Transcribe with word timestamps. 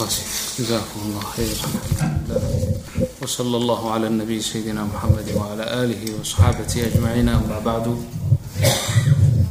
وبركاته 0.00 0.22
جزاكم 0.58 1.00
الله 1.04 1.20
خيرا 1.20 1.68
وصلى 3.22 3.56
الله 3.56 3.90
على 3.92 4.06
النبي 4.06 4.40
سيدنا 4.40 4.84
محمد 4.84 5.32
وعلى 5.36 5.84
آله 5.84 6.20
وصحابته 6.20 6.86
أجمعين 6.86 7.28
أما 7.28 7.58
بعد 7.64 8.04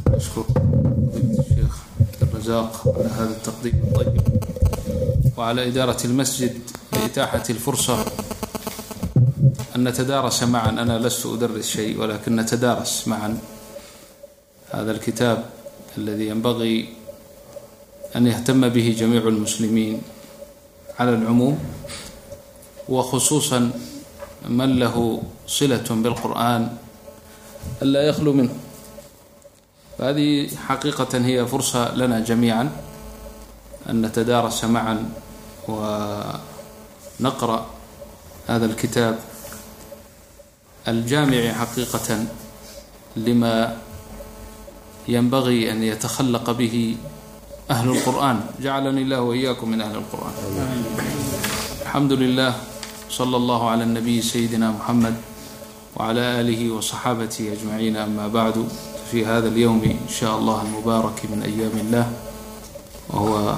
أشكر 0.06 0.44
الشيخ 1.38 1.74
الرزاق 2.22 2.94
على 2.98 3.08
هذا 3.08 3.30
التقديم 3.30 3.80
الطيب 3.84 4.22
وعلى 5.36 5.68
إدارة 5.68 5.98
المسجد 6.04 6.58
لإتاحة 6.92 7.44
الفرصة 7.50 8.04
أن 9.76 9.88
نتدارس 9.88 10.42
معا 10.42 10.68
أنا 10.70 10.98
لست 10.98 11.26
أدرس 11.26 11.66
شيء 11.66 12.00
ولكن 12.00 12.36
نتدارس 12.36 13.08
معا 13.08 13.38
هذا 14.70 14.90
الكتاب 14.92 15.50
الذي 15.98 16.26
ينبغي 16.26 16.88
أن 18.16 18.26
يهتم 18.26 18.68
به 18.68 18.96
جميع 18.98 19.22
المسلمين 19.28 20.02
calى 21.00 21.16
اlcumuum 21.16 21.56
wa 22.92 23.00
khusuusan 23.00 23.72
man 24.52 24.76
lahu 24.76 25.24
silaة 25.48 25.88
bاlqur'an 25.88 26.76
an 27.80 27.88
laa 27.88 28.12
yakhluu 28.12 28.36
minhu 28.36 28.52
fahadihi 29.96 30.52
xaqiiqat 30.52 31.24
hiya 31.24 31.48
fursa 31.48 31.96
lana 31.96 32.20
jamiiعa 32.20 32.68
an 33.88 33.96
natadaarasa 33.96 34.68
maعa 34.68 35.00
wa 35.64 36.36
naqra 37.16 37.64
hada 38.44 38.68
اlkitaab 38.68 39.16
aljaamici 40.84 41.48
xaqiiqaة 41.48 42.28
lima 43.24 43.72
ynbagii 45.08 45.64
an 45.72 45.80
ytakhlaqa 45.80 46.52
bih 46.52 47.00
أهل 47.70 47.88
القرآن 47.90 48.40
جعلني 48.62 49.02
الله 49.02 49.20
وإياكم 49.20 49.68
من 49.70 49.80
أهل 49.80 49.94
القرآن 49.96 50.32
الحمد 51.82 52.12
لله 52.12 52.54
صلى 53.10 53.36
الله 53.36 53.70
على 53.70 53.84
النبي 53.84 54.22
سيدنا 54.22 54.70
محمد 54.70 55.14
وعلى 55.96 56.20
آله 56.40 56.70
وصحابته 56.70 57.52
أجمعين 57.52 57.96
أما 57.96 58.28
بعد 58.28 58.68
في 59.10 59.26
هذا 59.26 59.48
اليوم 59.48 59.82
إن 59.84 60.08
شاء 60.08 60.38
الله 60.38 60.62
المبارك 60.62 61.22
من 61.30 61.42
أيام 61.42 61.70
الله 61.86 62.12
وهو 63.10 63.54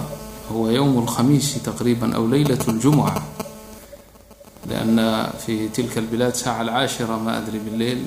هو 0.52 0.68
يوم 0.70 0.98
الخميس 0.98 1.62
تقريبا 1.62 2.16
أو 2.16 2.26
ليلة 2.26 2.58
الجمعة 2.68 3.22
لأن 4.70 5.26
في 5.46 5.68
تلك 5.68 5.98
البلاد 5.98 6.34
ساعة 6.34 6.62
العاشرة 6.62 7.16
ما 7.18 7.38
أدري 7.38 7.58
بالليل 7.58 8.04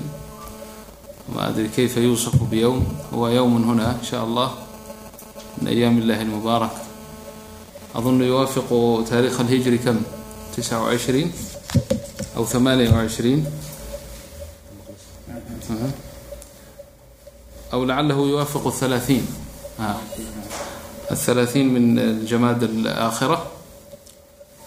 ما 1.36 1.50
أدري 1.50 1.68
كيف 1.68 1.98
يوصف 1.98 2.44
بيوم 2.44 2.86
هو 3.14 3.28
يوم 3.28 3.70
هنا 3.70 3.92
إن 3.92 4.04
شاء 4.04 4.24
الله 4.24 4.52
min 5.58 5.68
أyaam 5.74 5.96
اllahi 6.02 6.22
اlmubaarak 6.28 6.76
adunu 7.96 8.26
yuwaafiqu 8.26 9.04
taarikh 9.10 9.40
اlhijri 9.44 9.80
kam 9.80 9.98
tisca 10.56 10.80
وعishriin 10.84 11.32
aw 12.38 12.44
ثamaaniya 12.46 12.92
وعishriin 12.92 13.42
aw 17.74 17.82
lacalahu 17.86 18.22
yuwaafiqu 18.32 18.68
الثalaaثiin 18.74 19.26
الثalaaثiin 21.12 21.68
min 21.76 21.86
jamaad 22.28 22.62
الآakhira 22.64 23.38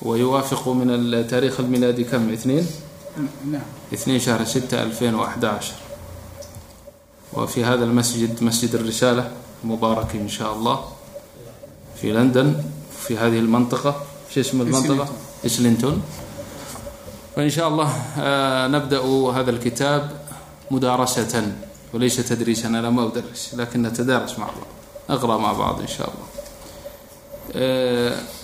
wayuwaafiqu 0.03 0.75
min 0.75 0.89
taarikh 1.29 1.57
اlmilaadi 1.61 2.05
kam 2.05 2.29
اثniin 2.33 2.67
اثنين 3.93 4.21
شهر 4.21 4.45
ستة 4.45 4.83
ألفين 4.83 5.15
وأحد 5.15 5.45
عشر. 5.45 5.75
وفي 7.35 7.65
هذا 7.65 7.85
المسجد 7.85 8.43
مسجد 8.43 8.75
الرسالة. 8.75 9.31
مبارك 9.65 10.17
إن 10.17 10.29
شاء 10.29 10.55
الله 10.55 10.77
في 12.01 12.13
لندن 12.13 12.63
في 13.01 13.19
هذه 13.19 13.39
المنطقة 13.39 13.97
شو 14.31 14.41
اسم 14.41 14.61
المنطقة؟ 14.61 15.09
إسلينتون 15.47 16.03
فإن 17.37 17.51
شاء 17.51 17.69
الله 17.69 17.89
نبدأ 18.69 19.01
هذا 19.37 19.51
الكتاب 19.51 20.03
مدارسة 20.71 21.53
وليس 21.95 22.17
تدريسا 22.29 22.69
أنا 22.69 22.91
ما 22.91 23.07
أدرس 23.07 23.55
لكن 23.55 23.83
نتدارس 23.83 24.39
مع 24.39 24.47
بعض 24.47 24.67
نقرأ 25.11 25.37
مع 25.39 25.53
بعض 25.53 25.81
إن 25.81 25.87
شاء 25.87 26.09
الله 26.11 26.27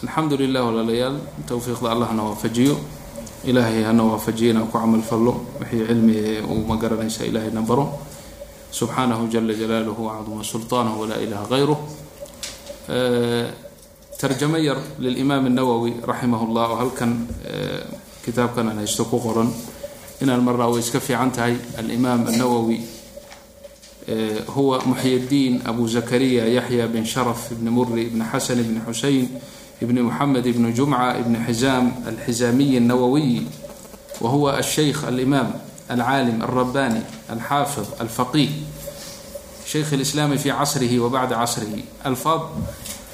الxamdu 0.05 0.35
lilah 0.41 0.65
walaalayaal 0.65 1.17
towfiiqda 1.45 1.93
allahna 1.93 2.25
waafajiyo 2.33 2.77
ilaahay 3.45 3.85
hana 3.85 4.01
waafajiyanaa 4.01 4.65
ku 4.65 4.73
camal 4.73 5.05
fallo 5.05 5.45
wixii 5.61 5.85
cilmi 5.85 6.41
uu 6.41 6.65
ma 6.65 6.77
garanaysa 6.81 7.29
ilaahayna 7.29 7.61
baro 7.61 8.01
subxaanahu 8.74 9.28
jala 9.34 9.54
jalaaluhu 9.54 10.02
wacduma 10.08 10.44
sulطaanahu 10.44 11.02
walaa 11.02 11.18
ilaha 11.26 11.46
غayruh 11.54 11.80
tarjamo 14.20 14.58
yar 14.58 14.78
lilimaam 15.00 15.46
الnawowi 15.48 15.94
raximah 16.06 16.42
اllah 16.48 16.66
oo 16.72 16.78
halkan 16.82 17.12
kitaabkan 18.26 18.68
aan 18.70 18.78
haysto 18.84 19.06
ku 19.06 19.20
qoran 19.20 19.50
inaan 20.22 20.44
marnaa 20.44 20.70
way 20.70 20.80
iska 20.80 21.00
fiican 21.00 21.32
tahay 21.32 21.56
alimaam 21.78 22.28
الnawowi 22.28 22.80
هو 24.50 24.80
محي 24.86 25.16
الدين 25.16 25.68
أبو 25.70 25.86
زكريا 25.88 26.46
يحيى 26.46 26.88
بن 26.88 27.06
شرف 27.06 27.54
بن 27.62 27.70
مري 27.70 28.10
بن 28.10 28.24
حسن 28.24 28.58
بن 28.58 28.82
حسين 28.88 29.30
بن 29.82 30.02
محمد 30.02 30.48
بن 30.48 30.74
alcaalim 35.89 36.43
alrabbani 36.43 37.01
alxaafid 37.29 37.89
alfaqih 38.01 38.51
shaykh 39.67 39.93
اlislaami 39.93 40.39
fi 40.39 40.49
casrihi 40.51 40.99
wa 40.99 41.09
bacda 41.11 41.37
casrihi 41.37 41.85
alfaad 42.05 42.43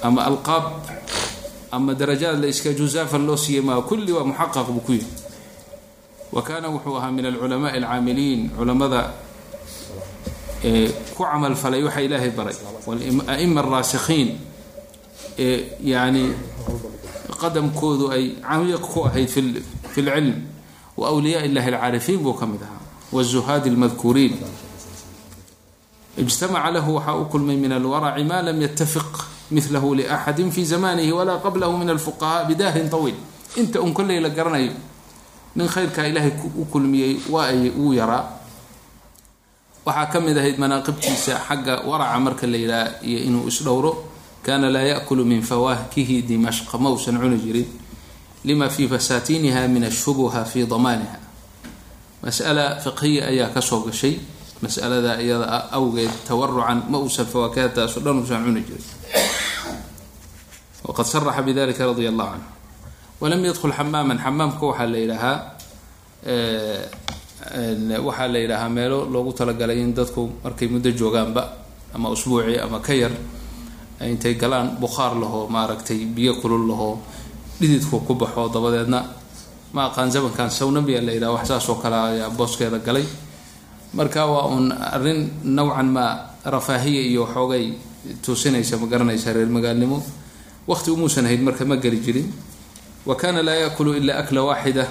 ama 0.03 0.25
alqaab 0.31 0.65
ama 1.73 1.95
darajaad 1.95 2.39
la 2.43 2.47
iska 2.47 2.73
jusaafan 2.75 3.27
loo 3.27 3.37
siiyey 3.37 3.63
maa 3.63 3.81
kulli 3.83 4.13
waa 4.13 4.25
muxaqaq 4.25 4.67
buu 4.71 4.81
ku 4.83 4.93
yihi 4.93 5.07
wa 6.33 6.43
kaana 6.43 6.69
wuxuu 6.71 6.97
ahaa 6.99 7.11
min 7.11 7.27
alculamaءi 7.27 7.79
alcaamiliin 7.79 8.51
culamada 8.59 9.15
ku 11.17 11.23
camal 11.25 11.55
falay 11.57 11.83
waxa 11.83 12.01
ilaahay 12.03 12.31
baray 12.31 12.55
wal-a'ima 12.87 13.61
alraasikiin 13.65 14.29
ee 15.39 15.79
yani 15.83 16.35
qadamkoodu 17.41 18.11
ay 18.13 18.37
camiiq 18.43 18.83
ku 18.83 19.07
ahayd 19.09 19.29
fi 19.31 19.41
lcilm 20.03 20.50
wawliyaa 21.01 21.43
illahi 21.49 21.69
alcaarifiin 21.75 22.21
buu 22.25 22.35
ka 22.41 22.47
mid 22.47 22.63
ahaa 22.63 22.81
wzuhaadi 23.13 23.69
almadkuuriin 23.73 24.35
ijtamaca 26.19 26.71
lahu 26.73 26.95
waxaa 26.97 27.17
u 27.17 27.25
kulmay 27.33 27.57
min 27.57 27.73
alwaraci 27.73 28.25
ma 28.25 28.43
lam 28.43 28.61
yatafiq 28.63 29.13
milahu 29.51 29.95
liaxadin 29.95 30.51
fi 30.51 30.65
zamanihi 30.65 31.13
walaa 31.13 31.39
qablahu 31.39 31.79
min 31.79 31.91
alfuqahaa 31.91 32.45
bidahrin 32.45 32.91
tawiil 32.91 33.15
inta 33.57 33.81
un 33.81 33.93
kolley 33.95 34.21
la 34.21 34.29
garanayo 34.29 34.73
nin 35.57 35.69
khayrkaa 35.69 36.07
ilaahay 36.07 36.33
u 36.57 36.65
kulmiyey 36.65 37.21
waa 37.31 37.47
ay 37.51 37.71
wuu 37.71 37.93
yaraa 37.95 38.25
waxaa 39.87 40.07
ka 40.13 40.21
mid 40.21 40.37
ahayd 40.39 40.59
manaaqibtiisa 40.59 41.41
xagga 41.49 41.83
waraca 41.87 42.19
marka 42.21 42.47
la 42.47 42.57
yidhaha 42.57 42.91
iyo 43.03 43.19
inuu 43.19 43.49
isdhowro 43.49 43.93
kaana 44.43 44.71
laa 44.71 44.83
yakulu 44.93 45.25
min 45.25 45.43
fawaakihi 45.43 46.23
dimashqa 46.23 46.79
mausan 46.79 47.19
cuni 47.19 47.39
jirin 47.39 47.67
lima 48.45 48.69
fii 48.69 48.89
fasaatiiniha 48.89 49.69
min 49.69 49.85
ashubuha 49.85 50.45
fi 50.45 50.65
damaaniha. 50.67 51.19
Mas'ala 52.25 52.81
fiqhiya 52.81 53.29
ayaa 53.33 53.49
ka 53.55 53.61
soo 53.61 53.81
gashay. 53.87 54.21
Mas'alada 54.63 55.21
iyada 55.23 55.69
awgeed 55.73 56.11
tawarucan 56.29 56.85
ma 56.91 56.99
uusan 56.99 57.27
fawaakihataasoo 57.27 58.01
dhan 58.05 58.19
usan 58.25 58.45
cuni 58.45 58.61
jirin. 58.61 58.85
Waqad 60.85 61.07
saraxa 61.07 61.43
bidalika 61.43 61.87
radia 61.87 62.09
allahu 62.13 62.31
canhu. 62.37 62.49
Walam 63.21 63.41
yadkul 63.45 63.73
xamaaman 63.73 64.19
xamaamka 64.21 64.65
waxaa 64.67 64.87
la 64.93 64.99
yidhaahaa 64.99 65.37
waxaa 68.05 68.29
la 68.29 68.39
yidhaahaa 68.39 68.69
meelo 68.69 69.05
loogu 69.13 69.33
talagalay 69.33 69.81
in 69.81 69.93
dadku 69.95 70.23
markay 70.45 70.69
muddo 70.69 70.91
joogaanba 70.93 71.43
ama 71.95 72.09
usbuuci 72.11 72.59
ama 72.61 72.81
ka 72.81 72.93
yar 72.95 73.13
intay 74.01 74.35
galaan 74.35 74.77
bukhaar 74.81 75.17
lahoo 75.17 75.49
maaragtay 75.49 76.05
biyo 76.05 76.35
kulul 76.41 76.69
lahoo 76.69 76.99
dhididku 77.61 78.01
ku 78.07 78.15
baxo 78.15 78.49
dabadeedna 78.49 79.05
ma 79.73 79.87
aqaan 79.89 80.11
zamankan 80.11 80.51
sawnamiya 80.51 81.01
la 81.03 81.13
yidhaha 81.13 81.33
wax 81.37 81.47
saas 81.49 81.69
oo 81.69 81.75
kale 81.79 81.95
ayaa 81.97 82.31
booskeeda 82.31 82.79
galay. 82.79 83.05
Marka 83.95 84.27
waa 84.27 84.47
uun 84.51 84.73
arrin 84.73 85.31
nawcan 85.45 85.87
maa 85.87 86.31
rafaahiya 86.45 87.03
iyo 87.11 87.27
xoogay 87.27 87.75
tuusinaysa 88.23 88.77
ma 88.79 88.87
garanaysa 88.87 89.33
reer 89.33 89.47
magaalnimo. 89.47 90.03
Waqti 90.67 90.91
umuusan 90.91 91.27
hayd 91.27 91.43
marka 91.43 91.65
ma 91.65 91.77
geli 91.77 91.99
jirin. 92.01 92.29
Wa 93.07 93.15
kana 93.17 93.43
laa 93.43 93.55
yaakulu 93.67 93.95
ila 93.99 94.19
akla 94.23 94.43
waaxida 94.43 94.87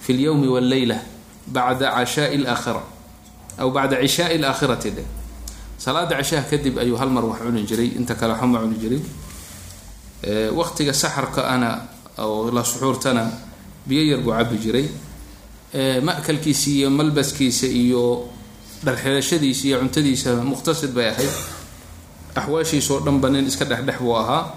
fi 0.00 0.12
lyowmi 0.12 0.46
walleyla 0.48 0.96
bacda 1.46 1.90
cashaai 1.94 2.36
alaakhira 2.36 2.82
aw 3.58 3.70
bacda 3.70 3.96
cishaai 4.04 4.36
alaakhirati 4.38 4.90
dheh 4.90 5.06
salaada 5.78 6.14
cishaha 6.22 6.44
kadib 6.50 6.78
ayuu 6.78 6.96
hal 7.00 7.10
mar 7.10 7.24
wax 7.24 7.40
cuni 7.42 7.62
jiray 7.66 7.88
inta 7.98 8.14
kale 8.14 8.32
waxba 8.36 8.46
ma 8.46 8.58
cuni 8.62 8.76
jirin 8.78 9.02
waqtiga 10.54 10.92
saxarka 10.92 11.48
ana 11.48 11.88
oo 12.18 12.50
la 12.50 12.64
suxuurtana 12.64 13.24
biyo 13.86 14.02
yar 14.12 14.20
buu 14.20 14.32
cabi 14.32 14.56
jiray. 14.58 14.86
Ma'kalkiisa 16.02 16.70
iyo 16.70 16.90
malbaskiisa 16.90 17.66
iyo 17.66 18.28
dharxirashadiisa 18.84 19.64
iyo 19.68 19.76
cuntadiisa 19.80 20.36
muqtasid 20.42 20.92
bay 20.94 21.08
ahayd. 21.08 21.32
Axwaashiisoo 22.34 23.00
dhanba 23.04 23.28
nin 23.30 23.46
iska 23.46 23.64
dhexdhex 23.64 23.98
buu 24.00 24.16
ahaa. 24.16 24.54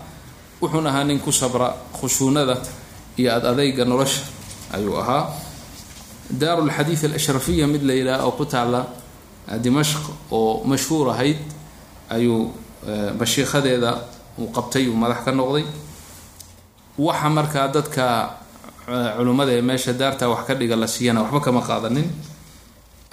Wuxuuna 0.62 0.90
ahaa 0.90 1.04
nin 1.04 1.20
ku 1.20 1.32
sabra 1.32 1.74
khushuunada 1.94 2.62
iyo 3.18 3.34
ad 3.36 3.46
adayga 3.46 3.86
nolosha 3.86 4.22
ayuu 4.74 4.98
ahaa. 4.98 5.34
Daaru 6.32 6.66
lxadiid 6.68 7.06
alashrafiya 7.06 7.68
mid 7.68 7.84
la 7.84 7.94
yidhaha 7.94 8.26
oo 8.26 8.32
ku 8.32 8.46
taala 8.46 8.88
dimashq 9.60 10.00
oo 10.32 10.64
mashhuur 10.66 11.10
ahayd 11.12 11.38
ayuu 12.10 12.54
mashiikhadeeda 13.20 13.92
uu 14.40 14.48
qabtay 14.56 14.88
uu 14.88 14.96
madax 14.96 15.26
ka 15.26 15.32
noqday 15.32 15.66
waxa 17.06 17.30
markaa 17.38 17.68
dadka 17.76 18.06
culimmada 19.18 19.52
ee 19.58 19.62
meesha 19.70 19.94
daarta 20.02 20.26
wax 20.30 20.42
ka 20.48 20.54
dhiga 20.60 20.76
la 20.76 20.88
siiyana 20.88 21.22
waxba 21.24 21.40
kama 21.46 21.62
qaadanin. 21.70 22.08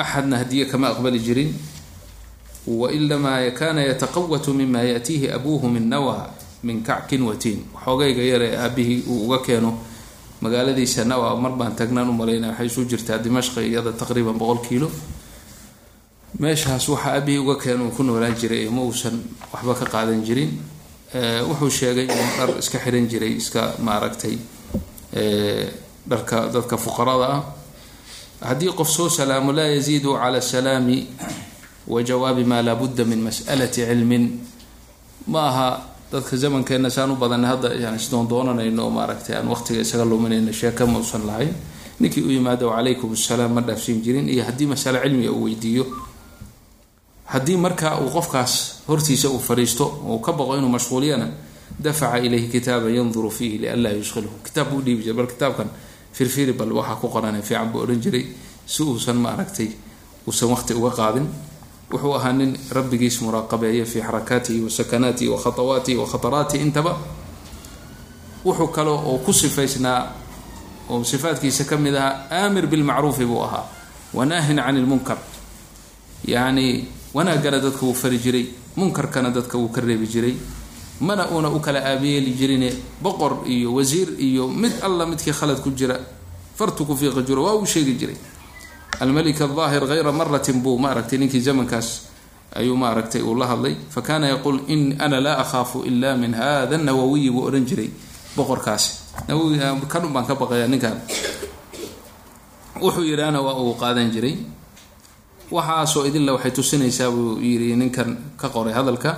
Axadna 0.02 0.37
hadiye 0.43 0.64
kama 0.70 0.87
aqbali 0.93 1.19
jirin. 1.26 1.50
Wainamaa 2.67 3.50
kana 3.58 3.81
yataqawatu 3.90 4.55
mima 4.55 4.82
yaatiihi 4.82 5.31
abuuhu 5.37 5.69
min 5.69 5.88
nawa 5.88 6.31
min 6.62 6.82
kackin 6.82 7.23
watiin 7.23 7.64
xoogayga 7.85 8.23
yaree 8.23 8.56
aabihii 8.56 9.02
uu 9.08 9.25
uga 9.26 9.38
keeno 9.46 9.79
magaaladiisa 10.43 11.05
nawa 11.05 11.37
mar 11.40 11.52
baan 11.58 11.75
tagnaan 11.76 12.11
u 12.11 12.19
waxay 12.19 12.67
isu 12.67 12.85
jirtaa 12.85 13.19
dimashqi 13.19 13.61
iyada 13.70 13.93
taqriiban 13.93 14.37
boqol 14.38 14.61
kiilo. 14.67 14.90
Meeshaas 16.38 16.88
waxa 16.88 17.08
aabihii 17.17 17.38
uga 17.38 17.56
keeno 17.62 17.88
uu 17.88 17.94
ku 17.96 18.02
noolaan 18.02 18.35
jiray 18.37 18.69
ma 18.69 18.82
uusan 18.82 19.17
waxba 19.52 19.75
ka 19.75 19.87
qaadan 19.87 20.20
jirin 20.26 20.50
wuxuu 21.14 21.70
sheegay 21.70 22.05
inuu 22.05 22.31
dhar 22.38 22.50
iska 22.58 22.78
xiran 22.78 23.08
jiray 23.08 23.32
iska 23.40 23.75
maaragtay 23.81 24.37
dharka 26.08 26.49
dadka 26.52 26.76
fuqarada 26.76 27.28
ah. 27.32 27.43
Haddii 28.40 28.72
qof 28.76 28.88
soo 28.88 29.08
salaamo 29.08 29.52
laa 29.52 29.66
yaziidu 29.75 30.14
cala 30.14 30.40
salaami 30.40 31.06
wa 31.88 32.02
jawaabi 32.02 32.44
maa 32.44 32.62
laabudda 32.62 33.05
min 33.05 33.19
mas'alati 33.25 33.82
cilmin. 33.82 34.38
Ma 35.26 35.40
aha 35.49 35.69
dadka 36.12 36.37
zamankeenna 36.37 36.90
saan 36.90 37.11
u 37.11 37.16
badanay 37.16 37.50
hadda 37.50 37.75
yani 37.75 37.96
isdoondoonanayno 37.96 38.84
oo 38.84 38.90
maaragtay 38.90 39.37
aan 39.37 39.49
waqtiga 39.49 39.81
isaga 39.81 40.04
luminayno 40.04 40.52
sheeka 40.52 40.87
ma 40.87 40.99
usan 40.99 41.26
lahayn. 41.26 41.52
Ninkii 42.00 42.22
u 42.22 42.31
yimaado 42.31 42.70
calaykum 42.70 43.12
assalaam 43.12 43.52
ma 43.54 43.61
dhaafsiin 43.61 44.02
jirin. 44.04 44.28
Iyo 44.28 44.44
haddii 44.44 44.66
masale 44.66 45.00
cilmiga 45.02 45.32
uu 45.32 45.44
weydiiyo 45.44 45.84
haddii 47.32 47.56
marka 47.56 47.98
uu 48.00 48.10
qofkaas 48.10 48.52
hortiisa 48.88 49.28
uu 49.28 49.38
fadhiisto 49.38 49.84
uu 50.08 50.19
ka 50.25 50.32
baqo 50.32 50.56
inuu 50.56 50.69
mashquuliyana 50.76 51.28
dafaca 51.78 52.19
ilayhi 52.19 52.48
kitaaban 52.48 52.94
yanduru 52.94 53.30
fiihi 53.30 53.58
lianlaa 53.62 53.92
yushqilhu 54.00 54.30
kitaab 54.44 54.70
buu 54.70 54.80
dhiibi 54.84 55.02
jiray 55.02 55.16
bal 55.16 55.26
kitaabkan 55.26 55.69
firfiri 56.12 56.52
bal 56.52 56.72
waxaa 56.72 56.96
ku 57.00 57.08
qorana 57.08 57.42
fiican 57.42 57.69
buu 57.72 57.80
odhan 57.84 58.00
jiray. 58.00 58.25
Si 58.66 58.82
uusan 58.82 59.16
maaragtay 59.16 59.69
uusan 60.26 60.48
waqti 60.52 60.75
uga 60.75 60.90
qaadin. 60.90 61.26
Wuxuu 61.92 62.14
ahaa 62.14 62.32
nin 62.32 62.56
rabbigiis 62.72 63.20
muraaqabeeya 63.22 63.84
fii 63.84 64.02
xarakaatihi 64.02 64.60
wa 64.64 64.70
sakanaatihi 64.70 65.28
wa 65.28 66.06
khatawaatihi 66.06 66.62
intaba. 66.62 66.92
Wuxuu 68.44 68.69
kale 68.69 68.90
oo 68.90 69.19
ku 69.25 69.32
sifaysnaa 69.32 70.12
oo 70.90 71.04
sifaadkiisa 71.04 71.64
ka 71.64 71.76
mid 71.76 71.94
ahaa 71.96 72.26
aamir 72.30 72.66
bilmacruufi 72.66 73.25
buu 73.25 73.42
ahaa. 73.44 73.64
Wanaahin 74.14 74.56
cani 74.56 74.80
lmunkar. 74.80 75.19
Yacni 76.26 76.88
wanaaggana 77.14 77.58
dadka 77.60 77.82
wuu 77.87 77.94
fari 77.94 78.19
jiray 78.19 78.46
munkarkana 78.76 79.31
dadka 79.31 79.58
wuu 79.58 79.69
ka 79.69 79.81
reebi 79.81 80.06
jiray 80.06 80.34
mana 81.00 81.28
uuna 81.31 81.49
u 81.49 81.60
kala 81.60 81.81
aabiyeeli 81.84 82.32
jirine 82.34 82.72
boqor 83.02 83.46
iyo 83.46 83.75
wasiir 83.75 84.08
iyo 84.19 84.49
mid 84.49 84.72
alla 84.82 85.06
midkii 85.06 85.32
khalad 85.32 85.60
ku 85.62 85.70
jira 85.70 85.96
fartu 86.56 86.84
ku 86.87 86.96
fiiqi 86.96 87.22
jiro 87.22 87.44
waa 87.44 87.55
uu 87.55 87.66
sheegi 87.66 87.94
jiray. 87.94 88.16
Almalik 89.00 89.40
aldaahir 89.40 89.87
hayra 89.87 90.10
maratin 90.12 90.58
buu 90.62 90.75
maaragtay 90.78 91.19
ninkii 91.19 91.40
zamankaas 91.40 92.02
ayuu 92.56 92.75
maaragtay 92.76 93.22
uu 93.22 93.34
la 93.38 93.46
hadlay 93.46 93.76
fa 93.90 94.02
kaana 94.02 94.26
yaquul 94.28 94.58
in 94.66 94.96
ana 94.99 95.20
laa 95.20 95.38
akhaafu 95.38 95.84
ila 95.87 96.16
min 96.16 96.34
hada 96.34 96.76
nawawiyi 96.78 97.31
buu 97.31 97.46
odhan 97.46 97.64
jiray 97.64 97.90
boqorkaasi. 98.37 98.90
Nawowi 99.28 99.58
kanun 99.88 100.12
baan 100.12 100.26
ka 100.26 100.34
baqaya 100.34 100.66
ninkan 100.66 100.99
wuxuu 102.82 103.04
yidhaana 103.06 103.38
waa 103.40 103.54
uu 103.62 103.75
qaadan 103.78 104.11
jiray 104.11 104.34
waxaasoo 105.50 106.04
idinle 106.08 106.32
waxay 106.36 106.50
tusinaysaa 106.50 107.10
buu 107.10 107.38
yidhi 107.40 107.76
ninkan 107.76 108.36
ka 108.36 108.48
qoray 108.48 108.74
hadalka 108.74 109.10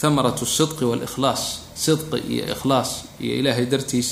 thamaratu 0.00 0.46
sidqi 0.46 0.84
walikhlaas 0.84 1.42
sidqi 1.74 2.18
iyo 2.32 2.44
ikhlaas 2.54 2.90
iyo 3.20 3.34
ilaahay 3.40 3.66
dartiis 3.66 4.08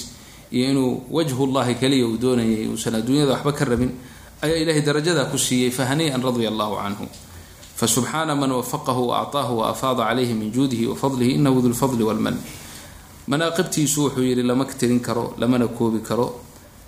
iyo 0.53 0.65
inuu 0.71 0.91
wajhu 1.11 1.47
llahi 1.55 1.75
kaliya 1.81 2.07
uu 2.07 2.19
doonayay 2.21 2.69
uusan 2.69 2.95
adduunyada 3.01 3.33
waxba 3.33 3.53
ka 3.53 3.65
rabin 3.65 3.91
ayaa 4.45 4.59
ilahay 4.63 4.83
darajadaa 4.85 5.27
ku 5.33 5.39
siiyey 5.39 5.71
fahanii'an 5.73 6.21
radia 6.23 6.49
allahu 6.53 6.77
canhu 6.77 7.07
fasubxaana 7.81 8.35
man 8.37 8.53
wafaqahu 8.53 9.09
waacطaahu 9.09 9.59
waafaada 9.65 10.05
calayhi 10.09 10.35
min 10.35 10.53
juudihi 10.53 10.87
wafadlihi 10.93 11.41
inahu 11.41 11.63
du 11.65 11.69
lfadli 11.73 12.05
walman 12.05 12.37
manaaqibtiisu 13.29 13.99
wuxuu 14.05 14.25
yidhi 14.25 14.43
lama 14.43 14.65
tirin 14.65 15.01
karo 15.01 15.35
lamana 15.39 15.69
koobi 15.69 16.01
karo 16.01 16.27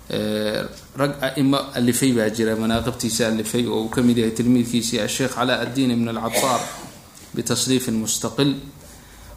rag 0.09 1.13
aimo 1.21 1.57
alifay 1.73 2.11
baa 2.11 2.29
jira 2.29 2.55
manaaqibtiisa 2.55 3.27
alifay 3.27 3.65
oo 3.67 3.83
uu 3.85 3.89
ka 3.89 4.01
mid 4.01 4.17
yahay 4.17 4.31
tilmiidkiisii 4.35 4.99
asheekh 4.99 5.35
calaa 5.35 5.61
addiin 5.61 5.91
ibn 5.91 6.07
alcataar 6.09 6.61
bitasniifin 7.35 7.95
mustaqil. 7.95 8.55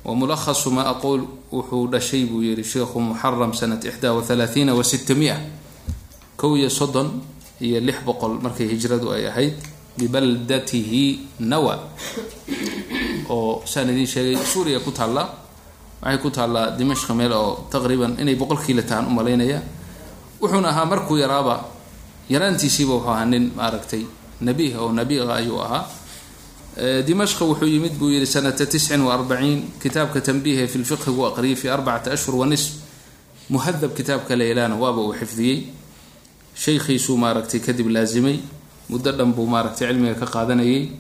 Wamulakhasu 0.05 0.71
maa 0.71 0.91
aquul 0.93 1.23
wuxuu 1.53 1.89
dhashay 1.89 2.25
buu 2.27 2.43
yihi 2.43 2.65
sheikhu 2.65 3.01
muxaram 3.01 3.55
sanat 3.55 3.85
ixdaa 3.85 4.13
wathalaathiina 4.13 4.75
wa 4.75 4.85
sitamia 4.85 5.37
kow 6.37 6.57
iyo 6.59 6.69
soddon 6.69 7.23
iyo 7.61 7.81
lix 7.81 8.03
boqol 8.05 8.37
markay 8.43 8.69
hijradu 8.69 9.13
ay 9.17 9.27
ahayd 9.27 9.55
bibaldatihi 9.97 11.21
nawa. 11.41 11.89
Oo 13.31 13.63
saan 13.65 13.89
idiin 13.95 14.07
sheegay 14.07 14.37
suuriya 14.45 14.81
ku 14.85 14.91
taalla 14.93 15.25
waxay 16.03 16.19
ku 16.21 16.29
taallaa 16.31 16.77
dimashq 16.77 17.09
meel 17.17 17.33
oo 17.33 17.65
taqriiban 17.73 18.21
inay 18.21 18.35
boqol 18.37 18.59
kiila 18.61 18.83
tahaan 18.83 19.07
u 19.09 19.11
malaynaya 19.17 19.63
wuxuuna 20.41 20.69
ahaa 20.69 20.85
markuu 20.85 21.17
yaraaba 21.19 21.65
yaraantiisiiba 22.29 22.93
wuxuu 22.95 23.11
ahaa 23.11 23.25
nin 23.25 23.53
maaragtay 23.57 24.03
nabiih 24.41 24.77
oo 24.83 24.93
nabiiqa 24.93 25.35
ayuu 25.41 25.61
ahaa. 25.63 25.85
Dimashqa 27.07 27.45
wuxuu 27.45 27.67
yimid 27.69 27.95
buu 27.99 28.11
yihi 28.11 28.27
sanata 28.27 28.67
tiscin 28.67 29.01
wa 29.01 29.15
arbaciin 29.15 29.73
kitaabka 29.83 30.21
tanbiihe 30.21 30.67
fi 30.67 30.79
lfiqhi 30.79 31.11
buu 31.11 31.27
aqriyay 31.27 31.57
fi 31.57 31.69
arbacati 31.69 32.11
ashhur 32.11 32.35
wa 32.35 32.47
nisf 32.47 32.73
muhadab 33.51 33.95
kitaabka 33.95 34.35
leylana 34.37 34.75
waaba 34.77 35.01
uu 35.01 35.15
xifdiyey. 35.15 35.59
Shaykhiisuu 36.55 37.17
maaragtay 37.17 37.61
kadib 37.61 37.89
laasimay 37.91 38.39
muddo 38.91 39.13
dhan 39.13 39.33
buu 39.33 39.47
maaragtay 39.47 39.89
cilmiga 39.89 40.15
ka 40.15 40.27
qaadanayay 40.27 40.91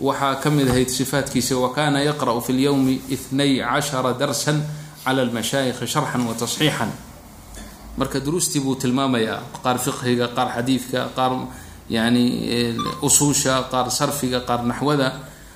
waxaa 0.00 0.34
ka 0.42 0.50
mid 0.50 0.68
ahayd 0.68 0.88
sifaatkiisa 0.88 1.56
wa 1.58 1.72
kaana 1.74 2.00
yaqra'u 2.04 2.40
fi 2.40 2.52
lyowmi 2.52 3.00
itnay 3.10 3.58
cashara 3.60 4.12
darsan 4.14 4.62
cala 5.04 5.22
almashaayikhi 5.22 5.86
sharxan 5.86 6.22
wa 6.28 6.34
tasxiixan 6.34 6.90
marka 7.98 8.20
duruustii 8.20 8.60
buu 8.64 8.74
tilmaamayaa 8.78 9.40
qaar 9.64 9.78
fiqhiga 9.78 10.26
qaar 10.36 10.48
xadiidka 10.56 11.00
qaar 11.16 11.32
yani 11.90 12.24
usuusha 13.02 13.68
qaar 13.72 13.90
sarfiga 13.90 14.40
qaar 14.48 14.62
naxwada. 14.64 15.08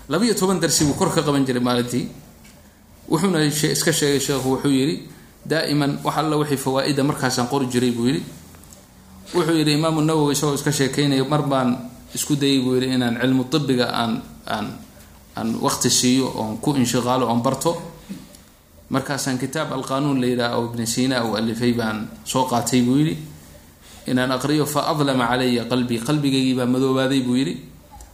Labayo 0.09 0.35
toban 0.35 0.59
darsi 0.61 0.85
buu 0.85 0.95
kor 0.95 1.11
ka 1.15 1.23
qaban 1.23 1.45
jiray 1.47 1.63
maalintii. 1.63 2.09
Wuxuuna 3.09 3.45
iska 3.47 3.93
sheegay 3.93 4.21
sheekhu 4.21 4.49
wuxuu 4.57 4.71
yidhi 4.71 4.97
daa'iman 5.47 5.99
wax 6.05 6.17
alla 6.19 6.37
wixii 6.37 6.57
fawaa-ida 6.65 7.03
markaasaan 7.05 7.49
qori 7.49 7.67
jiray 7.67 7.91
buu 7.91 8.07
yidhi. 8.07 8.23
Wuxuu 9.35 9.57
yidhi 9.59 9.73
imaamu 9.79 10.01
nawowi 10.03 10.33
isagoo 10.33 10.55
iska 10.55 10.73
sheekeynaya 10.73 11.25
mar 11.25 11.43
baan 11.43 11.77
isku 12.15 12.37
dayay 12.37 12.61
buu 12.65 12.75
yidhi 12.75 12.95
inaan 12.95 13.19
cilmu 13.21 13.45
tibiga 13.53 13.87
aan 13.93 14.23
aan 14.47 14.67
aan 15.37 15.49
waqti 15.61 15.91
siiyo 15.91 16.27
oon 16.37 16.59
ku 16.59 16.75
inshiqaalo 16.77 17.27
oon 17.29 17.43
barto 17.43 17.77
markaasaan 18.93 19.39
kitaab 19.41 19.73
alqanuun 19.73 20.21
la 20.21 20.27
yidhaha 20.29 20.57
oo 20.61 20.69
ibni 20.71 20.87
siina 20.87 21.25
uu 21.25 21.35
alifay 21.41 21.73
baan 21.73 22.09
soo 22.25 22.45
qaatay 22.51 22.81
buu 22.85 22.97
yidhi 23.01 23.17
inaan 24.07 24.31
aqriyo 24.37 24.67
fa 24.69 24.81
adlama 24.93 25.25
calaya 25.33 25.65
qalbii 25.65 26.01
qalbigaygii 26.09 26.55
baa 26.59 26.67
madoobaaday 26.69 27.21
buu 27.25 27.37
yidhi. 27.41 27.55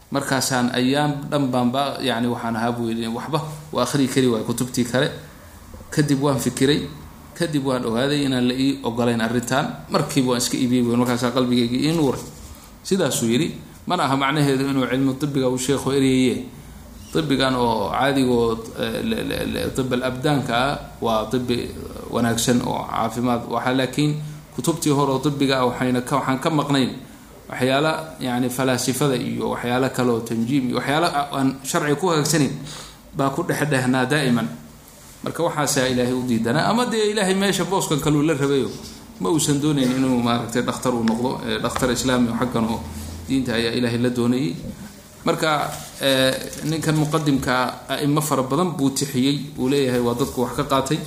Markaasaan 0.08 0.72
ayaam 0.72 1.28
dhan 1.30 1.52
baan 1.52 1.68
ba 1.74 1.82
yani 2.00 2.28
waxaan 2.32 2.56
ahaa 2.56 2.72
buu 2.72 2.88
yidhi 2.88 3.08
waxba 3.12 3.40
waa 3.74 3.82
akhrii 3.84 4.08
kari 4.08 4.28
waay 4.32 4.44
kutubtii 4.44 4.84
kale 4.88 5.08
kadib 5.92 6.22
waan 6.22 6.38
fikiray 6.40 6.80
kadib 7.36 7.66
waan 7.66 7.84
ogaaday 7.84 8.24
inaan 8.24 8.48
la 8.48 8.54
ii 8.54 8.80
ogolayn 8.88 9.20
arrintan. 9.20 9.84
Markiiba 9.92 10.28
waan 10.32 10.40
iska 10.40 10.56
iibiyey 10.56 10.82
bu 10.86 10.96
markaasaa 10.96 11.30
qalbigaygii 11.36 11.88
ii 11.90 11.96
nuuray. 11.96 12.20
Sidaasuu 12.84 13.28
yidhi 13.28 13.48
mana 13.86 14.04
aha 14.08 14.16
macnaheedu 14.16 14.64
inuu 14.70 14.86
cilmu 14.88 15.12
dibiga 15.20 15.48
uu 15.48 15.58
sheekhu 15.58 15.92
eryaye 15.92 16.44
ibigan 17.14 17.54
oo 17.56 17.88
caadigoo 17.90 18.58
ib 19.80 19.92
alabdaanka 19.94 20.52
ah 20.54 20.78
waa 21.00 21.28
ibi 21.36 21.58
wanaagsan 22.10 22.58
oo 22.66 22.84
caafimaad 22.90 23.42
waxa 23.54 23.72
laakiin 23.80 24.10
kutubtii 24.54 24.92
hore 24.92 25.12
oo 25.16 25.22
ibiga 25.28 25.64
waxayna 25.64 26.00
waxaan 26.10 26.38
ka 26.44 26.50
maqnayn 26.50 26.90
waxyaala 27.50 27.92
yani 28.20 28.48
falaasifada 28.50 29.16
iyo 29.16 29.50
waxyaalo 29.56 29.88
kale 29.96 30.12
tanjiim 30.28 30.64
iyo 30.68 30.76
waxyaala 30.78 31.08
aan 31.32 31.48
sharciga 31.64 31.96
ku 32.00 32.06
hagaagsaneyn 32.12 32.52
baa 33.16 33.30
ku 33.34 33.40
dhexdhehnaa 33.48 34.04
daa'iman 34.12 34.48
marka 35.24 35.40
waxaasaa 35.48 35.88
ilaahay 35.92 36.12
u 36.12 36.22
diidanaa 36.28 36.68
ama 36.70 36.84
dee 36.92 37.10
ilaahay 37.12 37.34
meesha 37.34 37.64
booskan 37.64 38.00
kaluu 38.04 38.22
la 38.22 38.34
rabayo 38.36 38.68
ma 39.20 39.28
uusan 39.32 39.58
doonayn 39.62 39.90
inuu 39.96 40.20
maaragtay 40.22 40.62
dhakhtar 40.62 40.92
uu 40.94 41.04
noqdo 41.10 41.30
dhakhtar 41.64 41.88
islaami 41.96 42.28
xaggan 42.40 42.64
oo 42.68 42.78
diinta 43.28 43.54
ayaa 43.58 43.72
ilaahay 43.78 43.98
la 44.04 44.10
doonayay 44.18 44.52
marka 45.24 45.70
ninkan 46.70 46.96
muqadimkaa 46.96 47.64
aimo 47.88 48.20
fara 48.20 48.42
badan 48.42 48.70
buu 48.78 48.90
tixiyey 48.90 49.36
uu 49.58 49.68
leeyahay 49.68 50.00
waa 50.00 50.14
dadku 50.14 50.40
wax 50.42 50.52
ka 50.56 50.64
qaatay. 50.64 50.98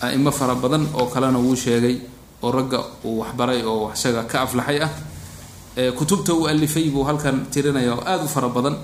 A-imo 0.00 0.30
fara 0.30 0.54
badan 0.54 0.86
oo 0.94 1.06
kalena 1.06 1.38
wuu 1.38 1.56
sheegay 1.56 1.96
oo 2.42 2.50
ragga 2.52 2.80
uu 3.04 3.18
waxbaray 3.20 3.62
oo 3.64 3.90
isaga 3.94 4.22
ka 4.30 4.42
aflaxay 4.44 4.78
ah. 4.86 4.90
Kutubta 5.98 6.32
uu 6.34 6.46
alifay 6.48 6.88
buu 6.90 7.04
halkan 7.04 7.46
tirinaya 7.52 7.94
oo 7.94 8.02
aada 8.06 8.24
u 8.24 8.28
fara 8.28 8.48
badan 8.48 8.76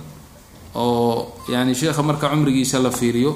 oo 0.74 1.36
yani 1.48 1.74
sheekha 1.74 2.02
marka 2.02 2.28
cumrigiisa 2.32 2.78
la 2.82 2.90
fiiriyo 2.90 3.32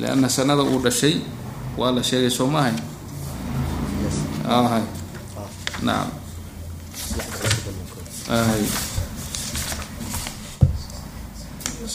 leanna 0.00 0.28
sanada 0.28 0.62
uu 0.62 0.78
dhashay 0.84 1.14
waa 1.78 1.90
la 1.92 2.02
sheegay 2.02 2.30
soo 2.30 2.46
maahay 2.46 2.76
hay 4.48 4.84
nacam 5.82 6.10
hay 8.28 8.62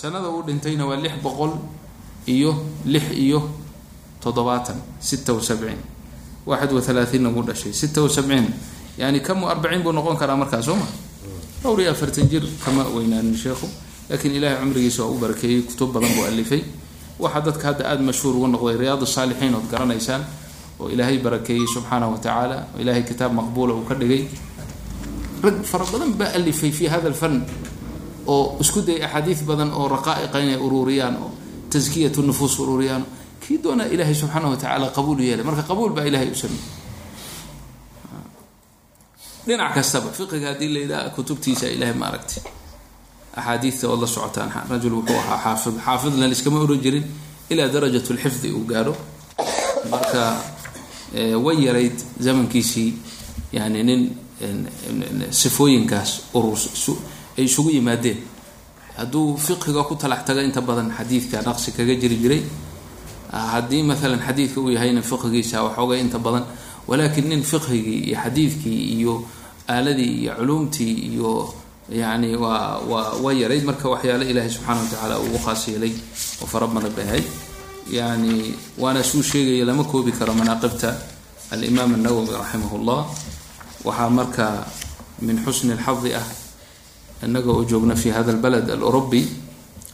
sanada 0.04 0.28
uu 0.28 0.44
dhintayna 0.44 0.84
waa 0.84 1.00
lix 1.00 1.16
boqol 1.24 1.56
iyo 2.28 2.52
lix 2.84 3.16
iyo 3.16 3.40
toddobaatan 4.20 4.76
sita 5.00 5.32
sabciin. 5.40 5.80
Waaxid 6.44 6.72
wa 6.76 7.32
wuu 7.32 7.44
dhashay 7.48 7.72
sita 7.72 8.04
wa 8.04 8.10
yani 9.00 9.20
kamu 9.24 9.48
arbaciin 9.48 9.80
buu 9.82 9.96
noqon 9.96 10.18
karaa 10.20 10.36
markaa 10.36 10.60
soo 10.62 10.76
ma? 10.76 10.84
Dhowr 11.64 11.80
iyo 11.80 11.92
afartan 11.92 12.28
jir 12.28 12.44
kama 12.66 12.84
weynaanin 12.92 13.32
sheekhu. 13.32 13.64
Laakiin 14.10 14.36
ilahay 14.36 14.60
cumrigiisa 14.60 15.04
waa 15.08 15.16
u 15.16 15.20
barakeeyey 15.24 15.62
kutub 15.72 15.94
badan 15.96 16.12
buu 16.12 16.28
alifay 16.28 16.64
waxaa 17.20 17.42
dadka 17.42 17.64
hadda 17.68 17.88
aada 17.88 18.04
mashhuur 18.04 18.36
uga 18.36 18.48
noqday 18.48 18.76
riyaad 18.84 19.08
saalixiin 19.08 19.56
ood 19.56 19.72
garanaysaan 19.72 20.26
oo 20.84 20.90
ilaahay 20.92 21.24
barakeeyey 21.24 21.64
subxaanah 21.64 22.12
wa 22.12 22.20
tacaala 22.20 22.68
oo 22.76 22.82
ilaahay 22.84 23.08
kitaab 23.08 23.32
maqbuula 23.32 23.72
uu 23.74 23.88
ka 23.88 23.96
dhigay. 23.96 24.28
Rag 25.40 25.64
fara 25.64 25.88
badan 25.88 26.12
baa 26.12 26.36
alifay 26.36 26.72
fi 26.76 26.92
hada 26.92 27.08
alfan 27.08 27.48
oo 28.28 28.58
isku 28.62 28.82
dayay 28.82 29.04
axaadiid 29.06 29.40
badan 29.50 29.72
oo 29.72 29.88
raqaa'iqa 29.96 30.38
inay 30.40 30.58
ururiyaan 30.66 31.16
oo 31.24 31.32
taskiyat 31.70 32.18
nufuus 32.18 32.60
ururiyaan 32.60 33.04
kii 33.44 33.58
doonaa 33.64 33.88
ilaahay 33.94 34.16
subxaana 34.16 34.48
wa 34.50 34.56
tacaala 34.58 34.88
qabuul 34.98 35.20
yeelay? 35.20 35.46
Marka 35.46 35.64
qabuul 35.70 35.92
baa 35.96 36.06
ilahay 36.10 36.30
u 36.32 36.36
sameeyey 36.36 36.82
dhinac 39.48 39.74
kastaba 39.76 40.10
fiqiga 40.18 40.48
haddii 40.54 40.70
la 40.74 40.80
yidhaha 40.80 41.10
kutubtiisa 41.16 41.68
ilahay 41.76 41.94
ma 42.00 42.06
aragtay 42.08 42.44
axaadiidta 43.36 43.86
ood 43.92 44.02
la 44.02 44.08
socotaan 44.08 44.50
rajul 44.70 44.94
wuxuu 45.00 45.18
ahaa 45.20 45.40
xaafid. 45.44 45.76
Xaafidna 45.86 46.28
liskama 46.32 46.60
oran 46.64 46.80
jirin 46.86 47.06
ilaa 47.50 47.68
darajat 47.74 48.08
lxifdi 48.16 48.50
uu 48.58 48.64
gaadho. 48.72 48.94
Marka 49.92 50.22
way 51.46 51.58
yarayd 51.68 51.98
zamankiisii 52.26 52.90
yani 53.58 53.84
nin 53.84 54.02
sifooyinkaas 55.32 56.10
urur 56.34 56.58
ay 57.38 57.46
isugu 57.46 57.70
yimaadeen. 57.72 58.18
Hadduu 58.98 59.38
fiqiga 59.38 59.84
ku 59.84 59.96
talax 59.96 60.30
inta 60.30 60.62
badan 60.62 60.92
xadiidka 60.94 61.42
naqsi 61.42 61.72
kaga 61.74 61.96
jiri 61.98 62.18
jiray 62.22 62.44
ah, 63.34 63.58
haddii 63.58 63.84
maalan 63.84 64.22
xadiidka 64.22 64.62
uu 64.62 64.70
yahayna 64.70 65.02
fiqigiisa 65.02 65.64
waxoogay 65.66 66.00
inta 66.00 66.20
badan 66.20 66.46
walaakin 66.88 67.30
nin 67.30 67.42
fiqhigii 67.42 68.14
iyo 68.14 68.18
xadiidkii 68.22 68.80
iyo 68.94 69.26
aaladii 69.68 70.22
iyo 70.22 70.36
culuumtii 70.38 70.94
iyo 71.10 71.54
yani 71.90 72.36
waa 72.38 72.78
waa 73.18 73.34
yarayd 73.34 73.66
marka 73.66 73.90
waxyaale 73.90 74.30
ilaahay 74.30 74.50
subxaana 74.50 74.82
wa 74.82 74.88
tacaala 74.88 75.16
uu 75.20 75.38
khaas 75.42 75.68
yeelay 75.68 75.94
oo 76.42 76.46
fara 76.46 76.68
badan 76.68 76.94
bay 76.94 77.06
ahayd. 77.10 77.26
Yani 77.90 78.54
waana 78.78 79.04
suu 79.04 79.24
sheegaya 79.24 79.66
lama 79.66 79.84
koobi 79.84 80.12
karo 80.12 80.34
manaaqibta 80.38 80.94
alimaam 81.52 81.98
annawowi 81.98 82.30
raximah 82.30 83.10
waxaa 83.84 84.10
marka 84.10 84.66
min 85.22 85.42
xusni 85.44 85.74
lxadi 85.74 86.14
ah 86.14 86.43
inaga 87.25 87.51
oo 87.51 87.65
joogna 87.65 87.95
fi 87.97 88.11
hada 88.11 88.33
اlbalad 88.33 88.71
alurubi 88.71 89.27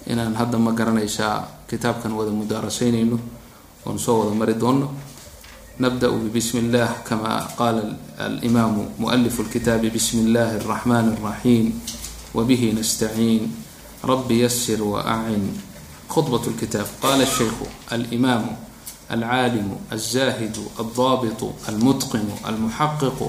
inaan 0.06 0.34
hadda 0.34 0.58
ma 0.58 0.72
garanaysaa 0.72 1.64
kitaabkan 1.68 2.12
wada 2.12 2.30
mudaarasaynayno 2.30 3.18
oon 3.86 3.98
soo 3.98 4.18
wada 4.24 4.34
mari 4.36 4.54
doono 4.54 4.90
nabda 5.78 6.08
bsmi 6.34 6.60
اllah 6.68 7.02
kama 7.04 7.48
qala 7.58 7.82
alimaamu 8.18 8.94
mualif 8.98 9.40
اlkitaabi 9.40 9.90
bsmi 9.90 10.20
اllahi 10.28 10.60
الraxman 10.60 11.06
الraxim 11.16 11.72
wbih 12.34 12.74
nastaciin 12.78 13.50
rabi 14.04 14.40
yasir 14.44 14.82
waacin 14.82 15.50
khطbaة 16.12 16.44
اlkitaab 16.52 16.88
qala 17.02 17.24
الshaykhu 17.24 17.66
alimaamu 17.90 18.52
alcaalimu 19.08 19.74
alzahidu 19.90 20.62
aldabitu 20.78 21.52
almutqinu 21.68 22.32
almuxaqiqu 22.44 23.28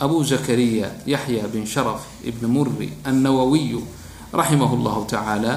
abu 0.00 0.22
zakariya 0.24 0.90
yaxya 1.06 1.48
bin 1.52 1.66
sharaf 1.66 2.06
ibn 2.24 2.46
muri 2.46 2.92
annawawiyu 3.04 3.82
raximah 4.32 4.70
llahu 4.78 5.04
tacaala 5.06 5.54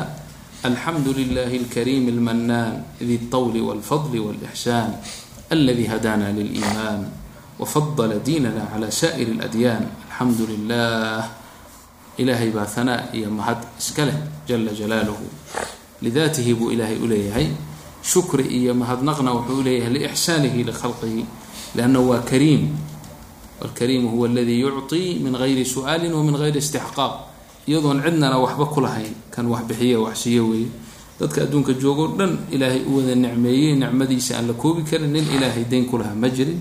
alxamdu 0.63 1.13
lilahi 1.13 1.57
alkariim 1.65 2.07
almanaan 2.09 2.83
di 2.99 3.17
lطwli 3.17 3.61
walfadli 3.61 4.19
walixsaan 4.19 4.93
aladi 5.49 5.85
hadana 5.85 6.31
liliiman 6.33 7.05
wafadla 7.59 8.17
diinana 8.25 8.65
cala 8.71 8.89
saa'ir 8.89 9.27
اladyaan 9.37 9.83
alxamdu 10.09 10.43
lilah 10.49 11.21
ilahay 12.17 12.49
baa 12.49 12.65
hanaa 12.75 13.13
iyo 13.13 13.29
mahad 13.29 13.57
iska 13.79 14.05
leh 14.05 14.17
jala 14.47 14.71
jalaaluhu. 14.73 15.25
Lidaatihi 16.01 16.53
buu 16.57 16.71
ilaahay 16.73 16.97
uleeyahay 16.97 17.47
shukri 18.01 18.45
iyo 18.49 18.73
mahadnaqna 18.73 19.29
wuxuu 19.33 19.61
uleeyahay 19.61 19.93
lixsaanihi 19.93 20.65
likhalqihi 20.65 21.25
lanna 21.77 21.99
waa 22.01 22.21
kariim 22.25 22.73
wاlkariimu 23.61 24.09
huwa 24.09 24.29
aladi 24.29 24.59
yucطii 24.59 25.19
min 25.23 25.33
gayri 25.37 25.65
su'aali 25.65 26.09
wamin 26.09 26.35
gayri 26.37 26.57
istixqaaq 26.57 27.13
iyadoon 27.67 28.01
cidnana 28.01 28.37
waxba 28.41 28.65
ku 28.65 28.81
lahayn 28.81 29.13
kan 29.29 29.45
wax 29.47 29.63
bixiye 29.69 29.95
waxsiiye 29.95 30.41
weeye 30.41 30.69
dadka 31.19 31.45
adduunka 31.45 31.73
joogoo 31.77 32.17
dhan 32.17 32.49
ilaahay 32.51 32.81
u 32.89 32.97
wada 32.97 33.15
nicmeeyey 33.15 33.75
nicmadiisa 33.77 34.37
aan 34.37 34.47
la 34.49 34.53
koobi 34.53 34.81
karin 34.83 35.13
nin 35.13 35.25
ilaahay 35.29 35.65
dayn 35.69 35.85
ku 35.85 35.97
lahaa 36.01 36.17
ma 36.17 36.29
jirin 36.29 36.57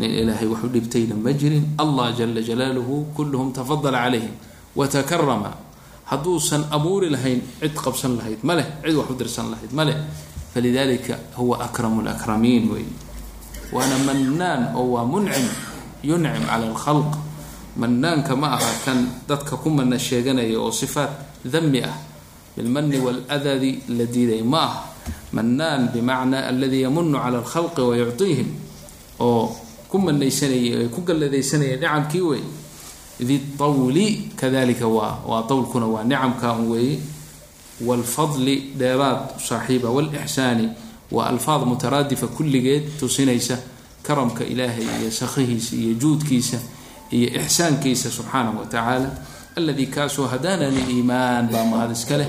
nin 0.00 0.10
ilaahay 0.10 0.48
wax 0.48 0.64
u 0.64 0.68
dhibtayna 0.72 1.14
ma 1.14 1.32
jirin 1.32 1.64
allah 1.76 2.08
jala 2.16 2.40
jalaaluhu 2.40 3.12
kulluhum 3.16 3.52
tafadala 3.52 4.08
calayhim 4.08 4.32
watakarama 4.76 5.52
hadduusan 6.08 6.64
abuuri 6.72 7.12
lahayn 7.12 7.44
cid 7.60 7.76
qabsan 7.76 8.16
lahayd 8.16 8.40
ma 8.42 8.56
cid 8.58 8.96
wax 8.96 9.06
u 9.12 9.14
dirsan 9.20 9.46
lahayd 9.52 9.72
ma 9.76 9.84
falidalika 10.54 11.18
huwa 11.36 11.60
akramu 11.60 12.02
lakramiin 12.02 12.70
wey 12.72 12.84
waana 13.72 13.98
mannaan 13.98 14.74
oo 14.74 14.90
waa 14.98 15.04
muncim 15.04 15.46
yuncim 16.02 16.44
cala 16.46 16.66
alkhalq. 16.70 17.12
Mannaanka 17.76 18.36
ma 18.36 18.56
aha 18.58 18.72
kan 18.84 18.98
dadka 19.28 19.56
ku 19.56 19.70
mana 19.70 19.98
sheeganaya 19.98 20.58
oo 20.58 20.70
sifaat 20.72 21.10
dami 21.44 21.80
ah. 21.82 21.94
Bilmani 22.56 22.98
waladadi 22.98 23.80
la 23.88 24.04
diiday. 24.04 24.42
Ma 24.42 24.58
aha. 24.64 24.80
Mannaan 25.32 25.92
bimacnaa 25.94 26.48
aladi 26.50 26.82
yamunu 26.82 27.14
cala 27.18 27.38
alkhalqi 27.38 27.80
wayucطiihim 27.80 28.48
oo 29.20 29.54
ku 29.88 29.98
manaysanaya 29.98 30.88
ku 30.90 31.00
galladaysanaya 31.06 31.76
nicamkii 31.78 32.20
wey 32.20 32.42
di 33.20 33.38
tawli 33.58 34.32
kadalika 34.36 34.88
waa 34.88 35.22
waa 35.26 35.42
tawlkuna 35.46 35.86
waa 35.86 36.02
nicamka 36.04 36.52
un 36.58 36.68
weeye 36.74 36.98
waalfadli 37.86 38.72
dheeraad 38.76 39.38
saaxiiba. 39.38 39.88
Waalixsaani 39.90 40.68
waa 41.12 41.26
alfaad 41.30 41.62
mutaraadifa 41.66 42.26
kulligeed 42.26 42.98
tusinaysa 42.98 43.58
karamka 44.02 44.44
ilaahay 44.44 44.86
iyo 45.00 45.10
sakhihiisa 45.10 45.76
iyo 45.76 45.92
juudkiisa 46.00 46.58
iyo 47.10 47.28
ixsaankiisa 47.40 48.10
subxaanahu 48.10 48.58
wa 48.62 48.66
tacaala 48.66 49.10
alladii 49.56 49.86
kaasoo 49.86 50.26
hadaana 50.26 50.70
liimaan 50.70 51.48
baa 51.52 51.64
mahad 51.64 51.90
iska 51.92 52.16
leh. 52.16 52.28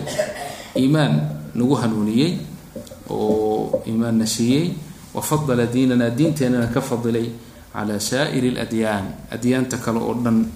Iimaan 0.75 1.13
nagu 1.55 1.75
hanuuniyey 1.75 2.31
oo 3.09 3.83
iimaanna 3.87 4.25
siiyey. 4.25 4.71
Wafadala 5.13 5.65
diinana 5.67 6.09
diinteenana 6.09 6.67
ka 6.71 6.81
fadilay 6.81 7.27
calaa 7.73 7.99
saa'iri 7.99 8.49
aladyaan. 8.55 9.05
Adyaanta 9.31 9.77
kale 9.77 9.99
oo 9.99 10.13
dhan 10.23 10.47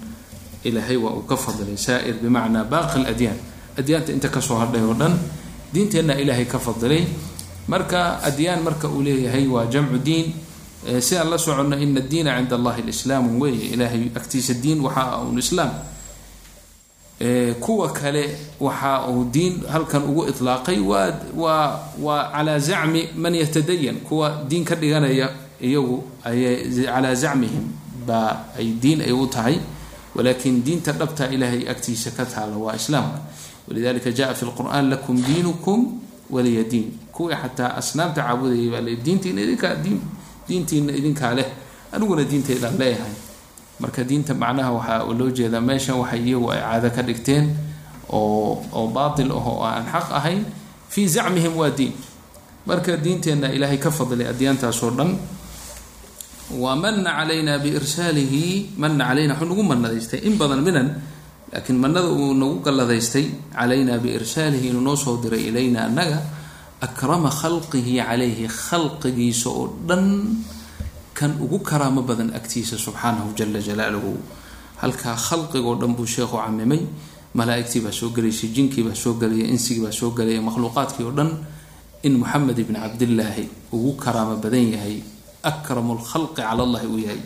ilaahay 0.64 0.96
waa 0.96 1.12
uu 1.12 1.22
ka 1.28 1.36
fadilay 1.36 1.76
saa'ir 1.76 2.14
bimacnaa 2.22 2.64
baaqi 2.64 2.98
aladyaan. 3.04 3.36
Adyaanta 3.78 4.12
inta 4.12 4.28
ka 4.28 4.40
soo 4.40 4.56
hadhay 4.58 4.80
oo 4.82 4.94
dhan 4.96 5.12
diinteenna 5.74 6.14
ilaahay 6.16 6.44
ka 6.48 6.58
fadilay 6.58 7.04
marka 7.68 8.18
adyaan 8.24 8.62
marka 8.64 8.88
uu 8.88 9.02
leeyahay 9.04 9.44
waa 9.46 9.66
jamcu 9.68 9.98
diin 10.00 10.32
si 11.00 11.16
aan 11.16 11.28
la 11.30 11.38
soconno 11.38 11.76
ina 11.76 12.00
addiina 12.00 12.36
cinda 12.38 12.56
allahi 12.56 12.82
lislaamu 12.82 13.40
weeye 13.42 13.66
ilaahay 13.74 14.10
agtiisa 14.14 14.54
diin 14.54 14.80
waxaa 14.80 15.18
un 15.26 15.38
islaam. 15.38 15.70
Kuwa 17.60 17.88
kale 17.92 18.36
waxa 18.60 19.08
uu 19.08 19.24
diin 19.32 19.62
halkan 19.72 20.02
ugu 20.04 20.24
ilaaqay 20.28 20.78
waa 20.80 21.12
waa 21.36 21.80
waa 22.00 22.30
calaa 22.32 22.58
zacmi 22.58 23.08
man 23.16 23.34
yatadayan 23.34 23.96
kuwa 24.04 24.44
diin 24.48 24.64
ka 24.64 24.74
dhiganaya 24.76 25.30
iyagu 25.60 26.04
ayay 26.24 26.84
calaa 26.84 27.14
zacmihim 27.14 27.64
baa 28.06 28.44
ay 28.58 28.66
diin 28.82 29.00
ay 29.00 29.12
u 29.12 29.26
tahay. 29.26 29.56
Walakin 30.14 30.62
diinta 30.64 30.92
dhabta 30.92 31.28
ilaahay 31.32 31.68
agtiisa 31.68 32.10
ka 32.10 32.24
taala 32.24 32.56
waa 32.56 32.76
islaamka 32.76 33.20
walidalika 33.68 34.10
jaa 34.12 34.34
fi 34.34 34.44
lqur'an 34.46 34.88
lakum 34.90 35.16
diinukum 35.16 36.00
waliya 36.30 36.62
diin. 36.68 36.92
Kuwii 37.12 37.34
xataa 37.36 37.76
asnaamta 37.80 38.22
caabudayay 38.22 38.68
baa 38.70 38.80
le 38.80 38.96
diintiina 38.96 39.40
idinkaa 39.42 39.74
diin 39.84 40.00
diintiina 40.48 40.92
idinkaa 40.92 41.34
leh. 41.38 41.48
Aniguna 41.92 42.22
diintaydaan 42.30 42.76
leeyahay. 42.80 43.14
Marka 43.80 44.02
diinta 44.08 44.32
macnaha 44.34 44.70
waxaa 44.76 45.04
loo 45.18 45.30
jeedaa 45.36 45.60
meeshan 45.60 45.96
waxay 46.00 46.20
iyagu 46.26 46.48
ay 46.52 46.60
caado 46.64 46.88
ka 46.96 47.02
dhigteen 47.08 47.44
oo 48.08 48.62
oo 48.72 48.86
baatil 48.96 49.30
ah 49.32 49.44
oo 49.50 49.62
aan 49.64 49.84
xaq 49.92 50.08
ahayn. 50.18 50.42
Fii 50.92 51.06
zacmihim 51.08 51.54
waa 51.60 51.70
diin. 51.78 51.92
Marka 52.66 52.96
diinteenna 52.96 53.48
ilaahay 53.56 53.78
ka 53.78 53.90
fadlay 53.90 54.26
adyaantaasoo 54.32 54.90
dhan 54.98 55.10
wa 56.62 56.76
mana 56.78 57.10
calayna 57.18 57.58
biirsaalihi 57.58 58.78
mana 58.78 59.04
calayna 59.10 59.34
wuxuu 59.34 59.50
nagu 59.50 59.62
manadaystay 59.66 60.20
in 60.22 60.38
badan 60.38 60.62
minan 60.62 60.88
laakiin 61.52 61.78
manada 61.82 62.06
uu 62.06 62.34
nagu 62.38 62.62
galladaystay 62.62 63.26
calayna 63.54 63.98
biirsaalihi 63.98 64.70
inuu 64.70 64.80
noo 64.86 64.94
soo 64.96 65.18
diray 65.22 65.50
ilayna 65.50 65.80
annaga 65.90 66.18
akrama 66.86 67.30
khalqihi 67.40 67.94
calayhi 68.08 68.46
khalqigiisa 68.48 69.48
oo 69.50 69.66
dhan 69.88 70.04
kan 71.18 71.32
ugu 71.44 71.58
karaamo 71.68 72.02
badan 72.08 72.30
agtiisa 72.38 72.76
subxaanahu 72.84 73.32
jala 73.38 73.58
jalaaluhu. 73.68 74.12
Halkaa 74.82 75.16
khalqigoo 75.26 75.74
dhan 75.80 75.92
buu 75.96 76.06
sheekhu 76.14 76.36
camimay 76.44 76.82
malaaigtii 77.38 77.80
baa 77.84 77.92
soo 77.92 78.10
gelaysay 78.16 78.50
jinkii 78.56 78.84
baa 78.86 78.94
soo 78.94 79.14
gelaya 79.20 79.46
insigii 79.54 79.82
baa 79.84 79.92
soo 80.00 80.10
gelaya 80.18 80.40
makhluuqaadkii 80.48 81.04
oo 81.08 81.14
dhan 81.18 81.30
in 82.06 82.12
moxamed 82.20 82.58
ibni 82.62 82.78
cabdillaahi 82.84 83.44
ugu 83.72 83.92
karaamo 83.96 84.36
badan 84.44 84.66
yahay 84.74 84.96
akramu 85.42 85.92
lkhalqi 86.00 86.36
cala 86.40 86.62
allahi 86.66 86.86
uu 86.86 87.00
yahay. 87.06 87.20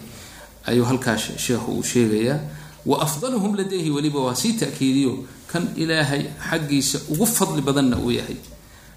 Ayuu 0.70 0.84
halkaa 0.90 1.16
sheekhu 1.18 1.70
uu 1.78 1.82
sheegayaa 1.82 2.38
wa 2.86 2.96
afdaluhum 3.06 3.52
ladayhi 3.58 3.90
weliba 3.90 4.20
waa 4.30 4.34
sii 4.34 4.52
ta'kiidiyo 4.62 5.12
kan 5.50 5.62
ilaahay 5.76 6.22
xaggiisa 6.48 6.98
ugu 7.12 7.26
fadli 7.26 7.62
badanna 7.68 7.96
uu 7.98 8.10
yahay 8.14 8.38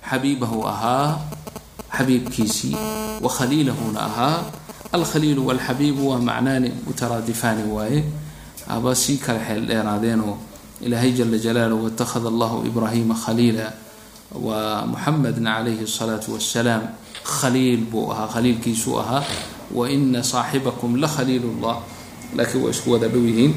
xabiibahu 0.10 0.67
ahaa 0.67 1.19
xabiibkiisii 1.98 2.75
wa 3.22 3.29
khaliilahuna 3.29 4.00
ahaa 4.10 4.38
alkhaliilu 4.91 5.48
walxabiibu 5.48 6.10
waa 6.10 6.19
macnaani 6.19 6.72
mutaraadifaani 6.88 7.63
waaye 7.72 8.03
aba 8.67 8.95
sii 8.95 9.17
kala 9.17 9.39
xeel 9.39 9.65
dheeraadeenoo 9.67 10.38
ilaahay 10.81 11.12
jala 11.12 11.38
jalaaluhu 11.38 11.83
watakhada 11.86 12.27
allahu 12.29 12.65
ibraahima 12.67 13.15
khaliila 13.15 13.72
wa 14.33 14.86
muxamedna 14.86 15.50
calayhi 15.57 15.83
asalaatu 15.83 16.33
wassalaam 16.33 16.83
khaliil 17.24 17.81
buu 17.91 18.12
ahaa 18.12 18.27
khaliilkiisuu 18.33 19.00
ahaa 19.00 19.24
wa 19.77 19.89
ina 19.89 20.24
saaxibakum 20.24 20.95
la 21.01 21.07
khaliil 21.07 21.45
llah 21.62 21.77
laakiin 22.38 22.63
waa 22.63 22.72
isku 22.75 22.91
wada 22.93 23.07
dhow 23.07 23.22
yihiin 23.29 23.53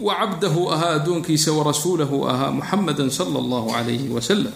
wa 0.00 0.14
cabdahu 0.20 0.72
ahaa 0.74 0.92
addoonkiisa 1.00 1.52
warasuulahu 1.52 2.16
ahaa 2.28 2.50
muxameda 2.50 3.04
sala 3.10 3.38
allahu 3.38 3.68
calayhi 3.76 4.08
wasalam 4.16 4.52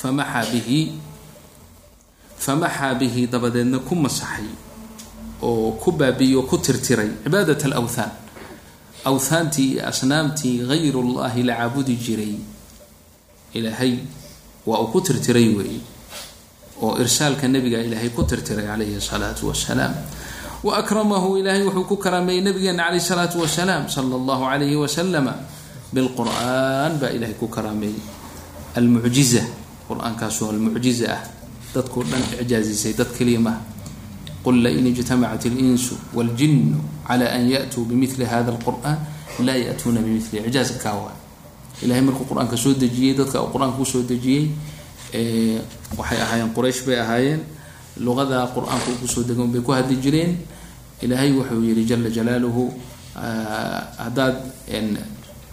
famaxaa 0.00 0.44
bihi 0.52 0.80
famaxaa 2.44 2.94
bihi 3.00 3.26
dabadeedna 3.32 3.78
ku 3.88 3.94
masaxay 3.94 4.46
oo 5.42 5.72
ku 5.82 5.90
baabiyo 5.92 6.42
ku 6.50 6.56
tirtiray 6.58 7.10
cibaadat 7.24 7.62
alawthaan. 7.66 8.12
Awthaantii 9.08 9.78
iyo 9.78 9.86
asnaamtii 9.86 10.66
hayrullahi 10.68 11.42
la 11.46 11.54
caabudi 11.54 11.94
jiray. 11.96 12.34
Ilaahay 13.54 13.94
waa 14.66 14.80
uu 14.82 14.90
ku 14.92 15.00
tirtiray 15.00 15.48
weeye 15.54 15.80
oo 16.82 16.98
irsaalka 17.02 17.46
nabiga 17.48 17.78
ilaahay 17.78 18.10
ku 18.10 18.22
tirtiray 18.26 18.66
calayhi 18.66 19.00
salaatu 19.00 19.48
wasalaam 19.50 19.94
wa 20.66 20.72
akramahu 20.82 21.38
ilaahay 21.38 21.62
wuxuu 21.62 21.86
ku 21.90 21.96
karaameeyey 21.96 22.42
nabigeena 22.42 22.82
calayh 22.90 23.00
salaatu 23.00 23.38
wasalaam 23.42 23.86
sala 23.88 24.14
allahu 24.20 24.42
calayhi 24.50 24.76
wasalama 24.76 25.34
bilqur'aan 25.94 26.98
baa 27.00 27.14
ilaahay 27.14 27.34
ku 27.38 27.46
karaameeyey 27.48 28.02
almucjiza 28.78 29.42
qur-aankaasoo 29.87 30.49
almucjiza 30.49 31.07
ah 31.15 31.21
dadkao 31.75 32.03
dhan 32.03 32.21
icjaazisay 32.41 32.93
dad 32.93 33.09
keliya 33.17 33.39
maha 33.39 33.61
qul 34.43 34.61
lain 34.63 34.85
ijtamacat 34.87 35.45
اlinsu 35.51 35.95
wاljinu 36.13 36.77
cala 37.07 37.25
an 37.31 37.49
yaأtuu 37.49 37.85
bimili 37.85 38.25
hada 38.25 38.51
اlqur'an 38.55 38.97
laa 39.45 39.55
ya'tuuna 39.57 40.01
bimili 40.01 40.43
icjaazka 40.47 40.77
kaa 40.83 40.95
waa 40.95 41.15
ilahay 41.83 42.01
markuu 42.03 42.25
qur-aanka 42.29 42.57
soo 42.57 42.73
dejiyey 42.73 43.13
dadka 43.17 43.41
uu 43.43 43.49
qur-aanka 43.55 43.77
kusoo 43.77 44.01
dejiyey 44.03 44.49
waxay 45.97 46.19
ahaayeen 46.21 46.51
quraysh 46.55 46.81
bay 46.85 46.99
ahaayeen 46.99 47.39
luqada 47.99 48.47
qur-aanka 48.55 48.87
uu 48.91 48.99
kusoo 49.03 49.23
degan 49.23 49.47
bay 49.51 49.61
ku 49.61 49.71
hadli 49.71 49.95
jireen 50.03 50.37
ilaahay 51.01 51.31
wuxuu 51.31 51.61
yihi 51.63 51.83
jala 51.85 52.09
jalaaluhu 52.09 52.73
haddaad 53.97 54.35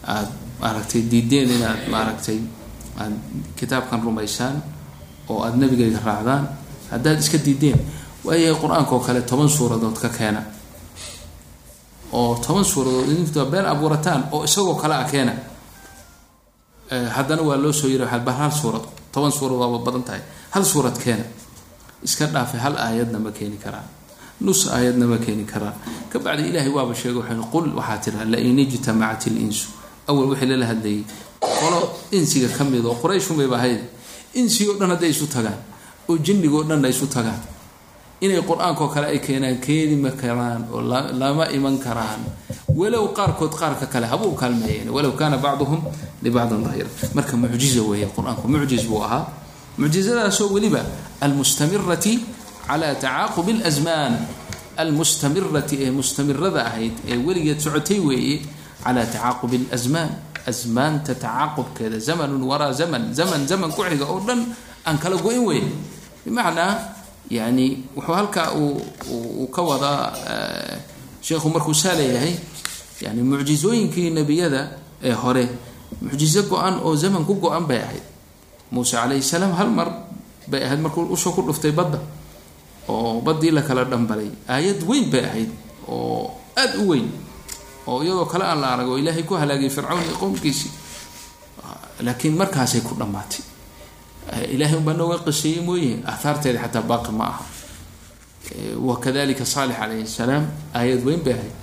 aad 0.07 0.29
maaragtay 0.61 1.03
diideen 1.11 1.51
inaad 1.57 1.81
maaragtay 1.91 2.39
aad 3.00 3.14
kitaabkan 3.60 4.02
rumaysaan 4.04 4.62
oo 5.30 5.44
aada 5.44 5.58
nabigeyga 5.58 6.00
raacdaan 6.06 6.44
haddaad 6.92 7.20
iska 7.20 7.38
diideen 7.38 7.80
waayahay 8.26 8.56
qur'aanka 8.62 8.92
oo 8.96 9.00
kale 9.08 9.22
toban 9.22 9.50
suuradood 9.50 9.98
ka 10.00 10.10
keena. 10.10 10.42
Oo 12.14 12.36
toban 12.46 12.64
suuradood 12.66 13.10
idinta 13.12 13.46
been 13.46 13.66
abuurataan 13.66 14.28
oo 14.32 14.44
isagoo 14.44 14.76
kale 14.76 14.96
a 14.96 15.04
keena. 15.04 15.34
Haddana 16.90 17.42
waa 17.42 17.58
loo 17.58 17.72
soo 17.74 17.88
yiri 17.90 18.06
ba 18.26 18.32
hal 18.32 18.52
suurad 18.52 18.84
toban 19.12 19.32
suurad 19.32 19.58
badan 19.86 20.04
tahay. 20.04 20.22
Hal 20.52 20.64
suurad 20.64 20.96
keena. 20.98 21.24
Iska 22.04 22.26
dhaafay 22.28 22.60
hal 22.60 22.76
aayadna 22.78 23.20
ma 23.20 23.32
keeni 23.32 23.58
karaan. 23.58 23.84
Nus 24.42 24.68
aayadna 24.70 25.06
ma 25.08 25.18
keeni 25.18 25.44
karaan. 25.46 25.74
Kabacdi 26.10 26.50
ilaahay 26.50 26.70
waaba 26.70 26.94
sheegay 26.94 27.18
waxay 27.20 27.38
qul 27.52 27.66
waxaa 27.76 27.98
tiraa 27.98 28.26
lain 28.26 28.60
ijtamacat 28.60 29.28
ilinsu 29.28 29.68
awal 30.08 30.30
wixii 30.30 30.46
lala 30.54 30.66
hadlayay. 30.66 31.04
Qolo 31.42 31.95
insiga 32.12 32.48
ka 32.58 32.64
mid 32.64 32.86
oo 32.86 32.96
qurayshunbayba 33.02 33.56
ahayd 33.58 33.82
insi 34.34 34.68
oo 34.70 34.76
dhan 34.80 34.90
hadday 34.94 35.10
isu 35.10 35.28
tagaan 35.28 35.60
oo 36.10 36.18
jinnigo 36.18 36.64
dhanna 36.64 36.88
isu 36.90 37.08
tagaan. 37.08 37.40
Inay 38.22 38.40
qur'aankao 38.42 38.88
kale 38.94 39.08
ay 39.12 39.20
keenaan 39.20 39.60
keeni 39.60 39.96
ma 40.00 40.12
karaan 40.12 40.68
oo 40.72 40.82
lama 40.82 41.46
iman 41.52 41.78
karaan. 41.80 42.22
Walow 42.76 43.12
qaarkood 43.14 43.54
qaarka 43.56 43.86
kale 43.92 44.08
habuu 44.08 44.36
kaalmeeyeen 44.36 44.90
walow 44.90 45.12
kaana 45.16 45.38
bacduhum 45.38 45.82
libacdin 46.24 46.64
dahira 46.64 46.90
marka 47.14 47.36
mucjiza 47.38 47.82
weeye 47.84 48.08
qur'aanku 48.16 48.48
mucjiz 48.48 48.84
buu 48.88 49.04
ahaa. 49.04 49.28
Mucjizadaasoo 49.78 50.48
weliba 50.56 50.82
almustamirati 51.22 52.20
cala 52.68 52.96
tacaaqubi 52.96 53.52
اlasmaan 53.60 54.14
almustamirati 54.78 55.76
ee 55.84 55.92
mustamirada 55.92 56.66
ahayd 56.72 56.94
ee 57.08 57.18
weligeed 57.28 57.60
socotay 57.60 58.00
weeye 58.00 58.40
cala 58.84 59.04
tacaaqubi 59.06 59.58
اlasmaan 59.72 60.10
asmaanta 60.46 61.16
tacaaqubkeeda 61.16 62.00
zamanun 62.00 62.44
waraa 62.44 62.72
zaman 62.74 63.14
zaman 63.14 63.48
zaman 63.48 63.72
ku 63.72 63.82
xiga 63.84 64.06
oo 64.06 64.20
dhan 64.28 64.42
aan 64.86 64.98
kala 64.98 65.18
go-in 65.18 65.44
weyn. 65.46 65.68
Bimacnaa 66.26 66.74
yani 67.30 67.84
wuxuu 67.96 68.14
halkaa 68.14 68.52
uu 68.54 69.48
ka 69.56 69.62
wadaa 69.62 70.14
sheekhu 71.22 71.50
markuu 71.50 71.74
saa 71.74 71.94
leeyahay 71.98 72.34
yani 73.02 73.22
mucjizooyinkii 73.24 74.10
nebiyada 74.14 74.62
ee 75.04 75.12
hore 75.14 75.50
mucjizo 76.02 76.44
go-an 76.50 76.80
oo 76.86 76.96
zaman 76.96 77.26
ku 77.26 77.34
go-an 77.42 77.66
bay 77.66 77.82
ahayd. 77.82 78.04
Muuse 78.72 78.94
calayhi 78.98 79.24
salaam 79.24 79.54
hal 79.58 79.70
mar 79.70 79.90
bay 80.48 80.62
ahayd 80.64 80.80
markuu 80.80 81.10
u 81.10 81.18
soo 81.18 81.32
ku 81.34 81.42
dhuftay 81.42 81.72
badda 81.74 82.00
oo 82.90 83.22
baddii 83.22 83.52
la 83.52 83.62
kala 83.62 83.84
dhambalay. 83.86 84.30
Aayad 84.50 84.84
weyn 84.86 85.10
bay 85.10 85.26
ahayd 85.26 85.50
oo 85.90 86.30
aada 86.56 86.78
u 86.82 86.90
weyn 86.94 87.10
oo 87.88 88.04
iyadoo 88.04 88.26
kale 88.26 88.44
aan 88.46 88.60
la 88.62 88.84
oo 88.86 88.98
ilaahay 88.98 89.24
ku 89.24 89.34
halaagay 89.36 89.70
fircawn 89.70 90.04
iyo 90.04 90.16
qowmkiisii 90.22 90.72
laakiin 92.06 92.36
markaasay 92.38 92.82
ku 92.82 92.96
dhammaatay. 92.96 93.42
Ilahay 94.52 94.76
unbaa 94.78 94.94
nooga 94.94 95.18
qiseeyey 95.26 95.62
mooye 95.62 96.02
ahaarteeda 96.06 96.60
xataa 96.64 96.82
baaqi 96.82 97.12
ma 97.12 97.26
aha. 97.32 97.44
Wakadalika 98.78 99.46
saalix 99.46 99.78
calayhi 99.80 100.08
salaam 100.08 100.46
aayad 100.74 101.02
weyn 101.06 101.22
bay 101.24 101.34
ahayd. 101.34 101.54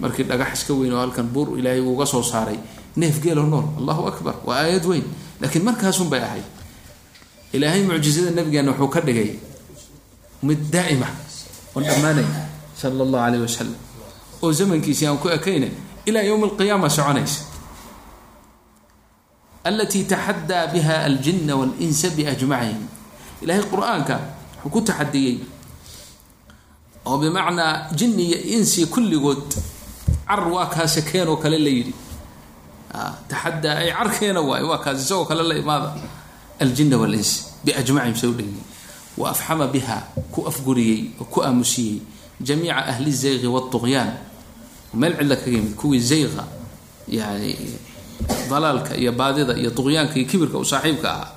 Markii 0.00 0.24
dhagax 0.24 0.52
iska 0.58 0.74
weyn 0.74 0.92
oo 0.92 1.00
halkan 1.00 1.26
buur 1.28 1.58
ilaahay 1.58 1.80
uuga 1.80 2.06
soo 2.06 2.22
saaray 2.22 2.58
neef 2.96 3.20
geelo 3.22 3.42
nool 3.46 3.66
allahu 3.78 4.06
akbar 4.08 4.34
waa 4.46 4.56
aayad 4.64 4.84
weyn. 4.86 5.04
Laakiin 5.40 5.64
markaasun 5.64 6.08
bay 6.10 6.20
ahayd 6.22 6.44
ilaahay 7.52 7.82
mucjizada 7.82 8.30
nabigeena 8.30 8.70
wuxuu 8.72 8.88
ka 8.88 9.00
dhigay 9.00 9.30
mid 10.42 10.60
daa'ima 10.72 11.06
oon 11.74 11.84
dhammaanay 11.84 12.26
sala 12.80 13.02
allahu 13.04 13.22
caleyh 13.24 13.40
wasalam 13.46 13.76
oo 14.42 14.52
zamankiisii 14.52 15.06
aan 15.06 15.18
ku 15.18 15.28
ekayna 15.28 15.68
ilaa 16.06 16.22
yowm 16.22 16.44
alqiyaama 16.44 16.88
soconaysa. 16.90 17.40
Alatii 19.64 20.04
taxadaa 20.04 20.66
biha 20.72 21.02
aljina 21.04 21.56
walinsa 21.56 22.10
biajmacihim. 22.16 22.82
Ilahay 23.42 23.62
qur'aanka 23.72 24.16
wuxuu 24.64 24.70
ku 24.72 24.80
taxadiyey 24.80 25.36
oo 27.06 27.18
bimacnaa 27.18 27.90
jini 27.98 28.22
iyo 28.30 28.38
insi 28.58 28.86
kulligood 28.86 29.50
car 30.26 30.42
waa 30.48 30.66
kaase 30.66 31.02
keen 31.02 31.28
oo 31.28 31.36
kale 31.36 31.58
la 31.58 31.70
yidhi. 31.70 31.94
Taxadaa 33.28 33.76
ay 33.82 33.90
carkeena 33.92 34.40
waay 34.40 34.62
waa 34.62 34.78
kaas 34.78 35.02
isagoo 35.02 35.24
kale 35.26 35.42
la 35.42 35.54
imaada. 35.58 35.90
Aljina 36.62 36.96
walins 36.96 37.30
biajmacihim 37.64 38.16
soo 38.16 38.32
dhegiyey 38.38 38.62
wa 39.18 39.30
afxama 39.30 39.66
biha 39.66 39.98
ku 40.32 40.46
afguriyey 40.48 41.10
oo 41.20 41.24
ku 41.24 41.42
aamusiyey 41.42 41.98
jamiica 42.40 42.76
ahli 42.92 43.10
zayqi 43.12 43.46
wاطuqyaan 43.46 44.10
meel 44.94 45.14
cidla 45.18 45.36
kaga 45.36 45.50
yimid 45.56 45.74
kuwii 45.80 46.00
zayqa 46.00 46.44
yani 47.08 47.52
dalaalka 48.50 48.96
iyo 48.96 49.12
baadida 49.12 49.52
iyo 49.56 49.70
duqyaanka 49.70 50.14
iyo 50.18 50.26
kibirka 50.30 50.58
u 50.58 50.64
saaxiibka 50.64 51.08
ahaa 51.10 51.30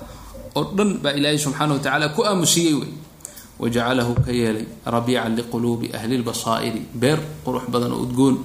oo 0.55 0.63
dhan 0.77 0.89
baa 1.03 1.13
ilaahay 1.13 1.37
subxaana 1.39 1.73
wa 1.73 1.79
tacaala 1.79 2.09
ku 2.15 2.21
aamusiyey 2.25 2.73
wey 2.73 2.91
wajacalahu 3.59 4.13
ka 4.25 4.31
yeelay 4.31 4.65
rabiican 4.85 5.35
liquluubi 5.35 5.91
ahli 5.93 6.17
lbasaa'iri 6.23 6.81
beer 6.95 7.19
qurux 7.45 7.65
badan 7.69 7.91
oo 7.91 8.01
udgoon 8.07 8.35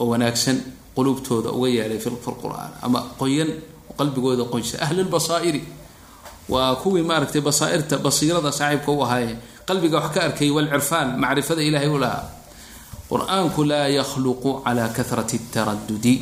oo 0.00 0.06
wanaagsan 0.12 0.56
quluubtooda 0.96 1.52
uga 1.52 1.68
yeelay 1.68 1.98
fi 2.00 2.10
qur'aan 2.42 2.72
ama 2.82 3.00
qoyan 3.20 3.50
qalbigooda 3.98 4.44
qoysa 4.52 4.80
ahli 4.84 5.02
lbasaa'iri 5.04 5.60
waa 6.48 6.74
kuwii 6.82 7.02
maaragtay 7.04 7.40
basaairta 7.40 7.98
basiirada 7.98 8.52
saaxiibka 8.52 8.90
u 8.92 9.02
ahaaye 9.04 9.36
qalbiga 9.66 9.96
wax 10.00 10.08
ka 10.14 10.20
arkay 10.28 10.50
walcirfaan 10.50 11.16
macrifada 11.18 11.62
ilaahay 11.62 11.88
u 11.88 11.98
lahaa. 11.98 12.24
Qur'aanku 13.10 13.64
laa 13.64 13.88
yakhluqu 13.88 14.62
calaa 14.64 14.88
karati 14.88 15.38
taradudi 15.52 16.14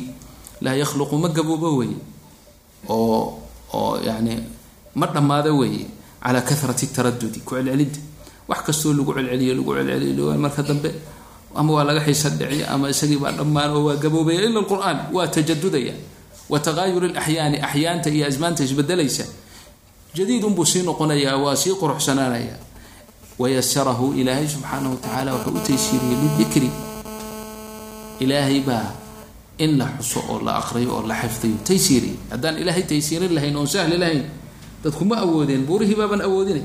laa 0.61 0.75
yakhluqu 0.75 1.15
ma 1.17 1.29
gaboobo 1.29 1.69
weeye. 1.79 1.97
Oo 2.89 3.39
oo 3.73 3.97
yani 4.03 4.43
ma 4.95 5.05
dhammaado 5.07 5.57
weeye. 5.57 5.87
Calaa 6.23 6.41
karati 6.41 6.87
taradudi 6.87 7.39
ku 7.43 7.55
celcelinta 7.55 7.99
wax 8.47 8.59
kastoo 8.67 8.93
lagu 8.93 9.13
celceliyo 9.13 9.53
lagu 9.55 9.71
celceliyo 9.75 10.35
marka 10.37 10.63
dambe 10.63 10.89
ama 11.55 11.71
waa 11.73 11.83
laga 11.83 12.01
xiisa 12.03 12.29
dhiciy 12.29 12.65
ama 12.67 12.89
isagii 12.89 13.17
baa 13.19 13.31
dhammaan 13.31 13.71
oo 13.71 13.83
waa 13.87 13.95
gaboobaya 13.95 14.41
ila 14.47 14.61
lqur-aan 14.61 15.11
waa 15.15 15.27
tajadudaya. 15.27 15.93
Wa 16.49 16.59
taqaayur 16.59 17.07
laxyaani 17.15 17.57
axyaanta 17.63 18.09
iyo 18.11 18.27
asmaanta 18.27 18.63
isbedelaysa 18.63 19.23
jadiid 20.13 20.43
unbuu 20.43 20.65
sii 20.65 20.83
noqonayaa 20.83 21.37
waa 21.39 21.55
sii 21.55 21.73
quruxsanaanaya 21.79 22.55
wayasarahu 23.39 24.13
ilaahay 24.19 24.47
subxaana 24.47 24.89
wa 24.89 24.97
tacaala 25.03 25.31
wuxuu 25.35 25.57
u 25.57 25.61
taysiiriyey 25.67 26.17
lidikri 26.23 26.69
ilaahay 28.23 28.59
baa 28.67 28.87
in 29.57 29.77
la 29.77 29.85
xuso 29.99 30.19
oo 30.31 30.39
la 30.45 30.53
aqriyo 30.61 30.89
oo 30.97 31.01
la 31.09 31.15
xifdiyo 31.21 31.57
taysiiriy 31.67 32.15
haddaan 32.31 32.57
ilaahay 32.61 32.83
taysiirin 32.91 33.33
lahayn 33.35 33.55
oon 33.59 33.67
sahli 33.67 33.97
lahayn 33.97 34.25
dadku 34.83 35.05
ma 35.09 35.15
awoodeen 35.25 35.63
buurihii 35.67 35.95
baaban 36.01 36.21
awoodinay 36.27 36.63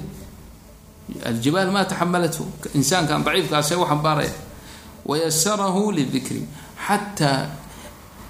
aljibaal 1.30 1.70
maa 1.74 1.84
taxamalathu 1.90 2.44
insaankan 2.78 3.20
daciifkaasee 3.26 3.76
u 3.80 3.84
xambaaraya 3.90 4.32
wayasarahu 5.08 5.82
lidikri 5.96 6.42
xataa 6.86 7.40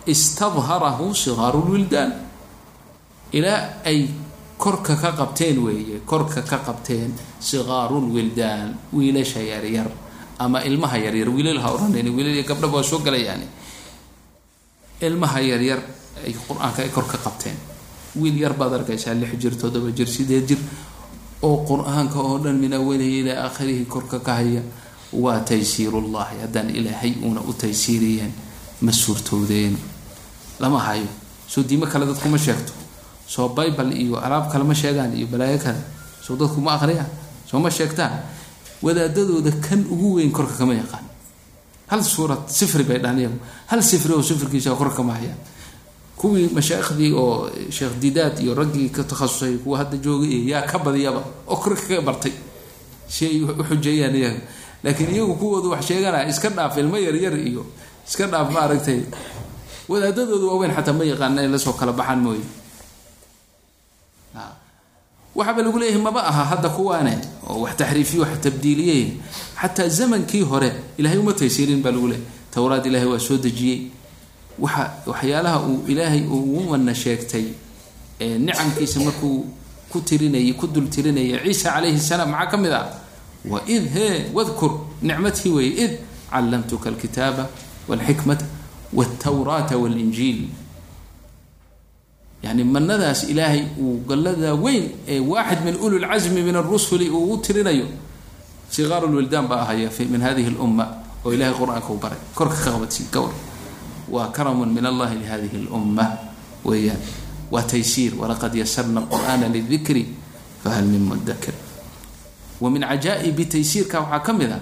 istadharahu 0.06 1.06
sigaaru 1.14 1.60
lwildaan 1.68 2.10
ilaa 3.38 3.60
ay 3.90 4.00
korka 4.58 4.96
ka 4.96 5.12
qabteen 5.12 5.58
weeye 5.58 6.00
korka 6.04 6.42
ka 6.42 6.58
qabteen 6.66 7.10
sigaaru 7.40 8.00
lwildaan 8.10 8.74
wiilasha 8.92 9.40
yaryar 9.40 9.86
ama 10.38 10.62
ilmaha 10.64 10.98
yaryar 10.98 11.28
wiilal 11.30 11.58
ha 11.62 11.68
odhanayn 11.74 12.08
wiilal 12.16 12.42
gabdhaba 12.44 12.76
waa 12.78 12.82
soo 12.90 12.98
galayaani 12.98 13.46
ilmaha 15.00 15.40
yaryar 15.40 15.80
ay 16.26 16.34
qur'aanka 16.34 16.82
ay 16.82 16.90
kor 16.90 17.06
qabteen. 17.06 17.54
Wiil 18.18 18.34
yar 18.42 18.52
baad 18.58 18.72
arkaysaa 18.74 19.14
lix 19.14 19.38
jir 19.38 19.54
toddoba 19.54 19.90
jir 19.94 20.08
sideed 20.08 20.48
jir. 20.48 20.58
Oo 21.42 21.62
qur'aanka 21.62 22.18
oo 22.18 22.38
dhan 22.42 22.58
min 22.58 22.72
awalihi 22.74 23.20
ilaa 23.22 23.46
aakhirihi 23.46 23.84
korka 23.86 24.18
ka 24.18 24.34
haya 24.42 24.62
waa 25.12 25.38
taysiirullahi 25.40 26.40
haddaan 26.42 26.70
ilaahay 26.74 27.14
uuna 27.22 27.40
u 27.46 27.52
taysiiriyeen 27.54 28.32
ma 28.82 28.92
suurtowdeen 28.92 29.78
lama 30.58 30.78
hayo. 30.82 31.06
Soo 31.46 31.62
diimo 31.62 31.86
kale 31.86 32.06
dadkuma 32.06 32.38
sheegto 32.38 32.72
soo 33.28 33.48
bible 33.52 33.92
iyo 33.92 34.16
alaab 34.16 34.48
kale 34.50 34.64
ma 34.64 34.72
sheegaan 34.74 35.12
iyo 35.12 35.26
balaayo 35.28 35.58
kale. 35.60 35.80
Soo 36.24 36.36
dadku 36.40 36.60
ma 36.64 36.74
aqriyaan 36.80 37.06
soo 37.44 37.60
ma 37.60 37.68
sheegtaan? 37.70 38.24
Wadaadadooda 38.82 39.52
kan 39.60 39.84
ugu 39.90 40.16
weyn 40.16 40.32
korka 40.32 40.54
kama 40.56 40.74
yaqaan. 40.74 41.04
Hal 41.92 42.00
suurad 42.04 42.48
sifri 42.48 42.84
bay 42.84 42.98
dhahan 42.98 43.36
hal 43.68 43.82
sifri 43.82 44.12
oo 44.14 44.22
sifrikiisa 44.22 44.72
korka 44.76 44.96
kama 45.04 45.12
hayaan. 45.18 45.36
Kuwii 46.18 46.48
mashaaiikhdii 46.56 47.12
oo 47.12 47.50
sheekh 47.70 47.94
didaad 48.00 48.38
iyo 48.40 48.54
raggii 48.54 48.88
ka 48.90 49.04
takhasusay 49.04 49.58
kuwa 49.62 49.78
hadda 49.78 49.96
joogay 50.02 50.28
iyo 50.30 50.54
yaa 50.56 50.62
ka 50.66 50.78
badiyaba 50.78 51.22
oo 51.46 51.56
korka 51.56 51.82
kaga 51.86 52.00
bartay. 52.02 52.32
Si 53.08 53.26
ay 53.26 53.42
u 53.42 53.50
xujeeyaan 53.64 54.14
iyaga 54.14 54.40
laakiin 54.84 55.10
iyagu 55.14 55.34
kuwooda 55.34 55.68
wax 55.74 55.84
sheeganaya 55.86 56.28
iska 56.28 56.48
dhaaf 56.50 56.76
ilmo 56.78 56.96
yaryar 56.98 57.34
iyo 57.38 57.66
iska 58.06 58.26
dhaaf 58.26 58.50
maaragtay. 58.52 59.00
Wadaadadooda 59.88 60.46
waaweyn 60.46 60.74
xataa 60.74 60.92
ma 60.92 61.04
yaqaana 61.04 61.42
in 61.42 61.50
la 61.52 61.58
soo 61.58 61.72
kala 61.72 61.92
baxaan 61.92 62.20
mooye 62.20 62.42
waxaaba 65.38 65.60
lagu 65.62 65.78
leeyahay 65.78 66.02
maba 66.02 66.20
aha 66.30 66.44
hadda 66.52 66.68
kuwaane. 66.76 67.14
Oo 67.48 67.60
wax 67.62 67.76
taxriifiyo 67.80 68.22
wax 68.22 68.40
tabdiiliyey 68.46 69.04
xataa 69.60 69.88
zamankii 69.88 70.42
hore 70.50 70.70
ilahay 70.98 71.18
uma 71.18 71.32
taysiirin 71.32 71.82
baa 71.82 71.90
lagu 71.94 72.08
leeyahy 72.08 72.26
towraad 72.54 72.86
ilahay 72.86 73.06
waa 73.12 73.18
soo 73.28 73.36
dejiyey. 73.38 73.80
Waxa 74.58 74.84
waxyaalaha 75.06 75.58
uu 75.68 75.84
ilaahay 75.88 76.22
ugu 76.26 76.60
mana 76.70 76.94
sheegtay 76.94 77.44
nicamkiisa 78.20 79.00
markuu 79.00 79.46
ku 79.90 80.00
tirinayay 80.00 80.52
ku 80.52 80.66
dul 80.66 80.88
tirinayay 80.90 81.38
ciisa 81.44 81.70
calayhi 81.72 82.00
salaam 82.00 82.30
maxaa 82.34 82.50
ka 82.50 82.56
mid 82.58 82.72
ah? 82.72 82.86
Waid 83.52 83.84
he 83.94 84.06
wadkur 84.34 84.72
nicmatii 85.02 85.48
weeye 85.56 85.84
id 85.84 85.92
callamtuka 86.30 86.88
alkitaaba 86.90 87.46
walxikmata 87.88 88.44
waltawraata 88.92 89.78
walinjiil 89.78 90.40
yani 92.42 92.64
manadaas 92.64 93.24
ilaahay 93.28 93.64
uu 93.80 94.00
gallada 94.08 94.54
weyn 94.54 94.84
ee 95.08 95.18
waaxid 95.20 95.60
min 95.64 95.74
uli 95.76 95.98
lcasmi 95.98 96.42
min 96.42 96.56
arusuli 96.56 97.10
uu 97.10 97.32
u 97.34 97.36
tirinayo. 97.42 97.86
Siqaaru 98.70 99.08
lwildaan 99.08 99.48
baa 99.48 99.62
ahaya 99.64 99.90
min 100.10 100.20
hadihi 100.20 100.50
lumma 100.54 100.84
oo 101.24 101.32
ilahay 101.32 101.54
qur'aanka 101.54 101.90
u 101.92 101.98
baray. 101.98 102.18
Korka 102.34 102.54
ka 102.64 102.70
qabadsii 102.76 103.08
gawr. 103.12 103.32
Waa 104.08 104.28
karamun 104.32 104.68
min 104.72 104.84
allahi 104.86 105.18
lihadihi 105.18 105.66
lumma 105.68 106.04
weeyaan 106.64 107.00
waa 107.50 107.62
taysiir 107.62 108.14
walaqad 108.14 108.54
yasarna 108.54 109.00
qur'aana 109.08 109.48
lidikri 109.48 110.04
fahal 110.62 110.84
min 110.84 111.00
mudakir 111.08 111.54
wa 112.60 112.70
min 112.70 112.82
cajaa'ibi 112.82 113.44
taysiirka 113.46 114.00
waxaa 114.00 114.20
ka 114.26 114.32
mid 114.32 114.50
a 114.52 114.58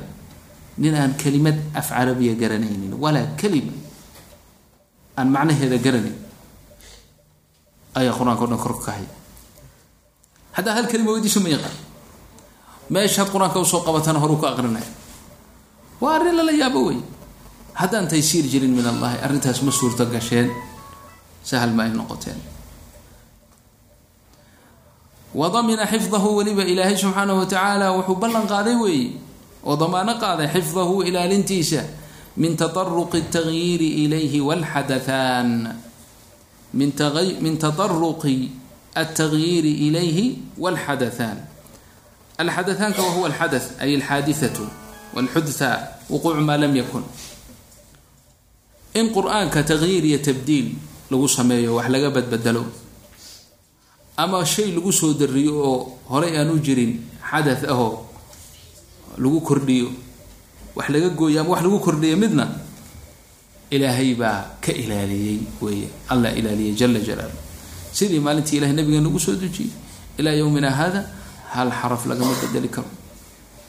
nin 0.78 0.94
aan 0.94 1.14
kelimad 1.16 1.56
af 1.74 1.88
carabiya 1.90 2.34
garanaynin 2.34 2.92
walaa 2.94 3.34
kelima 3.40 3.72
aan 5.16 5.28
macnaheeda 5.32 5.78
garanayn 5.80 6.14
ayaa 7.98 8.12
qur'aanka 8.18 8.42
o 8.44 8.48
dhan 8.50 8.61
korka 8.64 8.82
ka 8.87 8.92
haya 8.96 9.11
haddaa 10.56 10.74
hal 10.76 10.87
kelima 10.92 11.11
weydiiso 11.16 11.40
ma 11.44 11.48
yaqaan. 11.56 11.76
Meeshaad 12.94 13.28
qur'aanka 13.35 13.59
u 13.61 13.64
soo 13.64 13.80
qabatana 13.87 14.18
horuu 14.22 14.38
ka 14.42 14.48
aqrinaya 14.54 14.88
waa 16.00 16.14
arrin 16.16 16.37
lala 16.38 16.52
yaabo 16.52 16.80
wey 16.88 16.98
haddaan 17.80 18.06
taysiir 18.09 18.44
jirin 18.52 18.72
min 18.78 18.87
allahi 18.92 19.16
arrintaas 19.24 19.61
ma 19.66 19.72
suurto 19.72 20.04
gasheen. 20.06 20.48
Sahal 21.46 21.70
ma 21.76 21.82
ay 21.87 21.92
noqoteen. 21.94 22.38
Wadamina 25.37 25.85
xifdahu 25.87 26.40
weliba 26.40 26.64
ilaahay 26.64 26.96
subxaanahu 26.96 27.44
watacaala 27.44 27.92
wuxuu 27.92 28.16
ballan 28.16 28.46
qaaday 28.48 28.76
weeye 28.82 29.11
oo 29.66 29.76
damaano 29.76 30.16
qaaday 30.16 30.48
xifdahu 30.48 31.04
ilaalintiisa 31.04 31.82
min 32.40 32.56
tataruqi 32.56 33.18
اtagyiiri 33.28 34.09
ilayhi 34.09 34.40
walxadathaan 34.40 35.48
min 36.74 36.92
tataruqi 37.59 38.50
altagyiiri 38.94 39.72
ilayhi 39.88 40.38
walxadathaan 40.59 41.38
alxadathaanka 42.38 43.00
wahuwa 43.02 43.26
alxadath 43.31 43.68
ay 43.81 43.94
alxaadithatu 43.96 44.64
walxudtha 45.14 45.68
wuquucu 46.11 46.40
maa 46.40 46.57
lam 46.57 46.72
yakun 46.76 47.05
in 48.94 49.12
qur'aanka 49.12 49.62
tagyiir 49.64 50.05
iyo 50.05 50.18
tabdiil 50.18 50.68
lagu 51.11 51.29
sameeyo 51.29 51.74
wax 51.76 51.88
laga 51.88 52.11
badbedelo 52.11 52.64
ama 54.16 54.44
shay 54.44 54.72
lagu 54.72 54.92
soo 54.92 55.12
dariyo 55.14 55.55
oo 55.61 55.98
horey 56.09 56.37
aan 56.38 56.50
u 56.50 56.59
jirin 56.59 57.00
xadath 57.31 57.64
ahoo 57.68 58.05
lagu 59.20 59.40
kordhiyo 59.40 59.88
wax 60.76 60.88
laga 60.88 61.09
gooyo 61.12 61.40
ama 61.40 61.50
wax 61.52 61.62
lagu 61.62 61.79
kordhiyo 61.81 62.16
midna 62.16 62.48
ilaahay 63.70 64.14
baa 64.14 64.57
ka 64.61 64.72
ilaaliyey 64.72 65.38
weeye. 65.62 65.88
Allah 66.09 66.31
ilaaliyey 66.38 66.74
jala 66.74 66.98
jalaalu 67.00 67.37
sidii 67.92 68.20
maalintii 68.20 68.57
ilahay 68.59 68.74
nabigeena 68.76 69.09
ugu 69.09 69.18
soo 69.20 69.35
dejiyey 69.35 69.70
ilaa 70.18 70.35
yowmina 70.40 70.70
hada 70.70 71.05
hal 71.55 71.70
xaraf 71.70 72.07
lagama 72.07 72.35
bedeli 72.42 72.68
karo. 72.68 72.88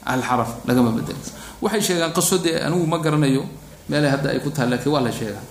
Hal 0.04 0.22
xaraf 0.22 0.50
lagama 0.68 0.90
bedeli 0.92 1.18
karo. 1.18 1.36
Waxay 1.62 1.82
sheegaan 1.82 2.12
qaso 2.12 2.38
dee 2.38 2.56
anigu 2.66 2.86
ma 2.86 2.98
garanayo 2.98 3.44
meelay 3.88 4.10
hadda 4.10 4.30
ay 4.30 4.40
ku 4.40 4.50
tahay 4.50 4.70
laakiin 4.70 4.92
waa 4.92 5.00
la 5.06 5.12
sheegaa. 5.12 5.44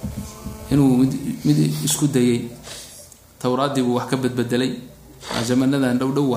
Inuu 0.72 0.98
mid 0.98 1.14
mid 1.46 1.58
isku 1.88 2.08
dayay. 2.08 2.50
Towraaddii 3.42 3.84
buu 3.84 3.96
wax 4.00 4.10
ka 4.10 4.18
bedbedelay. 4.18 4.72
Waa 5.32 5.44
zamanadan 5.44 5.98
dhow 6.00 6.12
dhow 6.12 6.28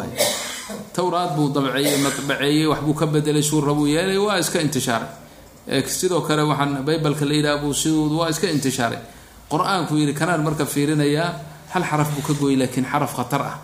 towraad 0.95 1.37
buu 1.37 1.49
dabceeyey 1.55 1.99
madbaceeyey 2.03 2.67
waxbuu 2.67 2.95
ka 2.95 3.07
bedelay 3.07 3.43
suura 3.43 3.75
buu 3.75 3.87
yeelay 3.87 4.19
waa 4.19 4.39
iska 4.39 4.61
intishaaray 4.61 5.09
sidoo 5.87 6.21
kale 6.23 6.43
waxaan 6.43 6.85
baybalka 6.85 7.25
la 7.25 7.35
yidhaha 7.35 7.59
buu 7.63 7.73
siduu 7.73 8.19
waa 8.19 8.31
iska 8.31 8.51
intishaaray. 8.51 8.99
Qur'aanku 9.51 9.97
yidhi 9.99 10.15
kanaan 10.15 10.43
marka 10.43 10.67
fiirinayaa 10.67 11.35
hal 11.75 11.85
xaraf 11.85 12.11
buu 12.15 12.23
ka 12.23 12.33
gooyey 12.35 12.57
laakiin 12.57 12.87
xaraf 12.87 13.15
khatar 13.17 13.43
ah. 13.43 13.59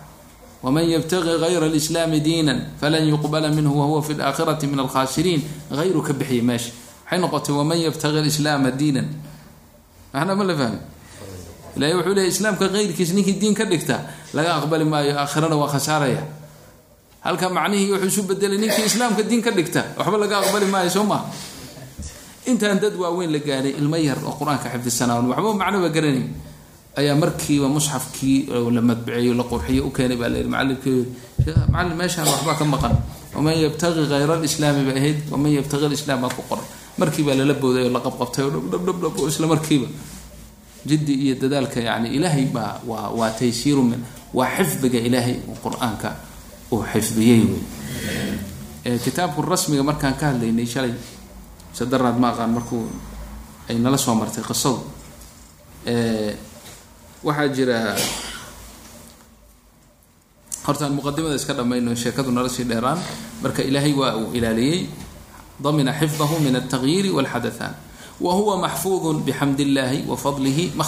Waman 0.63 0.89
yabtaqi 0.89 1.37
gayra 1.39 1.65
alislaami 1.65 2.19
diinan 2.19 2.59
falan 2.81 3.05
yuqbala 3.07 3.49
minhu 3.49 3.77
wahuwa 3.77 4.01
fi 4.01 4.13
laakhirati 4.13 4.67
min 4.67 4.79
alkhaasiriin. 4.79 5.41
Hayru 5.69 6.01
ka 6.01 6.13
bixiyay 6.13 6.41
meesha. 6.41 6.71
Waxay 7.05 7.19
noqotay 7.19 7.53
waman 7.55 7.77
yabtaqi 7.77 8.17
alislaama 8.17 8.71
diinan. 8.71 9.07
Ahna 10.13 10.35
ma 10.35 10.43
la 10.43 10.55
fahmi 10.55 10.79
ilahay 11.77 11.93
wuxuu 11.93 12.13
leeyay 12.13 12.29
islaamka 12.33 12.69
keyrkiis 12.69 13.13
ninkii 13.13 13.37
diin 13.37 13.53
ka 13.53 13.65
dhigta 13.65 14.01
laga 14.33 14.57
aqbali 14.57 14.83
maayo 14.85 15.13
aakhirana 15.19 15.55
waa 15.55 15.69
khasaaraya. 15.69 16.25
Halka 17.21 17.49
macnihii 17.49 17.91
wuxuu 17.93 18.07
isu 18.07 18.23
bedelay 18.23 18.57
ninkii 18.57 18.85
islaamka 18.85 19.21
diin 19.23 19.41
ka 19.45 19.51
dhigta 19.51 19.93
waxba 19.97 20.17
laga 20.17 20.41
aqbali 20.41 20.65
maayo 20.65 20.89
soo 20.89 21.03
maa 21.03 21.21
intaan 22.51 22.79
dad 22.79 22.95
waaweyn 22.95 23.31
la 23.35 23.39
gaadhay 23.39 23.73
ilmo 23.81 23.97
yar 23.97 24.19
oo 24.27 24.33
qur'aanka 24.39 24.67
xifdisanaa 24.73 25.21
waxba 25.31 25.53
macnoba 25.61 25.89
garanayn. 25.95 26.27
Ayaa 26.97 27.15
markiiba 27.15 27.67
musxafkii 27.69 28.37
la 28.75 28.81
madbiceeyo 28.81 29.33
la 29.39 29.43
qurxiyo 29.51 29.81
u 29.87 29.91
keenay 29.95 30.17
baa 30.17 30.29
layihi 30.33 30.49
macalimkii 30.49 31.01
macalin 31.71 31.95
meeshaan 31.99 32.27
waxbaa 32.33 32.55
ka 32.59 32.65
maqan. 32.65 32.93
Waman 33.35 33.53
yabtaqi 33.63 34.01
hayra 34.11 34.33
alislaami 34.39 34.81
bay 34.87 34.97
ahayd 34.99 35.19
waman 35.31 35.51
yabtaqi 35.57 35.85
alislaam 35.89 36.19
baa 36.23 36.33
ku 36.37 36.41
qoray. 36.49 36.65
Markiibaa 36.97 37.35
lala 37.39 37.53
booday 37.53 37.83
oo 37.85 37.91
la 37.95 37.99
qabqabtay 38.05 38.43
oo 38.45 38.51
dhabdhabdhabdhab 38.55 39.13
oo 39.19 39.27
isla 39.29 39.45
markiiba. 39.53 39.87
Jiddi 40.89 41.13
iyo 41.25 41.35
dadaalka 41.41 41.79
yani 41.89 42.07
ilaahay 42.17 42.45
baa 42.55 42.81
waa 42.89 43.09
waa 43.19 43.29
taysiiru 43.39 43.83
min 43.83 44.01
waa 44.33 44.49
xifdiga 44.57 44.97
ilaahay 45.07 45.35
qur'aanka 45.63 46.09
uu 46.73 46.81
xifdiyey 46.93 47.41
wey. 47.45 47.61
Kitaabku 49.05 49.41
rasmiga 49.43 49.83
markaan 49.83 50.15
ka 50.19 50.25
hadlaynay 50.31 50.65
shalay 50.65 50.93
sadaraad 51.77 52.17
ma 52.17 52.27
aqaan 52.33 52.51
markuu 52.57 52.85
ay 53.69 53.77
nala 53.77 53.97
soo 53.97 54.15
martay 54.17 54.41
qisadu. 54.49 54.81
Waxaa 57.27 57.47
jira 57.55 57.79
hortaan 60.65 60.93
muqadimada 60.97 61.35
iska 61.37 61.53
dhamayno 61.53 61.93
sheekadu 61.95 62.31
nala 62.33 62.49
sii 62.49 62.65
dheeraan. 62.65 62.99
Marka 63.43 63.61
ilaahay 63.63 63.93
waa 63.93 64.15
uu 64.17 64.33
ilaaliyey. 64.33 64.89
Damina 65.63 65.93
xifdahu 65.93 66.41
min 66.45 66.55
altagyiiri 66.55 67.09
walxadathaan. 67.13 67.73
Wa 68.21 68.31
huwa 68.33 68.57
maxfuudun 68.65 69.21
bixamd 69.25 69.59
illaahi 69.59 70.05
wa 70.09 70.17
fadlihi 70.17 70.73
ma 70.73 70.85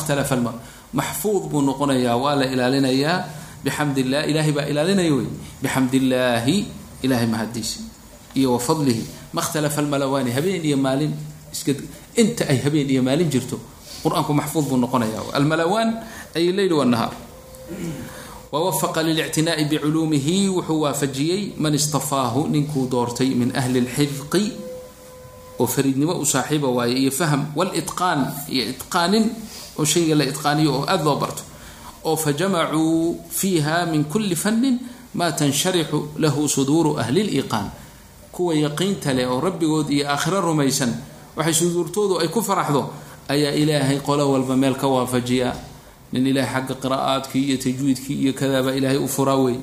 maxfuud 0.93 1.43
buu 1.51 1.61
noqonayaa 1.61 2.17
waa 2.17 2.35
la 2.35 2.45
ilaalinayaa. 2.49 3.17
Bixamd 3.63 3.97
illah 3.97 4.23
ilahay 4.25 4.51
baa 4.51 4.65
ilaalinaya 4.71 5.11
wey 5.13 5.27
bixamd 5.61 5.93
illaahi 5.93 6.57
ilahay 7.03 7.27
mahadiisa 7.27 7.88
iyo 8.35 8.53
wa 8.53 8.59
fadlihi 8.59 9.03
ma 9.33 9.41
htalafa 9.41 9.81
almalawaani 9.81 10.31
habeen 10.31 10.65
iyo 10.65 10.77
maalin 10.77 11.13
iska 11.53 11.73
inta 12.15 12.45
ay 12.49 12.57
habeen 12.65 12.89
iyo 12.89 13.01
maalin 13.03 13.29
jirto 13.29 13.57
qur'aanku 14.03 14.33
maxfuud 14.33 14.65
buu 14.69 14.77
noqonaya 14.77 15.21
almalawaan 15.33 15.89
ay 16.35 16.51
leyl 16.57 16.73
wanahaar 16.73 17.13
wawafaqa 18.51 19.03
lilictinaai 19.03 19.65
biculuumihi 19.65 20.49
wuxuu 20.49 20.81
waafajiyey 20.81 21.53
man 21.57 21.73
istafaahu 21.75 22.47
ninkuu 22.47 22.87
doortay 22.89 23.29
min 23.35 23.51
ahli 23.55 23.81
lxifqi 23.81 24.43
oo 25.59 25.67
fariidnimo 25.67 26.13
u 26.17 26.25
saaxiiba 26.25 26.67
waaye 26.67 26.95
iyo 26.97 27.11
fahm 27.11 27.41
walitqaan 27.55 28.21
iyo 28.49 28.63
itqaanin 28.73 29.25
oo 29.79 29.85
shayga 29.85 30.15
la 30.15 30.25
itqaaniyo 30.31 30.71
oo 30.73 30.83
aada 30.87 31.03
loo 31.03 31.15
barto. 31.21 31.43
Oo 32.03 32.15
fajamacuu 32.15 33.19
fiiha 33.29 33.85
min 33.85 34.03
kuli 34.05 34.35
fannin 34.35 34.79
maa 35.13 35.31
tansharixu 35.31 35.99
lahu 36.17 36.47
suduuru 36.49 36.97
ahli 36.99 37.23
liqaan 37.23 37.67
kuwa 38.39 38.55
yaqiinta 38.55 39.11
leh 39.13 39.27
oo 39.27 39.39
rabbigood 39.43 39.91
iyo 39.91 40.07
aakhiro 40.07 40.39
rumaysan 40.41 40.95
waxay 41.35 41.53
suduurtoodu 41.59 42.23
ay 42.23 42.31
ku 42.31 42.39
faraxdo 42.39 42.87
ayaa 43.27 43.51
ilaahay 43.51 43.99
qolo 43.99 44.31
walba 44.31 44.55
meel 44.55 44.75
ka 44.79 44.87
waafajiya. 44.87 45.51
Nin 46.15 46.23
ilaahay 46.31 46.63
xagga 46.63 46.75
qiraa'aadkii 46.83 47.43
iyo 47.51 47.57
tajwiidkii 47.59 48.17
iyo 48.23 48.31
kadaaba 48.33 48.71
ilaahay 48.79 48.97
u 48.97 49.07
furaa 49.07 49.35
wey 49.43 49.57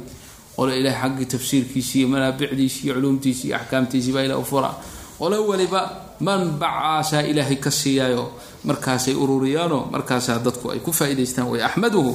qolo 0.56 0.70
ilaahay 0.76 1.00
xaggii 1.02 1.26
tafsiirkiisi 1.32 1.94
iyo 2.04 2.08
manaabicdiisi 2.12 2.78
iyo 2.86 2.94
culuumtiisi 2.94 3.44
iyo 3.48 3.56
axkaamtiisii 3.56 4.12
baa 4.12 4.22
ilahay 4.28 4.42
u 4.42 4.46
furaa 4.46 4.74
qolo 5.18 5.36
waliba 5.48 5.80
manbacaasaa 6.20 7.22
ilaahay 7.32 7.56
ka 7.56 7.70
siiyaayo 7.70 8.24
markaasay 8.64 9.14
ururiyaanoo 9.16 9.88
markaasaa 9.90 10.38
dadku 10.38 10.70
ay 10.70 10.78
ku 10.84 10.92
faa'idaystaan 10.92 11.48
way 11.50 11.62
axmaduhu 11.64 12.12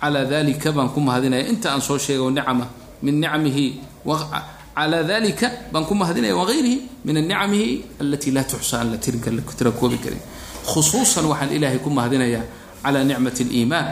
calaa 0.00 0.24
dalika 0.24 0.72
baan 0.72 0.88
ku 0.94 1.00
mahadinaya. 1.02 1.44
Inta 1.52 1.74
aan 1.74 1.82
soo 1.82 1.98
sheego 1.98 2.30
nicama 2.30 2.64
min 3.02 3.20
nicamihi 3.20 3.66
calaa 4.78 5.02
dalika 5.10 5.46
baan 5.72 5.84
ku 5.88 5.94
mahadinaya 6.00 6.34
wagayrihi 6.40 6.76
min 7.06 7.16
anicamihi 7.22 7.98
alatii 8.02 8.32
laa 8.36 8.46
tuxsa 8.50 8.74
aan 8.80 8.88
la 8.94 8.98
tirinka 9.04 9.30
tira 9.58 9.70
koobi 9.80 9.98
karin 10.04 10.22
khusuusan 10.70 11.24
waxaan 11.30 11.50
ilaahay 11.56 11.80
ku 11.84 11.90
mahadinayaa 11.98 12.44
calaa 12.84 13.02
nicmat 13.10 13.36
aliimaan 13.44 13.86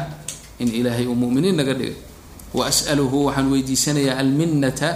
in 0.62 0.68
ilaahay 0.78 1.06
uu 1.10 1.16
muminiin 1.22 1.56
naga 1.60 1.74
dhigay 1.78 1.96
wa 2.56 2.62
as'aluhu 2.70 3.18
waxaan 3.28 3.46
weydiisanayaa 3.52 4.16
alminnata 4.22 4.90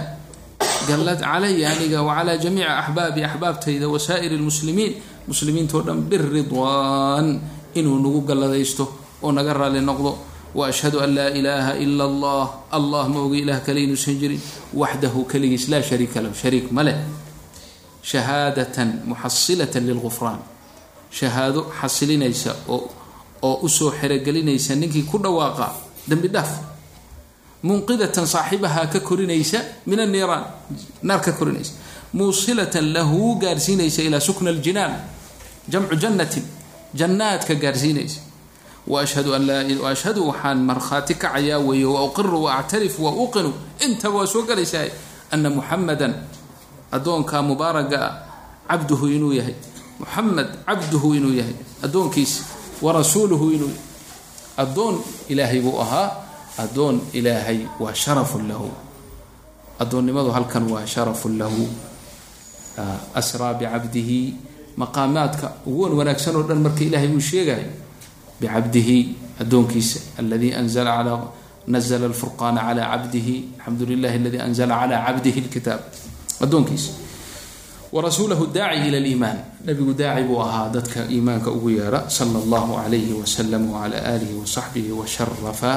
gallad 0.87 1.19
calaya 1.27 1.67
aniga 1.73 1.99
wacalaa 2.07 2.37
jamiici 2.43 2.69
axbaabi 2.81 3.21
axbaabtayda 3.29 3.85
wasaa'iri 3.93 4.35
lmuslimiin 4.41 4.93
muslimiintao 5.29 5.81
dhan 5.87 5.99
biridwaan 6.09 7.27
inuu 7.79 7.97
nagu 8.05 8.21
galladaysto 8.29 8.83
oo 9.23 9.31
naga 9.37 9.53
raali 9.59 9.81
noqdo 9.89 10.11
ashhadu 10.59 10.99
an 10.99 11.15
laa 11.15 11.29
ilaaha 11.31 11.77
ila 11.79 12.03
allah 12.03 12.43
allah 12.71 13.07
ma 13.09 13.19
oga 13.23 13.37
ilaah 13.37 13.59
kale 13.65 13.83
inuusan 13.83 14.19
jirin. 14.19 14.39
Waxdahu 14.73 15.25
keligiis 15.25 15.69
laa 15.69 15.81
shariika 15.81 16.21
lahu. 16.21 16.33
Shariik 16.35 16.71
ma 16.71 16.83
leh. 16.83 16.97
Shahaadatan 18.03 19.05
muxasilatan 19.05 19.85
lilgufraan 19.87 20.39
shahaado 21.11 21.69
xasilinaysa 21.81 22.55
oo 22.67 22.89
oo 23.41 23.59
u 23.61 23.69
soo 23.69 23.91
xerogelinaysa 23.91 24.75
ninkii 24.75 25.03
ku 25.03 25.17
dhawaaqa 25.19 25.67
dembi 26.09 26.27
dhaaf. 26.27 26.49
Munqidatan 27.63 28.25
saaxibahaa 28.25 28.87
ka 28.89 28.99
korinaysa 28.99 29.59
min 29.85 29.99
anniiraan 29.99 30.45
naar 31.03 31.21
ka 31.21 31.31
korinaysa. 31.31 31.73
Muusilatan 32.13 32.91
lahu 32.93 33.35
gaarsiinaysa 33.39 34.01
ilaa 34.01 34.19
sukna 34.19 34.49
aljinaan 34.49 34.93
jamcu 35.69 35.95
jannatin. 35.95 36.43
Jannaadka 36.95 37.53
gaarsiinaysa 37.55 38.19
ashhadu 38.89 40.27
waxaan 40.27 40.59
markhaati 40.65 41.13
kacayaa 41.15 41.59
weeye 41.59 41.85
wa 41.85 42.03
uqiru 42.05 42.43
wa 42.43 42.57
actarifu 42.59 43.05
wa 43.05 43.11
uqinu 43.11 43.53
intaba 43.85 44.15
waa 44.25 44.27
soo 44.27 44.41
galaysaa 44.43 44.89
ana 45.31 45.49
muxamadan 45.49 46.13
addoonka 46.91 47.41
mubaaraga 47.41 47.99
ah 48.01 48.13
cabduhu 48.69 49.07
inuu 49.07 49.33
yahay 49.33 49.55
muxamed 49.99 50.47
cabduhu 50.65 51.15
inuu 51.15 51.33
yahay 51.39 51.55
addoonkiisa 51.85 52.43
warasuuluhu 52.81 53.45
inuu 53.51 53.73
addoon 54.57 54.95
ilaahay 55.29 55.61
buu 55.61 55.77
ahaa 55.81 56.07
addoon 56.57 57.01
ilaahay 57.13 57.59
waa 57.79 57.93
sharafun 57.93 58.47
lahu 58.49 58.69
addoonnimadu 59.79 60.31
halkan 60.31 60.65
waa 60.73 60.85
sharafun 60.85 61.37
lahu 61.37 61.67
asraa 63.15 63.53
bicabdihi 63.53 64.35
maqaamaadka 64.77 65.47
ugu 65.67 65.81
wan 65.83 65.93
wanaagsan 65.99 66.35
oo 66.35 66.43
dhan 66.49 66.59
marka 66.65 66.81
ilaahay 66.83 67.09
uu 67.15 67.19
sheegayo 67.19 67.69
bicabdihi 68.41 69.15
anzala 70.61 70.91
calaa 70.97 71.21
nazla 71.67 72.05
alfurqaana 72.09 72.61
calaa 72.67 72.89
cabdihi 72.97 73.35
alxamdu 73.57 73.85
lilahi 73.85 74.17
aladii 74.17 74.41
anzala 74.47 74.73
calaa 74.81 75.05
cabdihi 75.07 75.39
lkitaab 75.45 75.81
addoonkiisa 76.41 76.91
warasuulahu 77.91 78.47
daaci 78.55 78.87
ila 78.87 78.99
liimaan 78.99 79.39
nabigu 79.65 79.93
daaci 79.93 80.23
buu 80.23 80.39
ahaa 80.41 80.69
dadka 80.73 81.05
iimaanka 81.11 81.51
ugu 81.51 81.69
yeera 81.77 82.09
sala 82.09 82.39
allahu 82.39 82.79
calayhi 82.81 83.13
wasalam 83.13 83.63
wacala 83.69 83.97
aalihi 84.11 84.33
wasaxbihi 84.41 84.91
washarafa 84.91 85.73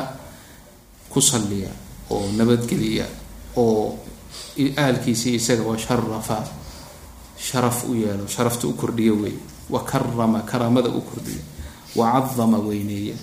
ku 1.12 1.20
salliya 1.20 1.68
oo 2.10 2.30
nabadgeliya 2.38 3.06
oo 3.56 3.98
ahalkiisa 4.76 5.30
isaga 5.30 5.62
washarafa 5.62 6.38
sharaf 7.36 7.84
u 7.90 7.94
yeelo 7.98 8.24
sharafta 8.30 8.70
u 8.70 8.72
kordhiya 8.72 9.12
weeye 9.12 9.40
wa 9.70 9.84
karama 9.84 10.40
karaamada 10.46 10.88
u 10.88 11.00
kordhiya 11.02 11.42
wa 11.98 12.06
cadama 12.26 12.58
weyneeya 12.66 13.16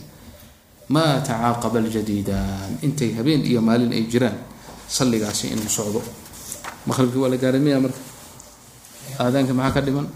maa 0.93 1.19
tacaaqaba 1.27 1.77
aljadiidaan 1.83 2.71
intay 2.85 3.11
habeen 3.17 3.41
iyo 3.49 3.61
maalin 3.67 3.91
ay 3.97 4.03
jiraan 4.11 4.37
salligaasi 4.87 5.45
inuu 5.55 5.69
socdo. 5.71 6.01
Maqribkii 6.87 7.21
waa 7.23 7.31
la 7.31 7.37
gaaray 7.37 7.61
miya 7.63 7.79
marka? 7.79 8.01
Aadaanka 9.21 9.53
maxaa 9.55 9.73
ka 9.75 9.81
dhiman? 9.85 10.07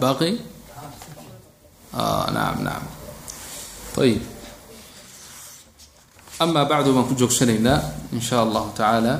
Baaqi? 0.00 0.30
Nacam 2.34 2.58
nacam 2.66 2.84
ayib 3.98 4.22
amaa 6.38 6.64
bacdu 6.70 6.94
baan 6.94 7.06
ku 7.10 7.14
joogsanaynaa 7.18 7.80
in 8.14 8.20
allahu 8.22 8.70
tacaala. 8.78 9.14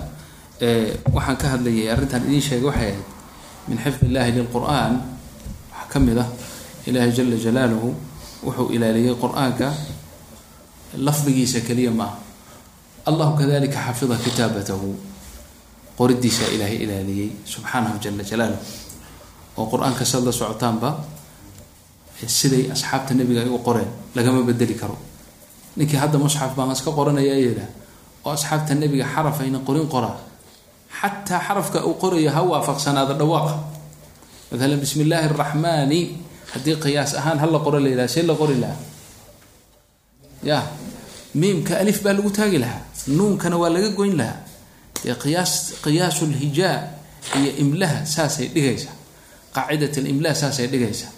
Waxaan 1.17 1.37
ka 1.41 1.47
hadlayay 1.57 1.91
arrintan 1.91 2.23
idiin 2.29 2.43
sheegay 2.43 2.67
waxay 2.69 2.93
ahayd 2.95 2.99
min 3.69 3.77
xifd 3.85 4.01
illahi 4.07 4.31
lilqur'an 4.39 4.93
waxaa 5.73 5.87
ka 5.91 5.99
mid 5.99 6.19
ah 6.23 6.29
ilaahay 6.89 7.13
jala 7.17 7.37
jalaaluhu 7.47 7.89
wuxuu 8.47 8.69
ilaaliyey 8.77 9.15
qur'aanka 9.23 9.69
lafdigiisa 11.07 11.61
keliya 11.69 11.91
ma 11.93 12.05
aha. 12.05 12.17
Allahu 13.09 13.33
kadalika 13.41 13.79
xafida 13.87 14.17
kitaabatahu. 14.25 14.89
Qoridiisaa 15.99 16.51
ilaahay 16.55 16.79
ilaaliyey 16.85 17.29
subxaanahu 17.45 17.97
jala 18.05 18.23
jalaaluh 18.31 18.61
oo 19.59 19.67
qur'aanka 19.73 20.05
sad 20.07 20.23
la 20.25 20.33
socotaanba 20.33 20.91
siday 22.27 22.71
asxaabta 22.75 23.15
nebiga 23.15 23.41
ay 23.43 23.51
u 23.51 23.59
qoreen 23.59 23.89
lagama 24.15 24.43
bedeli 24.43 24.75
karo. 24.75 24.97
Ninkii 25.77 25.99
hadda 25.99 26.19
musxaf 26.19 26.55
baan 26.57 26.71
iska 26.73 26.91
qoranaya 26.99 27.35
yidhaah 27.45 27.71
oo 28.25 28.33
asxaabta 28.37 28.75
nebiga 28.75 29.05
xaraf 29.15 29.41
ayna 29.43 29.59
qorin 29.67 29.87
qoraa 29.95 30.17
xataa 31.01 31.41
xarafka 31.47 31.79
uu 31.87 31.95
qorayo 32.03 32.31
ha 32.31 32.41
waafaqsanaado 32.43 33.15
dhawaaqa 33.21 33.55
maalan 34.55 34.79
bismi 34.83 35.03
illaahi 35.05 35.27
araxmaani 35.31 36.01
haddii 36.53 36.77
qiyaas 36.85 37.15
ahaan 37.21 37.39
hala 37.43 37.59
qoro 37.65 37.79
la 37.81 37.89
yidhaha 37.93 38.09
see 38.09 38.23
la 38.23 38.35
qori 38.35 38.57
lahaa. 38.63 38.81
Ya 40.43 40.59
miimka 41.35 41.79
alif 41.83 42.03
baa 42.03 42.13
lagu 42.17 42.31
taagi 42.31 42.59
lahaa 42.59 42.83
nuunkana 43.09 43.57
waa 43.59 43.71
laga 43.75 43.89
goyn 43.99 44.17
lahaa. 44.21 44.41
Dee 45.05 45.15
qiyaas 45.15 45.53
qiyaasu 45.85 46.27
lhijaa 46.27 46.77
iyo 47.39 47.51
imlaha 47.63 48.07
saasay 48.07 48.49
dhigaysaa. 48.55 48.95
Qaacidat 49.55 49.97
limlaa 50.07 50.35
saasay 50.35 50.67
dhigaysaa. 50.73 51.13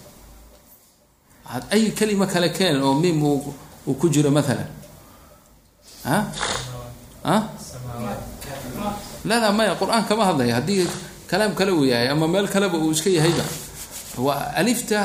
Ay 1.70 1.90
kelima 1.98 2.26
kale 2.26 2.48
keen 2.54 2.82
oo 2.82 2.94
miim 2.94 3.22
uu 3.22 3.94
ku 4.00 4.06
jiro 4.08 4.30
maalan 4.30 4.66
a 6.04 6.16
a 7.24 7.36
lala 9.24 9.52
maya 9.52 9.74
qur'aan 9.76 10.04
kama 10.08 10.24
hadlaya. 10.30 10.54
Haddii 10.58 10.86
kalaam 11.30 11.54
kale 11.54 11.70
uu 11.72 11.84
yahay 11.84 12.08
ama 12.08 12.28
meel 12.28 12.48
kaleba 12.48 12.78
uu 12.78 12.90
iska 12.92 13.10
yahayba 13.10 13.44
alifta 14.56 14.98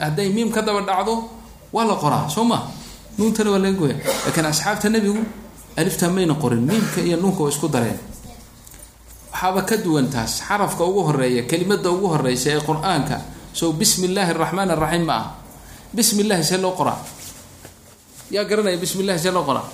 hadday 0.00 0.28
miim 0.32 0.50
ka 0.52 0.62
daba 0.62 0.80
dhacdo 0.82 1.28
waa 1.72 1.84
la 1.84 1.94
qoraa 1.94 2.28
soo 2.28 2.44
ma? 2.44 2.58
Nuuntana 3.18 3.50
waa 3.50 3.58
laga 3.58 3.76
goya 3.78 3.96
laakiin 4.26 4.46
asxaabta 4.46 4.88
nebigu 4.88 5.20
alifta 5.76 6.08
mayna 6.08 6.34
qorin 6.34 6.60
miimka 6.62 7.00
iyo 7.00 7.16
nuunka 7.16 7.42
waa 7.42 7.50
isku 7.50 7.68
dareen. 7.68 7.98
Waxaaba 9.32 9.62
ka 9.68 9.76
duwan 9.76 10.08
taas 10.10 10.40
xarafka 10.48 10.84
ugu 10.84 11.02
horreeya 11.08 11.42
kelimada 11.50 11.90
ugu 11.90 12.06
horeysa 12.08 12.50
ee 12.56 12.60
qur'aanka. 12.60 13.20
So 13.52 13.72
bismi 13.72 14.06
illaahi 14.08 14.30
araxmaan 14.30 14.70
araxiim 14.70 15.04
ma 15.04 15.14
ah 15.16 15.24
bismi 15.94 16.22
illahi 16.22 16.44
see 16.44 16.58
loo 16.58 16.72
qoraa? 16.76 16.98
Yaa 18.30 18.44
garanaya 18.44 18.76
bismi 18.76 19.02
illahi 19.02 19.18
see 19.18 19.30
loo 19.32 19.44
qoraa 19.44 19.64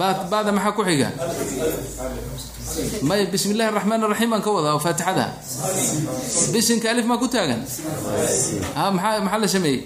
bada 0.00 0.50
maxaa 0.56 0.72
ku 0.76 0.82
xiga? 0.88 1.08
Maya 3.08 3.24
bismi 3.32 3.52
illahi 3.54 3.68
araxmaan 3.72 4.00
araxiim 4.08 4.30
baan 4.32 4.42
ka 4.42 4.50
wadaa 4.56 4.78
faatixada. 4.84 5.26
Bisinka 6.52 6.90
alif 6.92 7.04
maa 7.10 7.20
ku 7.22 7.28
taagan? 7.28 7.60
A 8.76 8.90
maxaa 8.96 9.20
maxaa 9.26 9.40
la 9.44 9.48
sameeyey? 9.48 9.80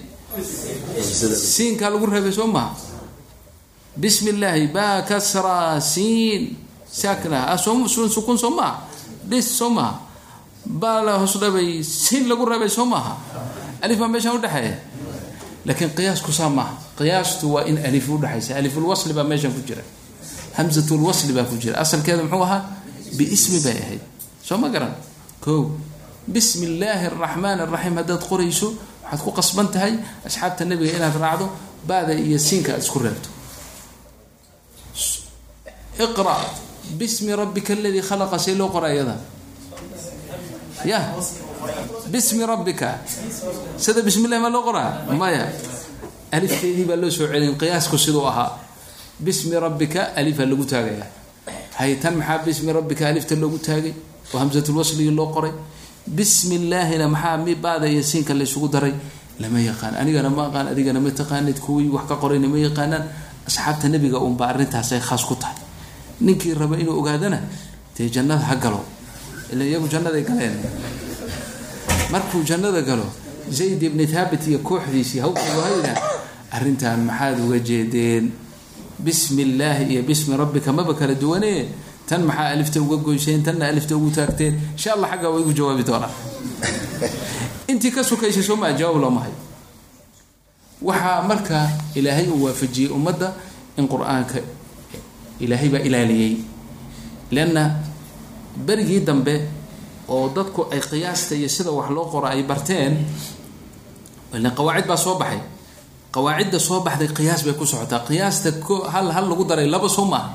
Siinkaa 1.55 1.89
lagu 1.93 2.05
reebay 2.07 2.31
soo 2.31 2.47
maha 2.47 2.75
bismi 3.95 4.29
illaahi 4.35 4.67
ba 4.75 5.01
kasra 5.07 5.79
siin. 5.79 6.65
Saakna 6.95 7.51
sukun 7.59 8.37
soo 8.39 8.51
maaha 8.55 8.87
dhis 9.27 9.47
soo 9.57 9.69
maaha 9.69 9.99
baa 10.65 11.01
la 11.03 11.19
hoos 11.19 11.35
siin 11.83 12.29
lagu 12.29 12.45
reebay 12.47 12.69
soo 12.69 12.85
maaha 12.87 13.13
alif 13.83 13.99
baa 13.99 14.07
meeshaan 14.07 14.39
udhexeeya 14.39 14.77
laakiin 15.65 15.91
qiyaasku 15.97 16.31
saa 16.31 16.49
maaha 16.49 16.73
qiyaastu 16.97 17.51
waa 17.53 17.63
in 17.67 17.77
alif 17.83 18.07
udhexaysa 18.09 18.55
alifulwasli 18.55 19.13
baa 19.13 19.27
meeshaan 19.27 19.53
ku 19.53 19.61
jira 19.67 19.83
hamzatulwasli 20.57 21.33
baa 21.33 21.43
ku 21.49 21.55
jira. 21.57 21.75
Asalkeeda 21.83 22.23
muxuu 22.23 22.43
ahaa 22.43 22.61
biismi 23.17 23.59
bay 23.65 23.77
ahayd. 23.83 24.01
Soo 24.43 24.57
ma 24.57 24.69
garan? 24.69 24.93
Ko 25.43 25.71
bismi 26.27 26.65
illaahi 26.65 27.05
araxmaan 27.11 27.59
araxiim 27.61 27.95
haddaad 27.99 28.23
qorayso 28.29 28.67
waxaad 29.03 29.21
ku 29.25 29.31
qasban 29.31 29.67
tahay 29.73 29.93
asxaabta 30.25 30.65
nebiga 30.65 30.97
inaad 30.97 31.15
raacdo 31.21 31.45
baada 31.87 32.13
iyo 32.13 32.39
siinka 32.39 32.73
aad 32.73 32.81
isku 32.81 32.99
reebto. 32.99 33.29
Iqra. 35.99 36.35
Bismi 36.99 37.31
rabbika 37.35 37.73
aladii 37.73 38.01
khalaqa. 38.01 38.37
See 38.39 38.55
loo 38.55 38.69
qora 38.69 38.89
iyada 38.93 39.15
ya. 40.85 40.99
Bismi 42.13 42.45
rabbika. 42.45 42.99
Sida 43.77 44.01
bismi 44.01 44.27
llahi 44.27 44.41
maa 44.41 44.49
loo 44.49 44.63
qoraa? 44.63 45.05
Maya. 45.21 45.49
Alifteedii 46.31 46.85
baa 46.85 46.95
loo 47.01 47.09
soo 47.09 47.27
celin. 47.27 47.57
Qiyaasku 47.57 47.97
siduu 47.97 48.25
ahaa 48.27 48.49
bismi 49.19 49.55
rabbika 49.59 50.15
alifaa 50.15 50.45
lagu 50.45 50.65
taagaya. 50.65 51.05
Hay 51.77 51.95
tan 51.99 52.15
maxaa 52.17 52.43
bismi 52.45 52.71
rabbika 52.73 53.07
alifta 53.07 53.35
loogu 53.35 53.57
taagay. 53.57 53.93
Oo 54.33 54.37
hamsatulwasligii 54.39 55.11
loo 55.11 55.27
qoray. 55.33 55.51
Bismi 56.07 56.55
illaahina 56.55 57.07
maxaa 57.07 57.37
mi 57.37 57.55
baada 57.55 57.87
iyo 57.87 58.03
siinka 58.03 58.33
laysugu 58.33 58.67
daray? 58.67 58.93
Lama 59.39 59.59
yaqaan. 59.59 59.95
Anigana 59.95 60.29
ma 60.29 60.47
aqaan 60.47 60.67
adigana 60.67 60.99
ma 60.99 61.11
taqaanid. 61.11 61.59
Kuwii 61.59 61.89
wax 61.89 62.07
ka 62.07 62.15
qorayna 62.15 62.47
ma 62.47 62.57
yaqaanaan. 62.57 63.03
Asxaabta 63.47 63.87
nebiga 63.89 64.19
unba 64.19 64.47
arrintaasay 64.47 64.99
khaas 64.99 65.23
ku 65.25 65.35
tahay. 65.35 65.55
Ninkii 66.21 66.53
raba 66.53 66.77
inuu 66.79 66.99
ogaadana 66.99 67.39
dee 67.97 68.09
jannada 68.09 68.45
ha 68.45 68.55
galo. 68.55 68.81
Ila 69.53 69.63
iyagu 69.65 69.87
jannaday 69.87 70.23
galeen. 70.23 70.55
Markuu 72.11 72.43
jannada 72.43 72.81
galo 72.81 73.05
zayd 73.49 73.81
ibni 73.83 74.07
thaabit 74.07 74.47
iyo 74.47 74.59
kooxdiisii 74.59 75.19
hawkii 75.19 75.53
wahayda 75.57 75.93
arrintan 76.51 76.99
maxaad 77.05 77.39
uga 77.45 77.59
jeedeen 77.59 78.31
bismi 78.99 79.41
illaahi 79.41 79.91
iyo 79.91 80.01
bismi 80.03 80.37
rabbika 80.37 80.71
maba 80.73 80.93
kala 80.93 81.15
duwane 81.15 81.67
tan 82.07 82.23
maxaa 82.23 82.53
alifta 82.55 82.81
uga 82.81 82.97
goyseen 82.97 83.43
tanna 83.43 83.67
alifta 83.67 83.95
ugu 83.95 84.11
taagteen? 84.11 84.55
Insha 84.77 84.93
allah 84.93 85.09
xaggaa 85.11 85.29
waa 85.29 85.41
igu 85.41 85.53
jawaabi 85.53 85.83
doonaa 85.83 86.13
intii 87.71 87.91
ka 87.91 88.03
sukaysay 88.03 88.43
soo 88.43 88.55
maa 88.55 88.71
jawaab 88.71 89.01
looma 89.01 89.25
hayo. 89.25 89.37
Waxaa 90.81 91.21
marka 91.27 91.69
ilaahay 91.95 92.29
uu 92.29 92.45
waafajiyey 92.45 92.93
ummadda 92.93 93.33
in 93.77 93.87
qur'aanka 93.89 94.39
ilaahay 95.39 95.69
baa 95.69 95.83
ilaaliyey. 95.83 96.37
Leanna 97.31 97.81
berigii 98.55 99.01
dambe 99.01 99.49
oo 100.07 100.29
dadku 100.29 100.69
ay 100.71 100.79
qiyaasta 100.79 101.35
iyo 101.35 101.49
sida 101.49 101.71
wax 101.73 101.89
loo 101.89 102.05
qoro 102.05 102.27
ay 102.29 102.43
barteen 102.45 103.01
qawaacid 104.31 104.85
baa 104.87 104.97
soo 104.97 105.17
baxay 105.17 105.54
qawaacidda 106.15 106.59
soo 106.67 106.79
baxday 106.85 107.09
qiyaas 107.17 107.41
bay 107.45 107.53
ku 107.59 107.65
socotaa. 107.67 108.07
Qiyaasta 108.07 108.49
hal 108.93 109.07
hal 109.15 109.25
lagu 109.31 109.43
daray 109.49 109.67
laba 109.67 109.89
soo 109.91 110.07
maaha 110.07 110.29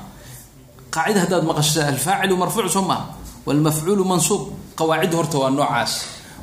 qaacida 0.94 1.20
haddaad 1.24 1.44
maqasho 1.48 1.80
alfaacilu 1.92 2.34
marfuuc 2.42 2.68
soo 2.76 2.84
maaha 2.90 3.04
walmafcuulu 3.46 4.04
mansuub. 4.04 4.42
Qawaacidda 4.78 5.16
horta 5.16 5.36
waa 5.42 5.50
noocaas. 5.50 5.92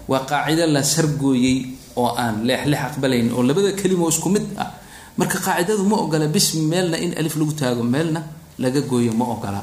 Waa 0.10 0.26
qaacido 0.30 0.66
la 0.76 0.82
sargooyey 0.94 1.58
oo 1.96 2.10
aan 2.18 2.36
leexleex 2.48 2.82
aqbalayn 2.90 3.28
oo 3.36 3.44
labada 3.44 3.72
kelimo 3.80 4.10
isku 4.10 4.30
mid 4.34 4.46
ah. 4.58 4.70
Marka 5.18 5.38
qaacidadu 5.46 5.84
ma 5.86 5.96
ogola 6.04 6.28
bismi 6.28 6.62
meelna 6.72 6.98
in 6.98 7.14
alif 7.20 7.36
lagu 7.38 7.54
taago 7.54 7.84
meelna 7.84 8.22
laga 8.58 8.82
gooyo 8.82 9.14
ma 9.14 9.26
ogola. 9.26 9.62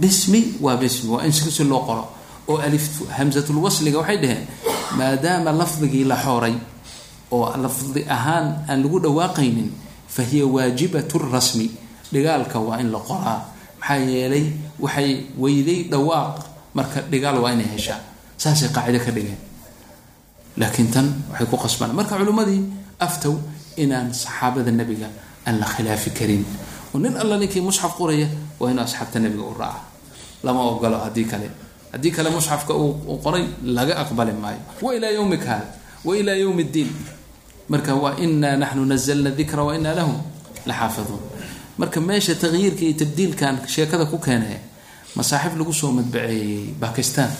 Bismi 0.00 0.40
waa 0.60 0.76
bismi 0.76 1.08
waa 1.12 1.24
in 1.24 1.32
si 1.32 1.64
loo 1.64 1.82
qoro. 1.88 2.04
Oo 2.48 2.58
alif 2.58 2.84
hamsatulwasliga 3.16 3.98
waxay 4.00 4.18
dhaheen 4.22 4.44
maadaama 4.96 5.52
lafdigii 5.52 6.04
la 6.04 6.16
xooray 6.16 6.54
oo 7.30 7.46
lafdi 7.62 8.02
ahaan 8.08 8.46
aan 8.68 8.82
lagu 8.82 8.98
dhawaaqaynin 9.00 9.68
fa 10.08 10.22
hiya 10.22 10.46
waajibatu 10.46 11.18
rasmi. 11.18 11.70
Dhigaalka 12.12 12.58
waa 12.58 12.78
in 12.82 12.90
la 12.90 12.98
qoraa. 12.98 13.40
Maxaa 13.80 13.96
yeelay 14.10 14.44
waxay 14.78 15.10
weyday 15.38 15.86
dhawaaq 15.92 16.34
marka 16.74 17.00
dhigaal 17.10 17.38
waa 17.42 17.52
inay 17.54 17.68
heshaa. 17.74 18.00
Saasay 18.36 18.68
qaacido 18.74 18.98
ka 19.04 19.10
dhigeen. 19.14 19.38
Laakiin 20.58 20.90
tan 20.90 21.06
waxay 21.30 21.46
ku 21.46 21.56
qasbaan. 21.56 21.94
Marka 21.94 22.18
culimmadii 22.18 22.62
aftow 22.98 23.38
inaan 23.78 24.10
saxaabada 24.14 24.70
nebiga 24.74 25.06
aan 25.46 25.60
la 25.62 25.66
khilaafi 25.66 26.10
karin. 26.10 26.42
Oo 26.94 26.98
nin 26.98 27.14
alla 27.16 27.38
ninkii 27.38 27.62
musxaf 27.62 27.94
qoraya 27.96 28.26
waa 28.58 28.70
inuu 28.74 28.82
asxaabta 28.84 29.18
nebiga 29.22 29.44
u 29.46 29.54
raaca 29.54 29.80
lama 30.42 30.60
ogolo 30.74 30.98
haddii 30.98 31.24
kale. 31.30 31.48
Haddii 31.94 32.10
kale 32.10 32.30
musxafka 32.34 32.74
uu 32.74 33.16
qoray 33.22 33.46
laga 33.62 33.94
aqbali 34.02 34.32
maayo. 34.34 34.58
Wa 34.82 34.90
ilaa 34.94 35.10
yowmik 35.14 35.44
hada 35.46 35.66
wa 36.04 36.16
ilaa 36.18 36.34
yowmi 36.42 36.64
ddiin 36.64 36.90
marka 37.70 37.92
wa 38.02 38.10
inaa 38.24 38.56
naxnu 38.62 38.82
nazalna 38.92 39.30
dikra 39.38 39.62
wa 39.68 39.72
inaa 39.78 39.94
lahu 39.98 40.14
la 40.68 40.74
xaafiduun 40.80 41.22
marka 41.80 41.98
meesha 42.08 42.34
taqyiirka 42.42 42.82
iyo 42.86 42.94
tabdiilkan 43.02 43.54
sheekada 43.72 44.04
ku 44.10 44.18
keenaya 44.18 44.58
masaaxif 45.16 45.52
lagu 45.58 45.72
soo 45.80 45.90
madbaceeyey 45.98 46.74
bakistan 46.82 47.30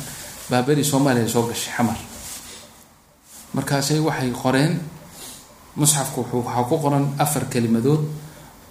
baa 0.51 0.63
beri 0.67 0.83
soomaaliya 0.91 1.29
soo 1.35 1.45
gashay 1.49 1.73
xamar. 1.77 1.99
Markaasay 3.55 3.99
waxay 4.07 4.31
qoreen 4.43 4.73
musxafku 5.79 6.21
waxaa 6.33 6.65
ku 6.71 6.77
qoran 6.83 7.05
afar 7.19 7.45
kelimadood 7.53 8.03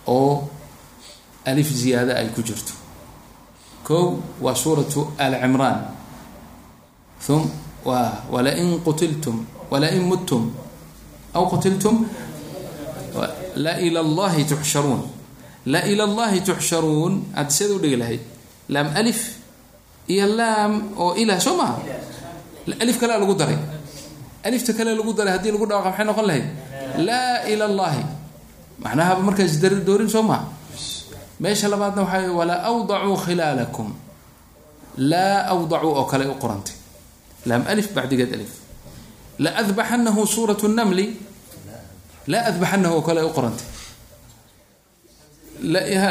oo 0.08 0.48
alif 1.46 1.70
ziyaada 1.82 2.14
ay 2.20 2.28
ku 2.36 2.42
jirto. 2.44 2.74
Kow 3.88 4.20
waa 4.44 4.56
suuratu 4.56 5.02
al 5.18 5.34
cimraan 5.42 5.80
um 7.30 7.44
wa 7.86 8.00
walain 8.34 8.80
qutiltum 8.86 9.46
walain 9.72 10.02
muttum 10.10 10.52
aw 11.38 11.44
qutiltum 11.52 11.96
la 13.56 13.74
ila 13.86 14.00
allahi 14.06 14.44
tuxsharuun 14.52 15.02
la 15.74 15.80
ila 15.92 16.04
allahi 16.10 16.40
tuxsharuun 16.42 17.14
aad 17.36 17.50
seed 17.58 17.72
u 17.72 17.80
dhigi 17.84 17.98
lahayd 18.02 18.22
laam 18.70 18.88
alif 18.96 19.20
iyo 20.08 20.26
laam 20.40 20.74
oo 20.98 21.14
ilah 21.22 21.38
soo 21.40 21.56
maha 21.58 21.76
alif 22.84 22.98
kalea 23.02 23.18
lagu 23.20 23.34
daray 23.36 23.58
alifta 24.48 24.72
kale 24.78 24.92
lagu 24.96 25.12
daray 25.14 25.34
haddii 25.38 25.52
lagu 25.56 25.66
dhawaqa 25.70 25.90
maxay 25.92 26.06
noqon 26.10 26.26
lahayd 26.30 26.48
laa 27.08 27.36
ila 27.52 27.64
allahi 27.72 28.02
macnahaba 28.84 29.22
markaas 29.28 29.54
doorin 29.62 30.10
soo 30.10 30.24
maha 30.24 30.48
meesha 31.44 31.68
labaadna 31.74 32.02
waxaa 32.08 32.32
walaa 32.40 32.62
awdacuu 32.72 33.16
khilaalakum 33.26 33.88
laa 35.12 35.38
awdacuu 35.54 35.92
oo 36.00 36.06
kale 36.12 36.26
u 36.32 36.36
qorantay 36.42 36.76
laam 37.50 37.64
alif 37.72 37.88
bacdigeed 37.96 38.32
alif 38.38 38.52
la 39.44 39.50
adbaxanahu 39.62 40.22
suuratu 40.36 40.66
namli 40.80 41.06
laa 42.32 42.44
adbaxanahu 42.52 42.94
oo 42.98 43.02
kale 43.08 43.22
u 43.24 43.32
qorantay 43.38 43.68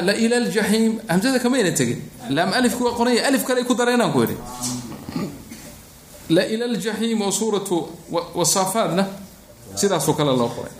la 0.06 0.14
ila 0.24 0.36
ljaxiim 0.46 0.92
hamsada 1.10 1.38
kamayna 1.44 1.70
tegin 1.78 2.00
laam 2.36 2.50
alifku 2.58 2.82
waa 2.86 2.94
qoranya 2.98 3.22
alif 3.28 3.42
kale 3.48 3.60
ku 3.68 3.74
dareenaan 3.80 4.12
ku 4.14 4.20
idhi 4.24 4.36
la 6.36 6.42
ila 6.54 6.66
ljaxiim 6.74 7.18
oo 7.26 7.30
suuratu 7.40 7.76
wasaafaadna 8.40 9.04
sidaasoo 9.80 10.14
kale 10.18 10.32
loo 10.40 10.50
qoray 10.56 10.72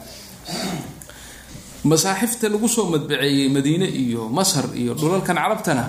masaaxifta 1.90 2.46
lagu 2.52 2.68
soo 2.68 2.84
madbaceeyey 2.94 3.48
madiine 3.56 3.86
iyo 4.02 4.22
masar 4.38 4.64
iyo 4.80 4.92
dhulalkan 4.94 5.36
carabtana 5.36 5.84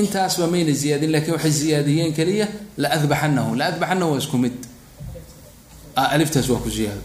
intaasba 0.00 0.46
mayna 0.52 0.72
ziyaadin 0.80 1.10
lakiin 1.14 1.34
waxay 1.36 1.50
ziyaadiyeen 1.60 2.12
keliya 2.18 2.46
la 2.82 2.88
adbaxanahu 2.96 3.50
la 3.58 3.64
adbaxanahu 3.70 4.10
waa 4.12 4.18
isku 4.22 4.38
mid 4.44 4.52
aliftaas 5.96 6.48
waa 6.52 6.60
ku 6.64 6.70
ziyaado 6.76 7.02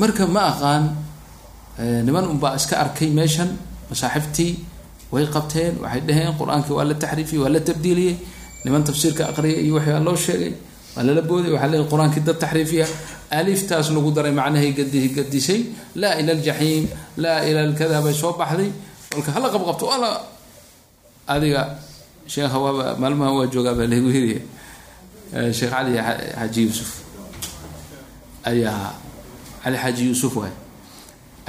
marka 0.00 0.26
ma 0.26 0.42
aqaan 0.52 0.84
niman 2.06 2.24
unbaa 2.32 2.54
iska 2.60 2.74
arkay 2.84 3.08
meeshan 3.18 3.50
masaaxiftii 3.90 4.52
way 5.12 5.24
qabteen 5.34 5.72
waxay 5.82 6.00
dhaheen 6.08 6.32
qur'aankii 6.40 6.74
waa 6.78 6.84
la 6.90 6.94
taxriifiyey 6.94 7.40
waa 7.42 7.52
la 7.56 7.60
tabdiiliyey 7.68 8.14
niman 8.64 8.82
tafsiirka 8.88 9.22
aqriyay 9.32 9.64
iyo 9.66 9.74
waxaa 9.78 10.00
loo 10.06 10.16
sheegay 10.16 10.52
waa 10.96 11.02
lala 11.06 11.22
booday 11.28 11.50
waxaa 11.54 11.70
leeyahy 11.72 11.88
qur'aankii 11.92 12.22
dad 12.26 12.38
taxriifiya. 12.44 12.86
Aliftaas 13.34 13.90
lagu 13.90 14.10
daray 14.16 14.30
macnahay 14.38 14.70
gadi 14.78 15.08
gadisay 15.16 15.60
laa 16.00 16.14
ila 16.20 16.30
aljaxiim 16.38 16.84
laa 17.22 17.42
ila 17.48 17.60
alkada 17.66 17.98
bay 18.04 18.14
soo 18.14 18.32
baxday. 18.40 18.70
Kolka 19.10 19.30
hala 19.34 19.48
qabqabto 19.54 19.86
ala 19.94 20.10
adiga 21.26 21.62
sheekha 22.32 22.54
waaba 22.64 22.84
maalmaha 23.02 23.30
waa 23.36 23.46
joogaa 23.52 23.74
baa 23.78 23.88
lagu 23.92 24.08
hiriya 24.16 24.40
sheekh 25.58 25.72
cali 25.74 25.92
xaaji 25.98 26.60
yuusuf 26.66 26.90
ayaa 28.50 28.94
cali 29.62 29.76
xaaji 29.82 30.02
yuusuf 30.08 30.36
waay. 30.36 30.52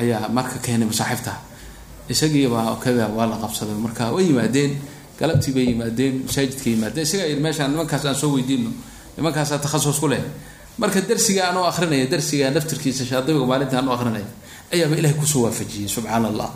Ayaa 0.02 0.30
marka 0.38 0.58
keenay 0.66 0.88
masaaxifta 0.92 1.34
isagiibaa 2.10 2.76
kada 2.84 3.08
waa 3.18 3.26
la 3.32 3.38
qabsaday. 3.44 3.76
Marka 3.86 4.12
way 4.16 4.26
yimaadeen 4.30 4.72
galabtii 5.20 5.54
bay 5.56 5.66
yimaadeen 5.72 6.14
masaajidka 6.28 6.68
yimaadeen. 6.70 7.04
Isagaa 7.08 7.28
yii 7.32 7.40
meeshaan 7.46 7.72
nimankaas 7.72 8.06
aan 8.06 8.16
soo 8.16 8.32
weydiino 8.36 8.72
nimankaasaa 9.18 9.60
takhasus 9.64 10.00
ku 10.00 10.08
leh 10.12 10.20
marka 10.78 11.00
darsiga 11.02 11.50
anoo 11.50 11.64
akrinaya 11.72 12.06
darsiga 12.12 12.52
naftirkiisa 12.52 13.06
shaadibiga 13.10 13.46
maalinta 13.48 13.80
anoo 13.80 13.94
akrinaya 13.96 14.28
ayaaba 14.74 14.96
ilahay 15.00 15.16
ku 15.16 15.26
soo 15.26 15.42
waafajiyey 15.48 15.88
subxaana 15.88 16.28
allah 16.32 16.50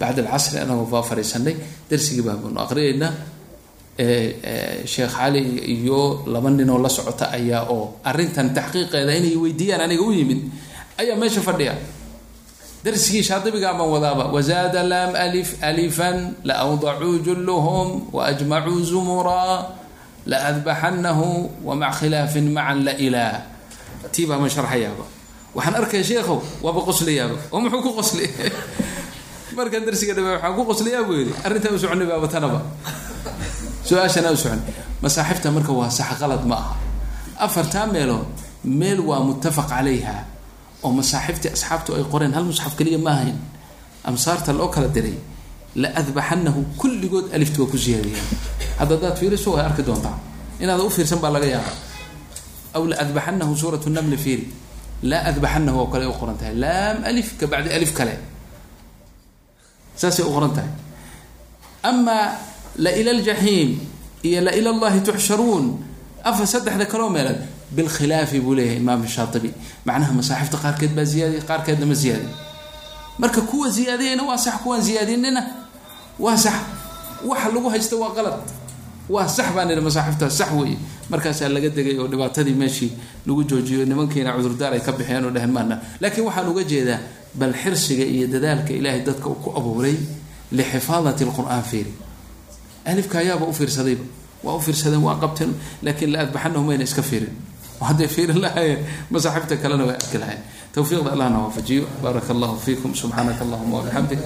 bacd 0.00 0.18
alcasri 0.20 0.58
anagoo 0.60 0.84
baa 0.92 1.00
fariisanay 1.02 1.56
darsigii 1.90 2.20
baabaanu 2.28 2.60
aqriyaynaa 2.64 3.10
sheekh 3.94 5.14
cali 5.14 5.62
iyo 5.62 6.26
laba 6.26 6.50
ninoo 6.50 6.82
la 6.82 6.90
socota 6.90 7.30
ayaa 7.30 7.70
oo 7.70 8.02
arrintan 8.02 8.50
taxqiiqeeda 8.50 9.14
inay 9.14 9.38
weydiiyaan 9.38 9.86
aniga 9.86 10.02
u 10.02 10.10
yimid 10.10 10.50
ayaa 10.98 11.14
meesha 11.14 11.38
fadhiya. 11.38 11.78
Darsigii 12.82 13.22
shaadibigaa 13.22 13.78
baan 13.78 13.88
wadaaba 13.94 14.34
wazaada 14.34 14.82
lam 14.82 15.14
alif 15.14 15.62
alifan 15.62 16.34
laawdacuu 16.42 17.22
julluhum 17.22 18.10
waajmacuu 18.10 18.82
zumuraa 18.82 19.78
laadbaxanahu 20.26 21.62
wamac 21.62 22.02
khilaafin 22.02 22.50
macan 22.50 22.84
la 22.84 22.92
ilaa 22.98 23.46
tii 24.10 24.26
baa 24.26 24.42
ma 24.42 24.50
sharxayaaba. 24.50 25.06
Waxaan 25.54 25.74
arkaya 25.78 26.02
sheekhow 26.02 26.42
waaba 26.66 26.82
qoslayaaba 26.82 27.38
oo 27.54 27.62
muxuu 27.62 27.78
ku 27.78 27.90
qoslay? 27.94 28.26
Markaan 29.56 29.86
darsiga 29.86 30.18
dhama 30.18 30.34
waxaan 30.34 30.54
ku 30.58 30.62
qoslayaa 30.66 31.06
buu 31.06 31.14
yidhi. 31.14 31.32
Arrintaa 31.46 31.70
u 31.70 31.78
soconay 31.78 32.10
baaba 32.10 32.26
tanaba 32.26 32.58
su'aashana 33.88 34.28
u 34.32 34.38
masaaxifta 35.04 35.48
marka 35.56 35.72
waa 35.72 35.90
sax 35.98 36.10
qalad 36.20 36.42
ma 36.50 36.56
aha. 36.62 36.74
Afartaa 37.46 37.86
meelood 37.94 38.26
meel 38.64 39.00
waa 39.08 39.20
muttafaq 39.28 39.68
calayha 39.68 40.16
oo 40.84 40.90
masaaxiftii 40.98 41.50
asxaabtu 41.56 41.90
ay 41.96 42.04
qoreen. 42.12 42.32
Hal 42.36 42.44
musxaf 42.50 42.72
keliya 42.78 42.98
ma 42.98 43.10
ahayn. 43.16 43.38
Amsaarta 44.08 44.52
loo 44.52 44.68
kala 44.74 44.88
diray 44.88 45.18
la 45.82 45.88
adbaxanahu 46.00 46.60
kulligood 46.80 47.26
aliftu 47.36 47.58
waa 47.62 47.70
ku 47.72 47.78
siyaadiyaan. 47.84 48.28
Hadda 48.78 48.92
hadaad 48.96 49.16
fiiriso 49.20 49.48
way 49.54 49.64
arki 49.68 49.82
doontaa. 49.82 50.16
Inaada 50.62 50.82
u 50.86 50.90
fiirsan 50.90 51.18
baa 51.24 51.32
laga 51.36 51.46
yaaba 51.54 51.72
aw 52.76 52.82
la 52.90 52.96
adbaxanahu 53.04 53.52
suurat 53.60 53.84
namli 53.96 54.16
fiiri 54.24 54.46
laa 55.10 55.22
adbaxanahu 55.30 55.76
oo 55.82 55.88
kale 55.92 56.04
u 56.06 56.14
qoran 56.20 56.36
tahay. 56.40 56.54
Laam 56.64 56.96
alif 57.10 57.28
ka 57.38 57.46
bacdi 57.52 57.70
alif 57.76 57.92
kale. 57.98 58.14
Saasay 60.00 60.24
u 60.24 60.30
qoran 60.36 60.52
tahay. 60.56 60.70
Amaa 61.90 62.53
la 62.76 62.90
ila 62.96 63.10
aljaxiim 63.10 63.78
iyo 64.22 64.40
la 64.40 64.52
ila 64.56 64.70
allahi 64.70 65.00
tuxsharuun. 65.00 65.78
Afa 66.24 66.46
saddexda 66.46 66.86
kaloo 66.86 67.10
meelood 67.10 67.36
bilkhilaafi 67.70 68.40
buu 68.40 68.54
leeyahay 68.54 68.78
imaam 68.80 69.06
shaatibi. 69.06 69.50
Macnaha 69.84 70.12
masaaxifta 70.12 70.56
qaarkeed 70.58 70.92
baa 70.96 71.04
ziyaadiy 71.04 71.40
qaarkeedna 71.48 71.86
ma 71.86 71.94
ziyaadiy 71.94 72.28
marka 73.18 73.40
kuwa 73.40 73.68
ziyaadiyayna 73.70 74.22
waa 74.22 74.38
sax 74.38 74.54
kuwaan 74.62 74.82
ziyaadinina 74.82 75.42
waa 76.18 76.36
sax. 76.36 76.54
Waxa 77.24 77.48
lagu 77.54 77.68
haysta 77.70 77.96
waa 77.96 78.10
qalad. 78.16 78.40
Waa 79.08 79.28
sax 79.28 79.52
baan 79.54 79.70
idhi 79.70 79.80
masaaxiftaas 79.80 80.36
sax 80.38 80.50
weeye. 80.52 80.78
Markaasaa 81.10 81.48
laga 81.48 81.68
degay 81.68 81.98
oo 81.98 82.06
dhibaatadii 82.08 82.54
meeshii 82.54 82.92
lagu 83.26 83.44
joojiyo 83.44 83.84
nimankiina 83.84 84.32
cudurdaar 84.32 84.72
ay 84.72 84.80
ka 84.80 84.92
bixeen 84.92 85.24
oo 85.24 85.30
dhehen 85.30 85.50
maana. 85.52 85.78
Laakiin 86.00 86.24
waxaan 86.26 86.48
uga 86.48 86.64
jeedaa 86.64 86.98
bal 87.34 87.52
xirsiga 87.52 88.04
iyo 88.04 88.26
dadaalka 88.26 88.72
ilaahay 88.72 89.00
dadka 89.04 89.28
uu 89.28 89.34
ku 89.44 89.50
abuuray 89.58 89.94
lixifaadat 90.52 91.20
lqur'aan 91.20 91.62
fiiri 91.62 91.92
alifka 92.91 93.15
ayaaba 93.23 93.45
u 93.45 93.53
fiirsadayba 93.59 94.03
waa 94.45 94.55
u 94.55 94.61
fiirsadeen 94.65 95.03
waa 95.07 95.15
qabteen 95.23 95.51
laakiin 95.85 96.11
la 96.13 96.19
adbaxanahu 96.25 96.63
mayna 96.69 96.83
iska 96.89 97.01
fiirin 97.09 97.33
hadday 97.89 98.07
fiirin 98.15 98.39
lahaayeen 98.45 98.81
masaaxibta 99.13 99.55
kalena 99.63 99.83
way 99.89 99.95
arki 100.01 100.17
lahayen 100.23 100.41
towfiiqda 100.75 101.09
allahna 101.15 101.37
waafajiyo 101.45 101.83
baaraka 102.03 102.29
allahu 102.35 102.55
fiikum 102.65 102.91
subxaanaka 103.01 103.41
allahuma 103.45 103.75
wabixamdik 103.79 104.19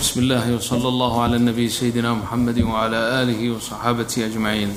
بسم 0.00 0.20
الله 0.20 0.44
وصلى 0.56 0.88
الله 0.92 1.12
على 1.22 1.36
النبي 1.40 1.66
سيدنا 1.68 2.10
محمد 2.14 2.58
وعلى 2.62 2.98
آله 3.22 3.40
وصحابته 3.56 4.18
أجمعين 4.28 4.70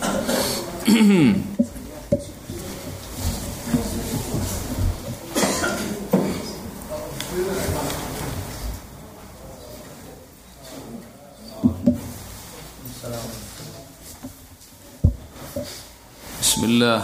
بسم 16.65 16.73
الله 16.81 17.03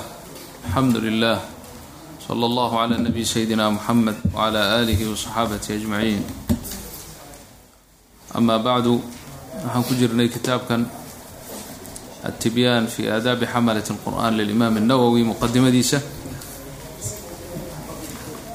الحمد 0.72 0.96
لله 0.96 1.38
صلى 2.28 2.44
الله 2.46 2.70
على 2.80 2.94
النبي 2.96 3.24
سيدنا 3.24 3.68
محمد 3.76 4.16
وعلى 4.32 4.80
آله 4.80 4.96
وصحابته 5.12 5.68
أجمعين 5.76 6.24
أما 8.40 8.56
بعد 8.56 8.86
waxaan 9.60 9.84
ku 9.84 9.92
jirnay 10.00 10.32
kitaabkan 10.32 10.88
التiبyاn 12.24 12.88
في 12.88 13.12
آداب 13.12 13.44
حملة 13.44 13.84
القرآن 13.84 14.32
للإmام 14.40 14.80
النwwي 14.80 15.28
مqdimadiisa 15.28 16.00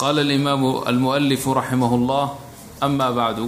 قال 0.02 0.18
الإمام 0.26 0.90
المؤلف 0.90 1.44
رحمه 1.50 1.92
الله 1.96 2.26
أmا 2.82 3.08
بعd 3.14 3.40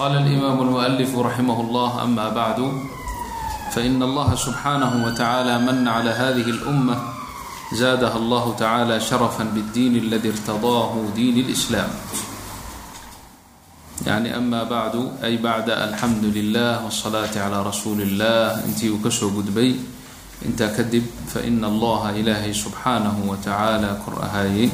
قال 0.00 0.16
الإمام 0.16 0.60
المؤلف 0.62 1.18
رحمه 1.18 1.60
الله 1.60 2.04
أما 2.04 2.28
بعد 2.28 2.72
فإن 3.72 4.02
الله 4.02 4.34
سبحانه 4.34 5.04
وتعالى 5.06 5.58
من 5.58 5.88
على 5.88 6.10
هذه 6.10 6.46
الأمة 6.56 6.96
زادها 7.76 8.16
الله 8.16 8.54
تعالى 8.58 9.00
شرفا 9.00 9.44
بالدين 9.44 9.96
الذي 9.96 10.28
ارتضاه 10.28 10.92
دين 11.14 11.38
الإسلام 11.44 11.88
يعني 14.06 14.36
أما 14.36 14.64
بعد 14.64 15.12
أي 15.24 15.36
بعد 15.36 15.70
الحمد 15.70 16.24
لله 16.24 16.84
والصلاة 16.84 17.36
على 17.36 17.62
رسول 17.62 18.00
الله 18.00 18.56
intii 18.72 18.88
uu 18.88 19.04
ka 19.04 19.12
soo 19.12 19.28
gudbay 19.36 19.76
intaa 20.48 20.72
kadib 20.72 21.04
faإن 21.28 21.60
اllaha 21.60 22.16
ilaahay 22.16 22.56
subحaanaه 22.56 23.20
وataعaalى 23.28 24.00
kor 24.08 24.16
ahaayey 24.24 24.72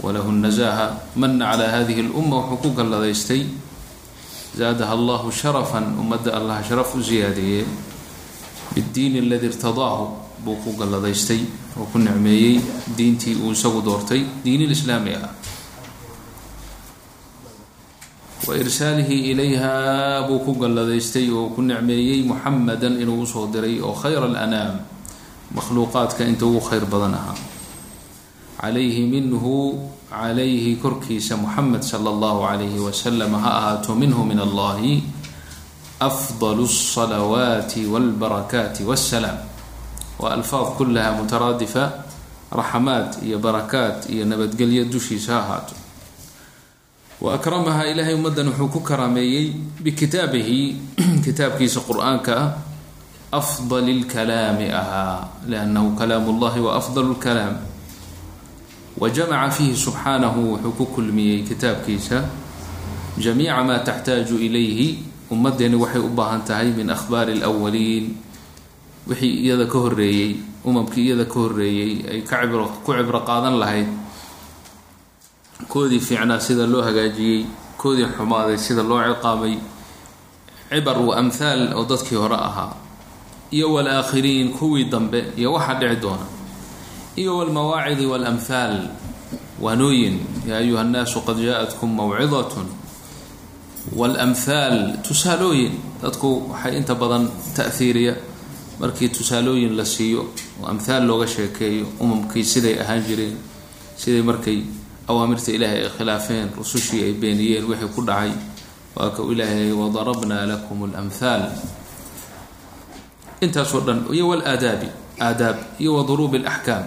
walahu 0.00 0.32
النزaهة 0.32 1.20
mana 1.20 1.52
عalى 1.52 1.68
hadiه 1.68 2.00
الأmة 2.08 2.48
wuxuu 2.48 3.60
zaadaha 4.58 4.92
allahu 4.98 5.30
sharafan 5.32 5.94
ummadda 6.02 6.34
allah 6.38 6.58
sharaf 6.68 6.94
u 6.94 7.02
siyaadeeyey 7.02 7.64
biddiini 8.74 9.18
aladii 9.26 9.50
irtadaahu 9.52 10.04
buu 10.44 10.56
ku 10.64 10.72
galladaystay 10.78 11.40
oo 11.78 11.86
ku 11.92 11.98
necmeeyey 11.98 12.60
diintii 12.96 13.36
uu 13.42 13.52
isagu 13.52 13.80
doortay 13.82 14.22
diinil 14.44 14.70
islaami 14.74 15.14
ah 15.14 15.30
wa 18.48 18.56
irsaalihi 18.56 19.30
ilayha 19.30 20.24
buu 20.26 20.40
ku 20.40 20.52
galladaystay 20.56 21.28
oo 21.30 21.52
ku 21.54 21.60
necmeeyey 21.62 22.24
muxamadan 22.24 22.96
inuu 23.02 23.22
u 23.22 23.26
soo 23.26 23.46
diray 23.52 23.78
oo 23.84 23.92
khayra 23.94 24.26
alanaam 24.26 24.80
makhluuqaadka 25.54 26.24
inta 26.24 26.46
ugu 26.48 26.60
khayr 26.68 26.84
badan 26.88 27.14
ahaa 27.14 27.36
calayhi 28.60 29.04
minhu 29.06 29.76
calayhi 30.10 30.76
korkiisa 30.76 31.36
muxamed 31.38 31.82
sala 31.82 32.10
allahu 32.10 32.42
calayhi 32.46 32.78
wasalam 32.82 33.32
ha 33.38 33.50
ahaato 33.58 33.94
minhu 33.94 34.24
min 34.26 34.38
allahi 34.42 35.02
afdal 36.00 36.58
alsalawaati 36.66 37.86
walbarakaati 37.86 38.82
wassalaam 38.90 39.38
waa 40.18 40.32
alfaad 40.34 40.74
kullaha 40.78 41.12
mutaraadifa 41.22 41.84
raxmaad 42.50 43.22
iyo 43.22 43.38
barakaat 43.38 44.10
iyo 44.10 44.24
nabadgelyo 44.26 44.84
dushiisa 44.90 45.32
ha 45.32 45.40
ahaato 45.44 45.74
wa 47.20 47.34
akramaha 47.38 47.86
ilaahay 47.86 48.14
ummaddan 48.18 48.48
wuxuu 48.48 48.68
ku 48.68 48.80
karaameeyey 48.80 49.52
bikitaabihi 49.84 50.60
kitaabkiisa 51.24 51.80
qur'aanka 51.88 52.32
ah 52.34 52.50
afdal 53.40 53.86
lkalaami 54.00 54.72
ahaa 54.74 55.28
liannahu 55.46 55.94
kalaamu 56.00 56.32
llahi 56.40 56.60
wa 56.66 56.74
afdal 56.80 57.12
lkalaam 57.14 57.54
jamaca 58.98 59.50
fiihi 59.50 59.76
subxaanahu 59.76 60.40
wuxuu 60.58 60.72
ku 60.72 60.86
kulmiyey 60.86 61.42
kitaabkiisa 61.46 62.24
jamiica 63.18 63.62
maa 63.64 63.78
taxtaaju 63.78 64.36
ilayhi 64.38 64.98
ummaddeeni 65.30 65.76
waxay 65.76 66.02
u 66.02 66.08
baahan 66.08 66.42
tahay 66.44 66.72
min 66.72 66.90
akhbaari 66.90 67.38
alwaliin 67.42 68.16
wixii 69.08 69.46
iyada 69.46 69.66
ka 69.66 69.78
horreeyey 69.78 70.36
umamkii 70.64 71.06
iyada 71.06 71.24
ka 71.24 71.34
horreeyey 71.40 71.92
ay 72.10 72.20
ka 72.22 72.42
cibro 72.42 72.66
ku 72.84 72.92
cibro 72.92 73.20
qaadan 73.24 73.56
lahayd 73.62 73.88
koodii 75.68 76.00
fiicnaa 76.00 76.40
sida 76.40 76.66
loo 76.66 76.82
hagaajiyey 76.82 77.46
koodii 77.78 78.08
xumaaday 78.16 78.58
sida 78.58 78.82
loo 78.82 79.00
ciqaabay 79.00 79.54
cibar 80.70 80.98
wa 80.98 81.16
amhaal 81.16 81.72
oo 81.78 81.84
dadkii 81.88 82.16
hore 82.18 82.36
ahaa 82.36 82.74
iyo 83.50 83.72
walaakhiriin 83.72 84.52
kuwii 84.52 84.84
dambe 84.92 85.24
iyo 85.36 85.52
waxaa 85.52 85.78
dhici 85.80 85.96
doona 86.02 86.26
iyo 87.16 87.38
walmawaacidi 87.38 88.06
walamhaal 88.06 88.88
waanooyin 89.60 90.16
yaa 90.48 90.58
ayuha 90.62 90.84
nnaasu 90.84 91.20
qad 91.26 91.36
jaa-atkum 91.46 91.90
mawcidatun. 91.94 92.66
Walamhaal 93.96 94.98
tusaalooyin. 95.02 95.72
Dadku 96.02 96.48
waxay 96.52 96.76
inta 96.78 96.94
badan 96.94 97.28
ta'hiiriya 97.56 98.14
markii 98.80 99.08
tusaalooyin 99.08 99.76
la 99.76 99.84
siiyo 99.84 100.22
oo 100.62 100.66
amhaal 100.68 101.04
looga 101.06 101.26
sheekeeyo 101.26 101.86
umamkii 102.00 102.44
siday 102.44 102.80
ahaan 102.80 103.02
jireen 103.04 103.36
siday 103.96 104.22
markay 104.22 104.58
awaamirta 105.08 105.52
ilaahay 105.52 105.82
ay 105.84 105.90
khilaafeen 105.96 106.48
rusushii 106.56 107.02
ay 107.04 107.12
beeniyeen 107.12 107.64
wixii 107.68 107.88
ku 107.94 108.00
dhacay. 108.04 108.32
Waa 108.96 109.10
ka 109.12 109.22
ilaahay 109.32 109.72
wadarabna 109.72 110.46
lakum 110.46 110.84
اlamhaal 110.88 111.52
intaasoo 113.40 113.80
dhan 113.80 114.04
iyo 114.12 114.28
walaadaabi 114.28 114.88
aadaab 115.20 115.56
iyo 115.80 115.94
wa 116.00 116.02
duruubi 116.08 116.38
اlaxkaam 116.40 116.84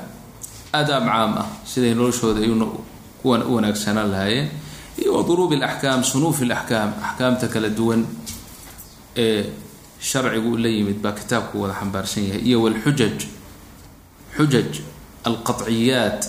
aadaab 0.73 1.05
caam 1.05 1.31
ah 1.43 1.47
siday 1.71 1.93
noloshooda 1.93 2.41
kuwan 3.21 3.41
u 3.49 3.55
wanaagsanaan 3.55 4.09
lahaayeen 4.11 4.47
iyo 5.01 5.11
wa 5.17 5.23
duruubi 5.27 5.55
اlaxkaam 5.59 6.03
sunuufi 6.03 6.43
اlaxkaam 6.47 6.89
axkaamta 7.07 7.47
kala 7.53 7.69
duwan 7.69 8.01
ee 9.25 9.43
sharcigu 9.99 10.57
la 10.57 10.69
yimid 10.69 10.97
baa 11.03 11.11
kitaabku 11.19 11.61
wada 11.61 11.73
xambaarsan 11.79 12.23
yahay 12.27 12.41
iyo 12.49 12.57
wlxujaj 12.65 13.17
xujaj 14.37 14.71
alqaciyaat 15.29 16.21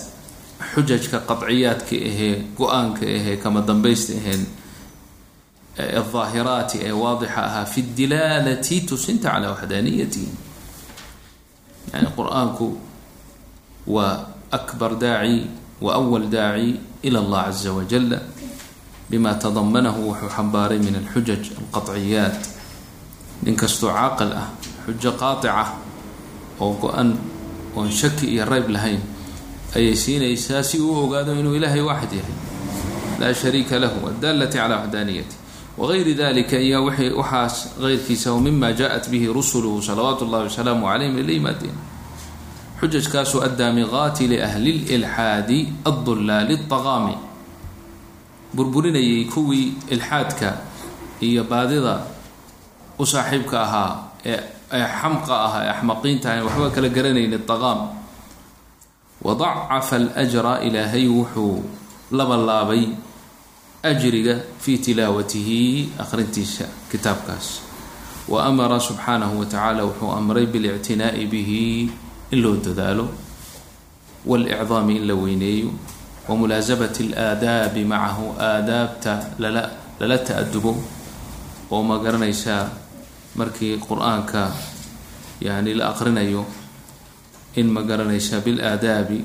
xujajka 0.73 1.17
qaciyaadka 1.29 1.95
ahee 2.09 2.33
go'aanka 2.59 3.03
ahee 3.17 3.35
kama 3.43 3.61
dambaysta 3.69 4.13
aheen 4.21 4.43
aldaahiraati 5.99 6.77
ee 6.87 6.91
waadixa 7.03 7.41
ahaa 7.49 7.65
fi 7.73 7.81
dilaalati 7.97 8.81
tusinta 8.89 9.29
calaa 9.33 9.51
waxdaaniyatihi 9.55 10.29
yani 11.93 12.07
qur'aanku 12.17 12.67
waa 13.95 14.13
daaci 14.99 15.47
wa 15.81 15.93
awal 15.93 16.29
daaci 16.29 16.79
ila 17.03 17.19
allah 17.19 17.45
caza 17.45 17.73
wajala 17.73 18.19
bima 19.09 19.33
tadamanahu 19.35 20.09
wuxuu 20.09 20.29
xambaaray 20.29 20.79
min 20.79 20.95
alxujaj 20.95 21.51
alqaciyaat 21.61 22.39
nin 23.43 23.55
kastoo 23.55 23.91
caaqil 23.93 24.33
ah 24.33 24.49
xujo 24.85 25.11
qaatica 25.19 25.65
oo 26.59 26.73
go-an 26.81 27.17
oon 27.75 27.91
shaki 27.91 28.33
iyo 28.33 28.45
rayb 28.45 28.69
lahayn 28.69 29.01
ayay 29.75 29.95
siinaysaa 29.95 30.63
si 30.63 30.79
uu 30.79 31.05
ogaado 31.05 31.35
inuu 31.35 31.55
ilaahay 31.55 31.81
waaxid 31.81 32.13
yahay 32.13 32.35
laa 33.19 33.33
shariika 33.33 33.79
lahu 33.79 34.07
adaalati 34.09 34.57
calaa 34.57 34.79
waxdaaniyati 34.81 35.35
wagayri 35.77 36.13
dalika 36.15 36.57
iyo 36.57 36.85
waxaas 36.87 37.75
keyrkiisa 37.79 38.31
o 38.33 38.39
mima 38.39 38.71
jaءat 38.73 39.09
bihi 39.09 39.27
rusuluhu 39.27 39.83
salawaatu 39.83 40.25
اllahi 40.25 40.47
wasalaamu 40.47 40.87
calayhim 40.87 41.19
ila 41.19 41.31
yimaadeen 41.31 41.75
xujajkaasoo 42.79 43.41
addaamiqaati 43.47 44.27
liahli 44.31 44.71
lilxaadi 44.89 45.59
adulaali 45.85 46.55
aqaami 46.77 47.15
burburinayay 48.55 49.25
kuwii 49.33 49.67
ilxaadka 49.95 50.49
iyo 51.27 51.43
baadida 51.43 51.95
u 52.99 53.05
saaxiibka 53.05 53.57
ahaa 53.61 53.91
ee 54.25 54.39
ee 54.77 54.87
xamqa 54.99 55.35
ahaa 55.45 55.63
ee 55.65 55.71
axmaqiinta 55.75 56.27
axmaqiintahan 56.29 56.45
waxba 56.47 56.69
kala 56.75 56.89
garanayni 56.89 57.35
aqaam 57.35 57.79
wadacafa 59.25 59.95
alajra 59.95 60.53
ilaahay 60.67 61.07
wuxuu 61.07 61.63
labalaabay 62.11 62.83
ajriga 63.83 64.35
fii 64.59 64.77
tilaawatihi 64.77 65.59
akhrintiisa 66.03 66.65
kitaabkaas. 66.91 67.61
Wa 68.27 68.45
amara 68.49 68.79
subxaanahu 68.79 69.39
wa 69.39 69.45
tacaala 69.45 69.85
wuxuu 69.85 70.11
amray 70.11 70.45
bilictinaa'i 70.45 71.25
bihi 71.29 71.89
in 72.31 72.41
loo 72.41 72.55
dadaalo 72.65 73.05
waاlcdaami 74.25 74.95
in 74.97 75.07
la 75.07 75.13
weyneeyo 75.15 75.69
wamulaasabati 76.27 77.03
اlaadaabi 77.13 77.85
macahu 77.85 78.25
aadaabta 78.39 79.13
lala 79.39 79.63
lala 79.99 80.17
ta-adubo 80.17 80.71
oo 81.71 81.83
ma 81.83 81.97
garanaysaa 81.99 82.69
markii 83.35 83.77
qur'aanka 83.87 84.51
yani 85.41 85.73
la 85.73 85.89
aqrinayo 85.93 86.45
in 87.55 87.67
ma 87.69 87.81
garanaysaa 87.83 88.39
bilaadaabi 88.41 89.19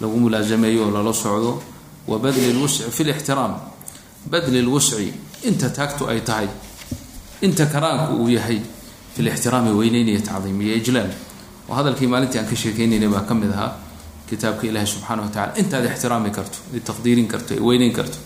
lagu 0.00 0.16
mulaasameeyo 0.20 0.84
oo 0.86 0.90
lala 0.90 1.12
socdo. 1.12 1.62
Wa 2.08 2.18
badli 2.18 2.52
lwusci 2.56 2.82
fi 2.90 3.04
lixtiraam 3.04 3.54
badli 4.30 4.62
lwusci 4.62 5.12
inta 5.44 5.68
taagtu 5.70 6.08
ay 6.08 6.20
tahay 6.24 6.48
inta 7.42 7.66
karaanku 7.66 8.22
uu 8.22 8.28
yahay 8.32 8.60
fi 9.14 9.22
lixtiraami 9.22 9.70
weyneynaya 9.76 10.20
tacdiimiya 10.24 10.74
ijlaal 10.80 11.10
oo 11.68 11.74
hadalkii 11.74 12.06
maalintii 12.06 12.38
aan 12.40 12.46
ka 12.50 12.56
sheekeynayna 12.56 13.08
baa 13.14 13.20
ka 13.28 13.34
mid 13.34 13.52
ahaa 13.52 13.72
kitaabka 14.30 14.66
ilaahi 14.66 14.86
subxaana 14.86 15.22
wa 15.22 15.28
tacala 15.28 15.58
intaad 15.60 15.84
ixtiraami 15.84 16.30
karto 16.30 16.58
taqdiirin 16.88 17.28
karto 17.28 17.54
weyneyn 17.68 17.92
karto 17.92 18.18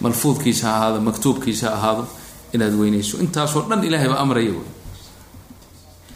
malfuudkiisa 0.00 0.66
ahaado 0.76 1.00
maktuubkiisa 1.00 1.72
ahaado 1.76 2.08
inaad 2.52 2.74
weyneyso. 2.80 3.18
Intaasoo 3.24 3.62
dhan 3.68 3.84
ilahay 3.84 4.08
baa 4.08 4.20
amraya 4.24 4.50
wey 4.50 4.68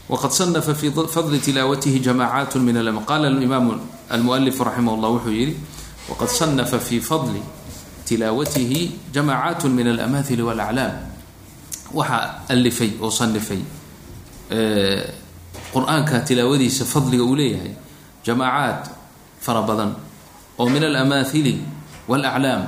waqad 0.09 0.31
sanafa 0.31 0.73
fii 0.75 0.91
fadli 1.15 1.39
tilaawatihi 1.39 1.99
jamacaat 1.99 2.55
min 2.55 2.77
alm 2.77 3.05
qaala 3.05 3.29
imaamu 3.29 3.79
almualif 4.09 4.59
raximah 4.59 4.93
llah 5.01 5.11
wuxuu 5.17 5.31
yihi 5.33 5.55
waqad 6.09 6.29
sanafa 6.29 6.79
fii 6.79 6.99
fadli 6.99 7.41
tilaawatihi 8.05 8.79
jamacaat 9.13 9.63
min 9.65 9.87
alamaahili 9.87 10.41
walaclaam. 10.41 10.93
Waxaa 11.93 12.45
alifay 12.49 12.91
oo 13.01 13.11
sanifay 13.11 13.61
qur'aanka 15.75 16.15
tilaawadiisa 16.27 16.83
fadliga 16.93 17.23
uu 17.29 17.35
leeyahay 17.39 17.73
jamaacaat 18.25 18.83
fara 19.45 19.61
badan 19.69 19.91
oo 20.59 20.67
min 20.73 20.83
alamaahili 20.89 21.53
wاlaclaam 22.09 22.61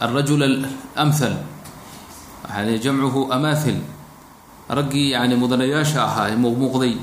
alrajul 0.00 0.42
amhal 0.96 1.34
jamcuhu 2.84 3.20
amaahil 3.36 3.78
raggii 4.78 5.10
yani 5.16 5.34
mudanayaasha 5.42 6.00
ahaa 6.08 6.26
ee 6.32 6.36
muuqmuuqday 6.44 6.94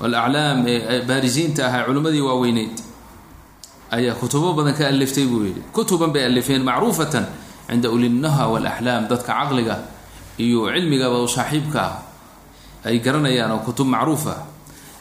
walaclaam 0.00 0.58
ee 0.72 1.00
baarisiinta 1.08 1.62
ahaa 1.68 1.82
culimmadii 1.88 2.20
waaweyneyd 2.28 2.74
ayaa 3.96 4.14
kutubo 4.20 4.48
badan 4.58 4.74
ka 4.78 4.84
aliftay 4.92 5.26
buu 5.30 5.42
yihi 5.48 5.60
kutuban 5.76 6.10
bay 6.14 6.24
alifeen 6.30 6.62
macruufatan 6.68 7.24
cinda 7.68 7.88
ulinaha 7.96 8.44
walaxlaam 8.52 9.02
dadka 9.10 9.32
caqliga 9.38 9.76
iyo 10.44 10.60
cilmigaba 10.74 11.18
saaxiibka 11.36 11.80
ah 11.88 11.94
ay 12.84 12.98
garanayaan 13.04 13.52
oo 13.52 13.60
kutub 13.66 13.86
macruuf 13.86 14.26
ah. 14.26 14.40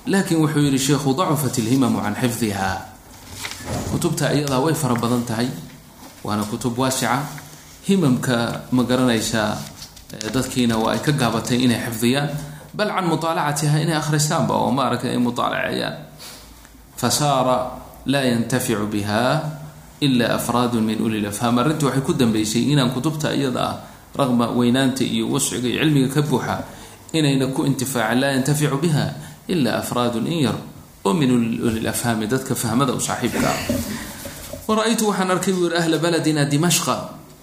Laakiin 0.07 0.41
wuxuu 0.41 0.63
yihi 0.65 0.79
sheikhu 0.79 1.13
dacufat 1.13 1.57
ilhimamu 1.61 2.01
can 2.01 2.15
xifdiha. 2.15 2.71
Kutubta 3.91 4.33
iyadaa 4.33 4.59
way 4.63 4.73
fara 4.73 4.95
badan 4.95 5.23
tahay 5.27 5.47
waana 6.23 6.43
kutub 6.49 6.73
waasica. 6.79 7.19
Himamka 7.87 8.61
ma 8.71 8.83
garanaysaa 8.83 9.57
dadkiina 10.33 10.77
waa 10.77 10.93
ay 10.97 11.01
ka 11.05 11.11
gaabatay 11.11 11.57
inay 11.65 11.79
xifdiyaan 11.85 12.29
bal 12.73 12.89
can 12.95 13.05
muaalacatiha 13.09 13.75
inay 13.85 13.97
akhristaanba 14.01 14.53
oo 14.57 14.71
maaragtay 14.73 15.11
ay 15.13 15.21
muaalacayaan 15.21 15.95
fasaara 16.97 17.57
laa 18.05 18.25
yantaficu 18.25 18.85
biha 18.89 19.41
ila 20.01 20.25
afraadu 20.37 20.81
min 20.81 20.97
uli 21.01 21.21
lafhaam 21.21 21.59
arrintii 21.59 21.85
waxay 21.87 22.03
ku 22.03 22.13
dambeysay 22.13 22.63
inaan 22.73 22.91
kutubta 22.95 23.33
iyada 23.35 23.61
ah 23.69 23.75
raqma 24.15 24.47
weynaanta 24.57 25.03
iyo 25.03 25.29
wasciga 25.33 25.67
iyo 25.69 25.79
cilmiga 25.83 26.09
ka 26.15 26.21
buuxa 26.21 26.55
inayna 27.13 27.47
ku 27.55 27.65
intifaacin 27.65 28.19
laa 28.21 28.31
yantaficu 28.37 28.77
biha 28.77 29.05
ila 29.49 29.81
afraadun 29.81 30.27
in 30.27 30.39
yar 30.45 30.57
oo 31.05 31.13
min 31.13 31.29
uli 31.31 31.79
lafhaami 31.81 32.27
dadka 32.27 32.55
fahmada 32.55 32.93
u 32.93 33.01
saaxiibka 33.01 33.49
ah 33.49 33.59
wara-aytu 34.67 35.09
waxaan 35.09 35.31
arkay 35.33 35.53
buu 35.53 35.65
yihi 35.69 35.77
ahla 35.81 35.97
baladina 35.97 36.45
dimashqa 36.45 36.95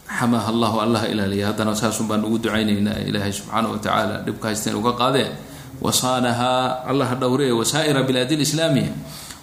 xamaha 0.06 0.48
allahu 0.54 0.76
allah 0.84 1.02
ilaaliya 1.10 1.50
haddana 1.50 1.74
saasun 1.74 2.06
baan 2.06 2.22
ugu 2.22 2.38
ducaynaynaa 2.46 3.02
ilaahay 3.10 3.32
subxaana 3.34 3.66
wa 3.72 3.78
tacaala 3.82 4.22
dhibka 4.22 4.54
uga 4.78 4.92
qaadee 4.94 5.28
wasaanahaa 5.82 6.86
allah 6.86 7.08
dhowree 7.18 7.50
wasaa'ira 7.50 8.02
bilaadi 8.06 8.36
lislaamiya 8.36 8.92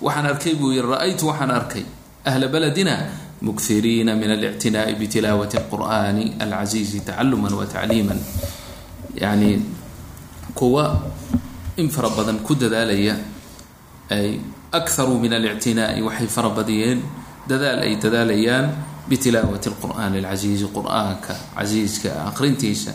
waxaan 0.01 0.25
arkay 0.31 0.55
buu 0.55 0.71
yihi 0.71 0.87
ra'aytu 0.87 1.27
waxaan 1.27 1.51
arkay 1.51 1.83
ahla 2.25 2.47
baladina 2.47 2.95
mukiriina 3.43 4.15
min 4.15 4.31
alictinaa'i 4.31 4.95
bitilaawati 4.95 5.59
alqur'ani 5.59 6.39
alcasiizi 6.39 7.03
tacaluman 7.03 7.53
wa 7.53 7.67
tacliiman 7.67 8.17
yani 9.19 9.59
kuwa 10.55 11.01
in 11.77 11.89
fara 11.89 12.09
badan 12.09 12.39
ku 12.45 12.55
dadaalaya 12.55 13.15
ay 14.09 14.39
akharuu 14.71 15.19
min 15.19 15.33
alictinaa'i 15.33 16.01
waxay 16.01 16.27
farabadiyeen 16.27 17.01
dadaal 17.47 17.79
ay 17.85 17.95
dadaalayaan 17.97 18.65
bitilaawati 19.09 19.69
lqur'aani 19.73 20.17
alcasiizi 20.23 20.67
qur'aanka 20.73 21.33
casiiska 21.57 22.09
aqrintiisa 22.29 22.91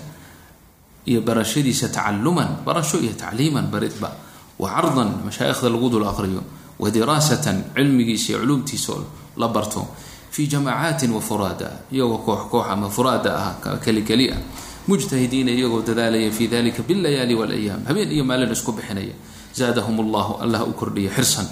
iyo 1.08 1.20
barashadiisa 1.20 1.88
tacaluman 1.88 2.62
barasho 2.64 2.98
iyo 3.00 3.12
tacliiman 3.16 3.66
baridba. 3.72 4.12
Wa 4.58 4.68
cardan 4.74 5.22
mashaayikhda 5.24 5.70
lagu 5.70 5.88
dul 5.90 6.04
aqriyo 6.04 6.42
wa 6.78 6.90
diraasatan 6.90 7.72
cilmigiisa 7.74 8.32
iyo 8.32 8.38
culuumtiisa 8.42 8.92
oo 8.92 9.04
la 9.38 9.48
barto. 9.48 9.86
Fii 10.30 10.46
jamacaatin 10.46 11.10
wa 11.14 11.20
furaada 11.20 11.70
iyagoo 11.92 12.18
koox 12.26 12.40
koox 12.50 12.66
ama 12.68 12.90
furaada 12.90 13.30
ah 13.36 13.78
kelikeli 13.84 14.28
ah 14.34 14.40
mujtahidiina 14.88 15.52
iyagoo 15.52 15.82
dadaalaya 15.84 16.30
fi 16.32 16.48
dalika 16.48 16.82
bilayaali 16.82 17.34
walayaam. 17.34 17.84
Habeen 17.84 18.10
iyo 18.12 18.24
maalin 18.24 18.50
isku 18.50 18.72
bixinaya. 18.72 19.14
Zaadahum 19.54 20.00
allahu 20.00 20.40
allah 20.40 20.64
u 20.64 20.72
kordhiya 20.72 21.12
xirsan. 21.12 21.46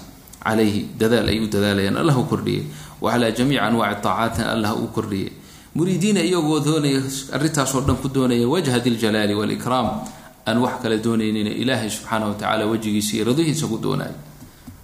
Calayhi 0.47 0.89
dadaal 0.99 1.29
ay 1.29 1.43
dadaalayaan 1.51 1.97
allah 1.99 2.17
u 2.17 2.25
kordhiyay 2.25 2.65
wa 3.03 3.11
calaa 3.13 3.35
anwaaci 3.67 4.01
taacaatina 4.03 4.53
allah 4.55 4.73
u 4.79 4.87
kordhiyay 4.95 5.33
muriidiina 5.75 6.23
iyagoo 6.23 6.61
doonaya 6.65 7.03
arrintaasoo 7.35 7.83
dhan 7.83 7.97
ku 7.99 8.09
doonaya 8.09 8.47
wajha 8.49 8.79
diljalaali 8.81 9.35
walikraam 9.35 10.07
aan 10.47 10.59
wax 10.63 10.81
kale 10.83 11.03
doonaynina 11.03 11.51
ilaahay 11.51 11.91
subxaana 11.91 12.31
wa 12.31 12.35
tacala 12.39 12.65
wejigiisa 12.71 13.17
iyo 13.17 13.25
radihiisa 13.27 13.67
ku 13.67 13.77
doonay. 13.83 14.13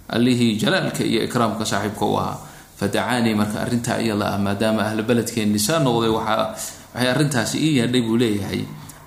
Allihii 0.09 0.59
jalaalka 0.59 1.03
iyo 1.03 1.23
ikraamka 1.23 1.65
saaxiibka 1.65 2.05
u 2.05 2.17
ahaa. 2.19 2.37
Fadacaanii 2.75 3.33
marka 3.33 3.63
arrintaa 3.63 3.97
iyada 4.03 4.35
ah 4.35 4.37
maadaama 4.37 4.83
ahla 4.83 5.03
nisaa 5.47 5.79
noqday 5.79 6.11
waxaa 6.11 6.55
waxay 6.93 7.09
arrintaasi 7.13 7.57
ii 7.65 7.77
yaadhay 7.79 8.01
buu 8.01 8.17
leeyahay. 8.17 8.61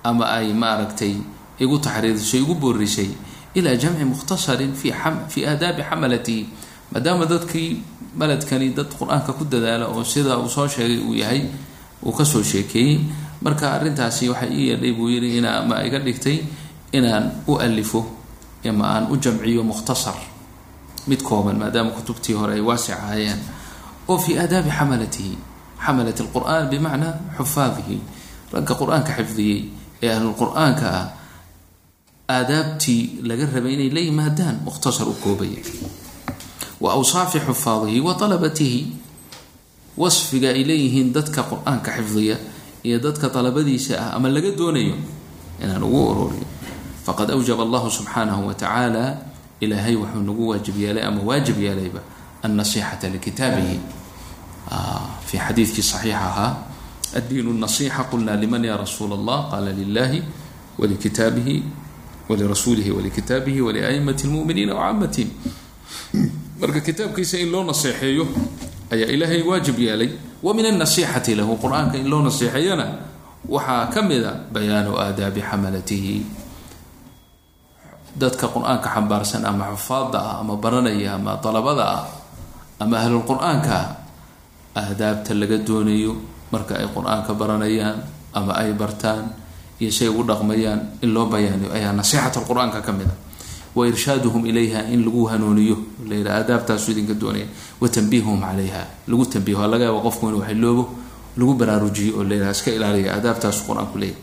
Ama 0.05 0.25
ay 0.39 0.53
maaragtay 0.53 1.15
igu 1.59 1.79
taxriirisay 1.79 2.41
igu 2.43 2.55
boorisay 2.55 3.11
ilaa 3.55 3.75
jamci 3.77 4.05
mukhtasarin 4.05 4.73
fi 4.75 4.93
fii 5.29 5.45
aadaabi 5.47 5.83
xamalatihi 5.83 6.43
maadaama 6.93 7.25
dadkii 7.27 7.71
beledkani 8.19 8.69
dad 8.77 8.87
qur'aanka 8.99 9.33
ku 9.39 9.45
dadaala 9.45 9.87
oo 9.89 10.05
sida 10.05 10.39
uu 10.39 10.49
soo 10.49 10.69
sheegay 10.69 10.99
uu 11.03 11.15
yahay 11.15 11.43
uu 12.05 12.13
ka 12.13 12.25
soo 12.25 12.43
sheekeeyey. 12.43 13.01
Marka 13.43 13.73
arrintaasi 13.77 14.29
waxay 14.29 14.51
ii 14.53 14.69
yeedhay 14.69 14.93
buu 14.93 15.09
yidhi 15.11 15.39
inaa 15.39 15.63
ma 15.69 15.83
iga 15.87 15.99
dhigtay 15.99 16.39
inaan 16.93 17.25
u 17.49 17.59
alifo 17.59 18.07
ama 18.69 18.85
aan 18.95 19.05
u 19.13 19.17
jamciyo 19.17 19.63
mukhtasar. 19.63 20.15
Mid 21.07 21.23
kooban 21.23 21.57
maadaama 21.59 21.91
kutubtii 21.91 22.35
hore 22.35 22.55
ay 22.55 22.61
waasic 22.61 22.95
ahaayeen 22.95 23.39
oo 24.09 24.19
fii 24.19 24.39
aadaabi 24.39 24.71
xamalatihi 24.71 25.35
xamalat 25.87 26.19
lqur'aan 26.27 26.65
bimacnaa 26.73 27.15
xufaadihi 27.39 27.97
ragga 28.55 28.75
qur'aanka 28.81 29.11
xifdiyey 29.19 29.61
ee 30.05 30.11
ahlulqur-aanka 30.17 30.87
ah 31.01 31.07
aadaabtii 32.37 33.23
laga 33.29 33.47
rabay 33.55 33.75
inay 33.79 33.91
la 33.97 34.01
yimaadaan 34.09 34.57
mukhtasar 34.67 35.07
u 35.09 35.15
koobaya 35.25 35.63
wa 36.83 36.89
awsaafi 36.99 37.39
xufaadihi 37.49 38.01
wa 38.07 38.13
alabatihi 38.27 38.81
wasfiga 39.97 40.49
ay 40.57 40.63
leeyihiin 40.69 41.13
dadka 41.17 41.41
qur'aanka 41.51 41.91
xifdiya 41.99 42.37
iyo 42.87 42.99
dadka 42.99 43.27
dalabadiisa 43.35 43.95
ah 44.03 44.09
ama 44.19 44.29
laga 44.29 44.51
doonayo 44.59 44.97
inaan 45.63 45.83
ugu 45.87 46.01
ururiyo 46.11 46.47
faqad 47.07 47.31
awjaba 47.31 47.63
allahu 47.67 47.89
subxaanahu 47.91 48.43
wa 48.51 48.55
tacaala 48.55 49.05
ilaahay 49.63 49.95
wuxuu 49.97 50.23
nagu 50.29 50.43
waajib 50.51 50.77
yeelay 50.83 51.05
ama 51.09 51.21
waajib 51.29 51.57
yeelayba 51.63 52.01
annasixata 52.43 53.09
likitaabihi 53.15 53.77
fi 55.27 55.37
xadiidkii 55.39 55.83
saxiix 55.93 56.15
ahaa 56.15 56.51
addiin 57.19 57.49
nasixa 57.65 58.03
qulna 58.11 58.33
liman 58.43 58.65
ya 58.65 58.77
rasuula 58.77 59.15
allah 59.15 59.39
qaala 59.51 59.71
lilahi 59.81 60.21
walikitaabihi 60.79 61.57
walirasuulihi 62.29 62.91
walikitaabihi 62.91 63.61
waliaimati 63.67 64.27
lmuminiina 64.27 64.75
wacaamatihim 64.75 65.31
marka 66.61 66.81
kitaabkiisa 66.81 67.39
in 67.39 67.49
loo 67.55 67.63
naseexeeyo 67.65 68.25
ayaa 68.93 69.09
ilaahay 69.15 69.43
waajib 69.43 69.79
yeelay 69.79 70.11
wa 70.43 70.55
min 70.55 70.67
annasixati 70.67 71.35
lahu 71.39 71.55
qur'aanka 71.63 71.97
in 72.03 72.07
loo 72.11 72.23
naseexeeyana 72.27 72.87
waxaa 73.49 73.87
ka 73.95 74.03
mida 74.03 74.33
bayaanu 74.53 74.99
aadaabi 74.99 75.41
xamalatihi 75.51 76.17
dadka 78.17 78.47
qur'aanka 78.49 78.89
xambaarsan 78.95 79.45
ama 79.45 79.65
xufaada 79.77 80.19
ah 80.19 80.35
ama 80.43 80.57
baranaya 80.57 81.15
ama 81.21 81.37
dalabada 81.45 81.85
ah 81.85 82.03
ama 82.83 82.95
ahlulqur-aanka 83.05 83.73
ah 83.77 83.87
aadaabta 84.81 85.33
laga 85.41 85.57
doonayo 85.69 86.13
marka 86.53 86.73
ay 86.81 86.87
qur'aanka 86.95 87.33
baranayaan 87.41 87.99
ama 88.39 88.53
ay 88.61 88.73
bartaan 88.77 89.25
iyo 89.81 89.91
say 89.91 90.09
ugu 90.09 90.23
dhaqmayaan 90.31 90.81
in 91.03 91.11
loo 91.17 91.27
bayaaniyo 91.33 91.73
ayaa 91.73 91.93
nasixat 91.93 92.37
qur'aanka 92.49 92.81
ka 92.87 92.93
mid 92.93 93.09
a 93.09 93.15
wa 93.77 93.85
irshaaduhum 93.89 94.47
ilayha 94.49 94.89
in 94.89 95.05
lagu 95.05 95.29
hanuuniyo. 95.29 95.77
Layidha 96.09 96.33
aadaabtaasu 96.41 96.97
idinka 96.97 97.13
doonaya. 97.13 97.45
Wa 97.77 97.85
tanbiihuhum 97.93 98.41
calayha. 98.41 98.89
Lagu 99.05 99.25
tanbiiho 99.29 99.61
laga 99.69 99.85
yaaba 99.85 100.01
qofku 100.01 100.25
inuu 100.33 100.41
xiloobo 100.49 100.85
lagu 101.37 101.53
baraarujiyo 101.61 102.17
oo 102.17 102.25
layidhaha 102.25 102.53
iska 102.57 102.71
ilaaliya 102.73 103.13
aadaabtaasu 103.21 103.61
qur'aanku 103.69 103.97
leeyahy 104.01 104.17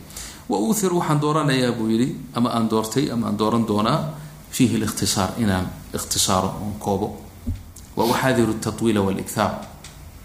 wa 0.49 0.57
uuhir 0.57 0.89
waxaan 0.97 1.19
dooranayaa 1.21 1.69
buu 1.77 1.85
yidhi 1.93 2.09
ama 2.33 2.49
aan 2.49 2.65
doortay 2.69 3.05
ama 3.13 3.29
aan 3.29 3.37
dooran 3.37 3.61
doonaa 3.69 3.99
fiihi 4.49 4.77
likhtisaar 4.81 5.29
inaan 5.37 5.69
ikhtisaaro 5.93 6.49
oon 6.57 6.73
koobo. 6.81 7.07
Wa 7.97 8.03
uxaadiru 8.09 8.53
tatwiila 8.57 9.01
walikhaar 9.05 9.51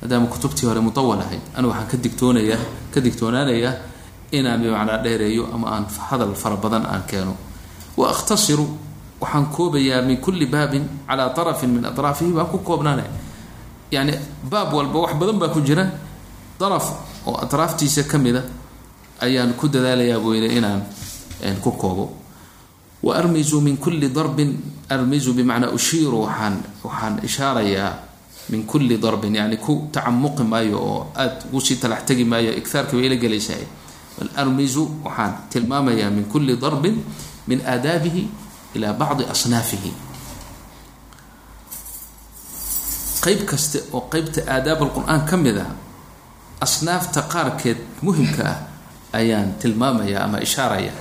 maadaama 0.03 0.26
kutubtii 0.26 0.66
hore 0.66 0.80
mutawal 0.80 1.20
ahayd. 1.20 1.40
Anigu 1.57 1.70
waxaan 1.72 1.88
ka 1.90 1.96
digtoonayaa 1.96 2.59
ka 2.94 3.01
digtoonaanayaa 3.01 3.74
inaan 4.32 4.61
bimacnaa 4.62 4.99
dheereeyo 5.03 5.49
ama 5.55 5.66
aan 5.74 5.86
hadal 6.11 6.34
fara 6.34 6.57
badan 6.57 6.86
aan 6.86 7.03
keeno. 7.07 7.36
Wa 7.96 8.11
akhtasiru 8.11 8.66
waxaan 9.20 9.46
koobayaa 9.46 10.03
min 10.03 10.16
kulli 10.18 10.46
baabin 10.46 10.84
calaa 11.07 11.34
arafin 11.36 11.70
min 11.70 11.84
atraafihi 11.84 12.32
baan 12.32 12.46
ku 12.46 12.59
koobnaanaya 12.59 13.11
yani 13.90 14.12
baab 14.51 14.72
walba 14.72 14.99
wax 15.01 15.12
badan 15.20 15.38
baa 15.38 15.49
ku 15.49 15.61
jira. 15.61 15.86
Daraf 16.61 16.86
oo 17.26 17.36
atraaftiisa 17.42 18.03
ka 18.05 18.18
mida 18.18 18.42
ayaan 19.20 19.55
ku 19.55 19.68
dadaalayaa 19.68 20.18
yidhi 20.34 20.59
inaan 20.59 20.82
ku 21.62 21.70
koobo. 21.72 22.12
Wa 23.03 23.14
armizu 23.16 23.61
min 23.61 23.76
kulli 23.76 24.09
darbin 24.11 24.59
armizu 24.90 25.32
bimacnaa 25.34 25.70
ushiiru 25.70 26.22
waxaan 26.26 26.62
waxaan 26.84 27.20
ishaarayaa 27.24 27.92
min 28.51 28.64
kulli 28.66 28.96
darbin 28.99 29.34
yani 29.34 29.57
ku 29.57 29.88
tacamuqi 29.92 30.42
maayo 30.44 30.78
oo 30.80 31.01
aada 31.14 31.44
ugu 31.53 31.61
sii 31.61 31.76
talax 31.82 32.05
tegi 32.09 32.24
maayo 32.24 32.53
ighaarka 32.61 32.92
bay 32.96 33.07
ila 33.07 33.16
gelaysahay 33.16 33.66
bal 34.18 34.30
armizu 34.36 34.84
waxaan 35.05 35.32
tilmaamayaa 35.51 36.11
min 36.11 36.24
kulli 36.32 36.57
darbin 36.57 36.96
min 37.49 37.61
aadaabihi 37.72 38.22
ila 38.76 38.92
bacdi 38.92 39.24
asnaafihi. 39.24 39.92
Qeyb 43.24 43.40
kaste 43.51 43.78
oo 43.92 44.03
qeybta 44.12 44.40
aadaab 44.55 44.80
alqur-aan 44.86 45.22
ka 45.28 45.36
mid 45.36 45.57
ah 45.59 45.70
asnaafta 46.61 47.22
qaarkeed 47.32 47.78
muhimka 48.03 48.42
ah 48.53 48.59
ayaan 49.18 49.55
tilmaamaya 49.61 50.24
ama 50.24 50.38
ishaaraya 50.46 50.92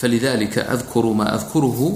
falidalika 0.00 0.60
adkuru 0.74 1.14
maa 1.14 1.30
adkuruhu 1.36 1.88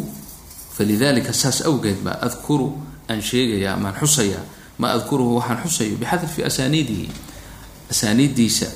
falidalika 0.77 1.33
saas 1.33 1.59
awgeed 1.69 1.99
baa 2.07 2.19
adkuru 2.27 2.69
aan 3.11 3.21
sheegaya 3.23 3.75
amaan 3.75 3.95
xusaya 4.01 4.41
maa 4.79 4.93
adkuruhu 4.97 5.37
waxaan 5.39 5.59
xusayo 5.65 5.97
bixadfi 6.01 6.41
asaaniidihi 6.45 7.09
asaaniiddiisa 7.91 8.67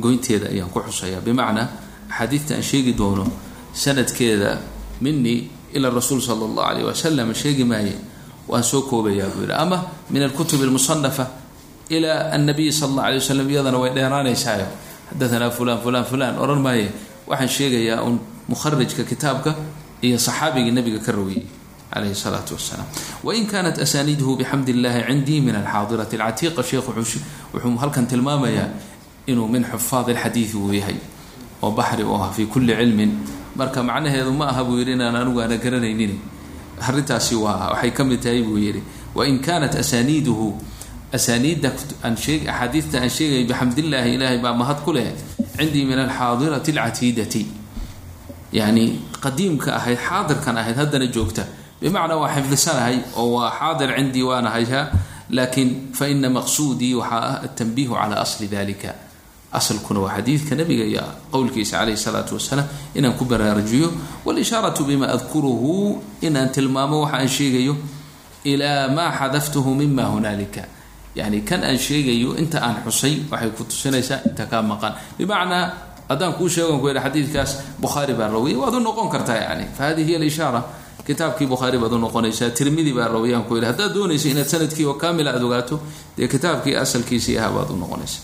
goynteeda 0.00 0.46
ayaan 0.52 0.70
ku 0.70 0.80
xusaya. 0.80 1.20
Bimacnaa 1.20 1.68
axaadiidta 2.10 2.54
aan 2.54 2.62
sheegi 2.62 2.92
doono 2.92 3.26
sanadkeeda 3.72 4.58
minii 5.00 5.50
ila 5.74 5.90
rasuul 5.90 6.20
sala 6.20 6.44
allahu 6.44 6.68
alayh 6.68 6.84
wasalam 6.86 7.34
sheegi 7.34 7.64
maaye 7.64 7.94
waan 8.48 8.62
soo 8.64 8.82
koobayaa 8.82 9.28
buu 9.34 9.42
yihi 9.46 9.52
ama 9.52 9.84
min 10.10 10.22
alkutub 10.22 10.62
almusanafa 10.62 11.26
ila 11.90 12.32
annabiy 12.32 12.72
sala 12.72 12.90
allah 12.90 13.04
alay 13.04 13.18
wasalam 13.20 13.50
iyadana 13.50 13.78
way 13.78 13.90
dheeraanaysaayo 13.94 14.66
xadaanaa 15.12 15.50
fulan 15.50 15.78
fulan 15.84 16.04
fulan 16.04 16.34
odhan 16.38 16.60
maaye. 16.60 16.88
Waxaan 17.28 17.48
sheegayaa 17.48 18.02
un 18.02 18.18
mukharijka 18.48 19.04
kitaabka 19.04 19.54
iyo 20.02 20.18
saxaabigii 20.18 20.72
nabiga 20.72 20.98
ka 21.04 21.12
rawiyey 21.12 21.44
calayhi 21.92 22.14
salaatu 22.24 22.54
wasalaam 22.58 22.86
wain 23.26 23.46
kanat 23.52 23.76
asaaniiduhu 23.86 24.36
bixamdi 24.40 24.70
illahi 24.76 25.00
cindii 25.08 25.40
min 25.46 25.54
alxaadirati 25.62 26.16
alcatiiqa 26.16 26.62
sheekh 26.70 26.86
wuxuu 26.88 27.76
halkan 27.82 28.06
tilmaamayaa 28.12 28.68
inuu 29.26 29.48
min 29.54 29.64
xufaad 29.72 30.08
alxadiidi 30.14 30.56
uu 30.56 30.72
yahay 30.80 30.98
oo 31.62 31.70
baxri 31.78 32.04
u 32.04 32.14
ah 32.14 32.30
fii 32.36 32.46
kulli 32.54 32.72
cilmin 32.80 33.10
marka 33.56 33.82
macnaheedu 33.82 34.32
ma 34.40 34.46
aha 34.52 34.62
buu 34.64 34.78
yidhi 34.80 34.92
inaan 34.98 35.16
anigu 35.20 35.40
aana 35.44 35.56
garanaynin 35.64 36.14
arrintaasi 36.88 37.34
waa 37.44 37.70
waxay 37.72 37.90
ka 37.98 38.02
mid 38.10 38.20
tahay 38.24 38.42
buu 38.48 38.58
yidhi 38.66 38.82
wain 39.18 39.38
kanat 39.46 39.74
asaaniiduhu 39.82 40.46
asaaniidda 41.18 41.68
axaadiidta 42.04 42.96
aan 43.02 43.10
sheegay 43.18 43.42
bixamdillaahi 43.50 44.10
ilaahay 44.16 44.38
baa 44.44 44.54
mahad 44.62 44.78
ku 44.86 44.92
leh 44.96 45.08
cindii 45.56 45.84
min 45.90 45.98
alxaadirati 46.06 46.70
alcatiidati 46.76 47.42
yani 48.52 48.84
qadiimka 49.24 49.70
ahayd 49.78 49.98
xaadirkan 50.08 50.56
ahayd 50.62 50.76
haddana 50.82 51.06
joogta 51.16 51.44
bimacnaa 51.80 52.16
waa 52.16 52.34
xifdisanahay 52.34 52.98
oo 53.16 53.28
waa 53.38 53.50
xaadir 53.58 53.94
cindii 53.96 54.22
waana 54.22 54.50
hayha 54.50 54.80
laakiin 55.30 55.92
fa 55.92 56.08
ina 56.08 56.30
maqsuudii 56.30 56.94
waxaa 56.94 57.20
ah 57.28 57.42
altanbiihu 57.48 57.94
calaa 57.94 58.20
asli 58.26 58.48
dalika 58.48 58.94
asalkuna 59.52 60.00
waa 60.00 60.16
xadiidka 60.16 60.56
nabiga 60.56 60.84
iyo 60.84 61.02
qowlkiisa 61.32 61.78
calayhi 61.78 61.96
salaatu 61.96 62.34
wasalaam 62.34 62.68
inaan 62.94 63.14
ku 63.14 63.24
baraarujiyo 63.24 63.92
walishaaratu 64.24 64.84
bima 64.84 65.08
adkuruhu 65.16 66.02
inaan 66.20 66.50
tilmaamo 66.52 67.00
waxa 67.04 67.16
aan 67.18 67.28
sheegayo 67.28 67.76
ilaa 68.44 68.88
maa 68.88 69.10
xadaftuhu 69.18 69.74
mima 69.74 70.10
hunaalika 70.14 70.62
yani 71.14 71.40
kan 71.40 71.64
aan 71.64 71.78
sheegayo 71.78 72.36
inta 72.36 72.60
aan 72.60 72.82
xusay 72.84 73.22
waxay 73.30 73.50
ku 73.50 73.64
tusinaysaa 73.64 74.20
inta 74.28 74.46
kaa 74.46 74.62
maqan 74.62 74.92
bimacnaa 75.18 75.64
haddaan 76.08 76.32
kuu 76.40 76.48
sheegon 76.48 76.80
ku 76.80 76.88
yidha 76.88 77.04
xadiidkaas 77.06 77.78
bukhaari 77.80 78.14
baa 78.14 78.28
rawiyay 78.28 78.56
waad 78.60 78.74
u 78.74 78.80
noqon 78.80 79.08
kartaa 79.08 79.36
yani 79.36 79.64
fa 79.76 79.88
alishaara 79.92 80.62
kitaabkii 81.08 81.46
bukhaari 81.52 81.78
baad 81.82 81.92
u 81.96 81.98
noqonaysaa 82.04 82.50
tirmidi 82.58 82.92
baa 82.92 83.08
rawiyaan 83.08 83.44
ku 83.48 83.54
yidhi 83.56 83.66
haddaad 83.70 83.92
doonaysa 83.96 84.28
inaad 84.28 84.48
sannadkii 84.52 84.84
oo 84.90 84.94
kaamila 85.02 85.30
aad 85.34 85.42
ogaato 85.48 85.76
dee 86.16 86.28
kitaabkii 86.34 86.74
asalkiisii 86.84 87.36
ahaa 87.38 87.52
baad 87.56 87.70
u 87.70 87.76
noqonaysa 87.82 88.18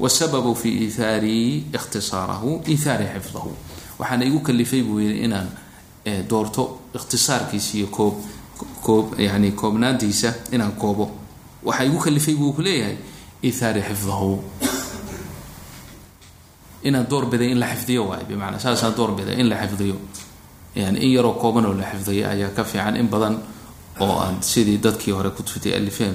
wasababu 0.00 0.54
fi 0.54 0.68
iihaari 0.84 1.36
ikhtisaarahu 1.78 2.50
iihaari 2.68 3.06
xifdahu. 3.14 3.50
Waxaana 3.98 4.24
igu 4.28 4.40
kalifay 4.40 4.82
buu 4.82 4.98
yidhi 5.00 5.24
inaan 5.24 5.48
doorto 6.30 6.62
ikhtisaarkiisa 6.94 7.86
koob 7.96 8.14
koob 8.86 9.06
yani 9.20 9.52
koobnaantiisa 9.52 10.32
inaan 10.52 10.72
koobo. 10.72 11.10
Waxaa 11.64 11.84
igu 11.88 11.98
kalifay 11.98 12.34
buu 12.34 12.52
ku 12.52 12.62
leeyahay 12.62 12.96
xifdahu. 13.88 14.42
Inaan 16.84 17.06
doorbiday 17.10 17.50
in 17.50 17.58
la 17.60 17.66
xifdiyo 17.66 18.04
waay 18.08 18.24
bimacnaa 18.28 18.58
saasaan 18.60 18.94
doorbiday 18.96 19.40
in 19.40 19.48
la 19.48 19.56
xifdiyo 19.56 19.96
yani 20.76 20.98
in 21.00 21.10
yaroo 21.16 21.34
kooban 21.42 21.64
oo 21.66 21.72
la 21.74 21.84
xifdiyo 21.92 22.28
ayaa 22.28 22.50
ka 22.56 22.64
fiican 22.64 22.96
in 22.96 23.08
badan 23.08 23.38
oo 24.00 24.18
aan 24.20 24.42
sidii 24.42 24.78
dadkii 24.78 25.12
hore 25.12 25.30
kutubtay 25.30 25.72
alifeen 25.76 26.14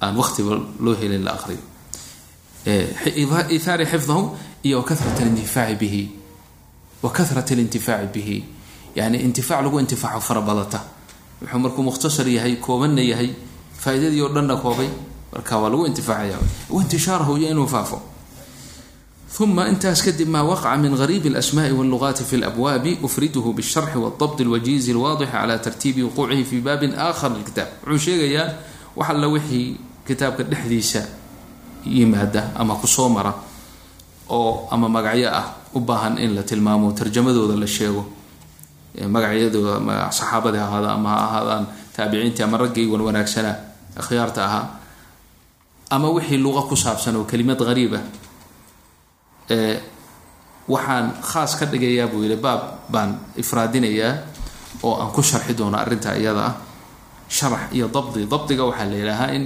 aan 0.00 0.16
waqtiba 0.16 0.58
loo 0.80 0.94
helin 1.00 1.24
la 1.24 1.32
aqriyo 1.38 1.58
ihaari 2.66 3.86
xifdahu 3.86 4.36
iyo 4.64 4.82
karat 4.82 5.20
alintifaaci 5.20 5.76
bihi. 5.76 6.10
Wa 7.02 7.10
karat 7.10 7.50
bihi. 8.12 8.44
Yani 8.96 9.18
intifaac 9.18 9.62
lagu 9.62 9.78
intifaaco 9.80 10.20
farabadata 10.20 10.80
wuxuu 11.42 11.58
markuu 11.58 11.82
mukhtasar 11.82 12.28
yahay 12.28 12.56
koobanna 12.56 13.02
yahay 13.02 13.30
faa'iidadii 13.78 14.20
oo 14.22 14.28
dhanna 14.28 14.56
koobay 14.56 14.88
marka 15.32 15.58
waa 15.58 15.70
lagu 15.70 15.86
intifaacaya. 15.86 16.36
Waintishaarahu 16.70 17.36
iyo 17.38 17.50
inuu 17.50 17.66
faafo 17.66 18.02
uma 19.38 19.68
intaas 19.68 20.02
kadib 20.02 20.28
maa 20.28 20.42
waqaca 20.42 20.76
min 20.76 20.92
gariibi 20.96 21.28
alasmaai 21.28 21.72
wallugaati 21.72 22.24
fi 22.24 22.36
labwaabi 22.36 22.98
ufriduhu 23.02 23.52
bisharxi 23.54 23.96
waldabdi 23.98 24.42
alwajiizi 24.44 24.90
alwaadixi 24.92 25.32
cala 25.32 25.58
tartiibi 25.58 26.02
wuquucihi 26.02 26.44
fi 26.44 26.56
baabin 26.60 26.92
aakhar 26.98 27.30
lilkitaab 27.32 27.68
wuxuu 27.86 27.98
sheegayaa 27.98 28.46
wax 28.96 29.08
alla 29.10 29.28
wixii 29.28 29.76
kitaabka 30.06 30.42
dhexdiisa 30.42 31.02
yimaada 31.86 32.50
ama 32.58 32.74
ku 32.76 32.86
soo 32.86 33.08
mara 33.08 33.32
oo 34.28 34.68
ama 34.70 34.88
magacyo 34.88 35.30
ah 35.32 35.46
u 35.74 35.80
baahan 35.80 36.18
in 36.18 36.34
la 36.34 36.42
tilmaamo 36.42 36.92
tarjamadooda 36.92 37.56
la 37.56 37.66
sheego 37.66 38.04
magacyadooda 39.08 40.10
saxaabadi 40.12 40.58
ha 40.58 40.66
ahaada 40.68 40.90
ama 40.92 41.08
ha 41.08 41.16
ahaadaan 41.28 41.64
taabiciintii 41.96 42.42
ama 42.44 42.58
raggii 42.58 42.86
wan 42.92 43.00
wanaagsanaa 43.00 43.56
akhyaarta 43.96 44.44
ahaa 44.44 44.64
ama 45.90 46.10
wixii 46.10 46.36
luqa 46.44 46.62
ku 46.68 46.76
saabsan 46.76 47.16
oo 47.16 47.24
kelimad 47.24 47.56
gariib 47.58 47.94
ah 47.94 48.02
waxaan 50.68 51.06
khaas 51.22 51.56
ka 51.58 51.66
dhigayaa 51.66 52.06
buu 52.06 52.22
yihi 52.22 52.36
baab 52.38 52.86
baan 52.88 53.18
ifraadinayaa 53.36 54.14
oo 54.82 54.94
aan 55.02 55.10
ku 55.10 55.22
sharxi 55.22 55.54
doono 55.54 55.78
arrinta 55.78 56.14
iyada 56.16 56.42
ah. 56.46 56.54
Sharax 57.30 57.70
iyo 57.74 57.86
dabdi 57.88 58.26
dabdiga 58.26 58.64
waxaa 58.66 58.86
la 58.90 58.96
yidhaahaa 58.96 59.30
in 59.34 59.44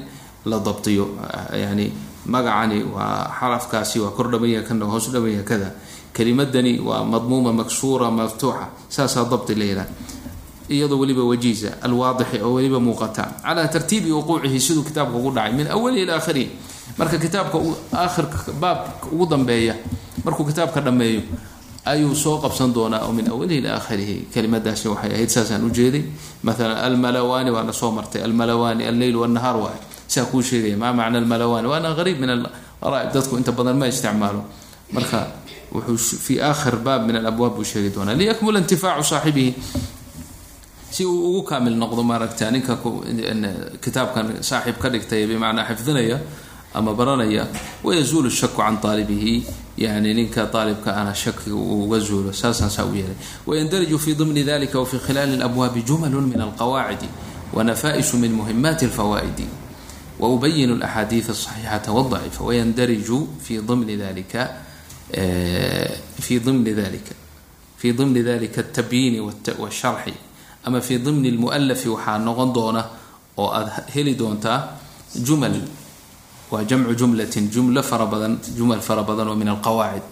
la 0.48 0.57
dabdiyo 0.61 1.05
yani 1.52 1.92
magacani 2.26 2.80
waa 2.84 3.28
xarafkaasi 3.40 4.00
waa 4.00 4.11
kor 4.16 4.28
dhamanya 4.32 4.62
kana 4.64 4.84
hoos 4.88 5.09
dhamanya 5.12 5.42
kada. 5.44 5.68
Kelimadani 6.14 6.80
waa 6.80 7.05
madmuuma 7.05 7.52
maksuura 7.52 8.09
maftuuxa 8.11 8.68
saasaa 8.88 9.24
dabdi 9.28 9.55
la 9.55 9.64
yidhaha. 9.64 9.88
Iyadoo 10.68 10.96
weliba 10.96 11.24
wajiiza 11.28 11.76
alwaadixi 11.84 12.40
oo 12.40 12.55
weliba 12.57 12.80
muuqata. 12.80 13.24
Calaa 13.44 13.68
tartiibi 13.68 14.09
wuquucihi 14.12 14.61
siduu 14.61 14.84
kitaabka 14.84 15.16
ugu 15.20 15.30
dhacay 15.36 15.52
min 15.52 15.66
awalihi 15.68 16.02
ila 16.09 16.14
aakhirihi 16.16 16.48
marka 16.99 17.16
kitaabka 17.18 17.59
aakhirka 17.93 18.53
baabka 18.62 19.07
ugu 19.14 19.26
dambeeya 19.26 19.74
markuu 20.24 20.45
kitaabka 20.51 20.80
dhammeeyo 20.80 21.22
ayuu 21.85 22.14
soo 22.14 22.39
qabsan 22.41 22.72
doonaa 22.72 23.05
oo 23.07 23.12
min 23.12 23.28
awalihi 23.28 23.59
ila 23.61 23.70
aakhirihi. 23.76 24.16
Kelimadaasi 24.32 24.89
waxay 24.89 25.12
ahayd 25.14 25.28
saasaan 25.28 25.64
ujeeday 25.68 26.03
maalan 26.43 26.76
almalawani 26.87 27.51
waana 27.53 27.72
soo 27.72 27.91
martay. 27.93 28.22
Almalawani 28.24 28.87
alleyl 28.89 29.16
wanahaar 29.20 29.57
waay 29.57 29.78
saa 30.09 30.24
kuu 30.24 30.41
sheegaya 30.43 30.76
maa 30.80 30.93
macna 30.97 31.18
almalawani? 31.20 31.66
Waana 31.68 31.93
qariib 31.99 32.18
min 32.24 32.30
alqaraa'ib 32.30 33.12
dadku 33.12 33.37
inta 33.37 33.53
badan 33.53 33.76
ma 33.76 33.87
isticmaalo. 33.93 34.41
Marka 34.97 35.20
wuxuu 35.74 36.16
fi 36.26 36.41
aakhir 36.41 36.76
baab 36.80 37.05
min 37.07 37.16
alabwaab 37.20 37.53
buu 37.61 37.64
sheegi 37.68 37.91
doonaa. 37.95 38.16
Liyakmula 38.16 38.59
intifaacu 38.64 39.05
saaxibihi. 39.05 39.53
Si 40.95 41.05
uu 41.05 41.20
ugu 41.37 41.43
kaamil 41.43 41.76
noqdo 41.76 42.01
maaragta 42.03 42.49
ninka 42.55 42.78
kitaabkan 43.85 44.41
saaxiib 44.41 44.78
ka 44.80 44.89
dhigtay 44.89 45.26
bimacnaa 45.26 45.66
xifdinaya 45.68 46.16
ama 46.75 46.95
baranaya 46.95 47.47
wayazuulu 47.85 48.31
shaku 48.31 48.57
can 48.62 48.79
aalibihi 48.85 49.47
yani 49.79 50.14
ninka 50.14 50.51
aalibka 50.55 50.97
ana 50.97 51.14
shakiga 51.14 51.55
uga 51.57 51.99
zuulo 51.99 52.33
saasaan 52.33 52.70
saa 52.70 52.85
u 52.85 52.95
yeelay. 52.95 53.16
Wayandariju 53.47 53.99
fi 53.99 54.14
dimni 54.14 54.45
dalika 54.45 54.79
wafi 54.79 54.99
khilaali 54.99 55.35
alabwaabi 55.35 55.83
jumalu 55.83 56.20
min 56.20 56.41
alqawaacidi 56.41 57.09
wanafaa'isu 57.53 58.18
min 58.18 58.33
muhimaati 58.33 58.85
alfawaa'idi. 58.85 59.47
Waubayinu 60.18 60.75
alaxaadiid 60.79 61.31
asaxiixata 61.31 61.93
wadacifa 61.93 62.45
wayandariju 62.45 63.29
fi 63.43 63.59
dimni 63.59 63.97
dalika 63.97 64.51
fi 66.20 66.41
dimni 66.41 66.75
dalika 66.75 67.14
fi 67.77 67.93
dimni 67.93 68.22
dalika 68.22 68.61
altabyiini 68.61 69.20
washarxi 69.59 70.14
ama 70.64 70.81
fi 70.81 70.99
dimni 70.99 71.31
lmualafi 71.31 71.89
waxaa 71.89 72.18
noqon 72.18 72.53
doona 72.53 72.85
oo 73.37 73.51
aada 73.53 73.85
heli 73.95 74.14
doontaa 74.14 74.68
jumal 75.27 75.55
waa 76.55 76.62
jamcu 76.70 76.94
jumlatin 76.94 77.50
jumlo 77.50 77.82
fara 77.82 78.07
badan 78.07 78.38
jumal 78.57 78.78
fara 78.80 79.02
badan 79.02 79.28
oo 79.28 79.36
min 79.36 79.48
alqawaacid 79.50 80.09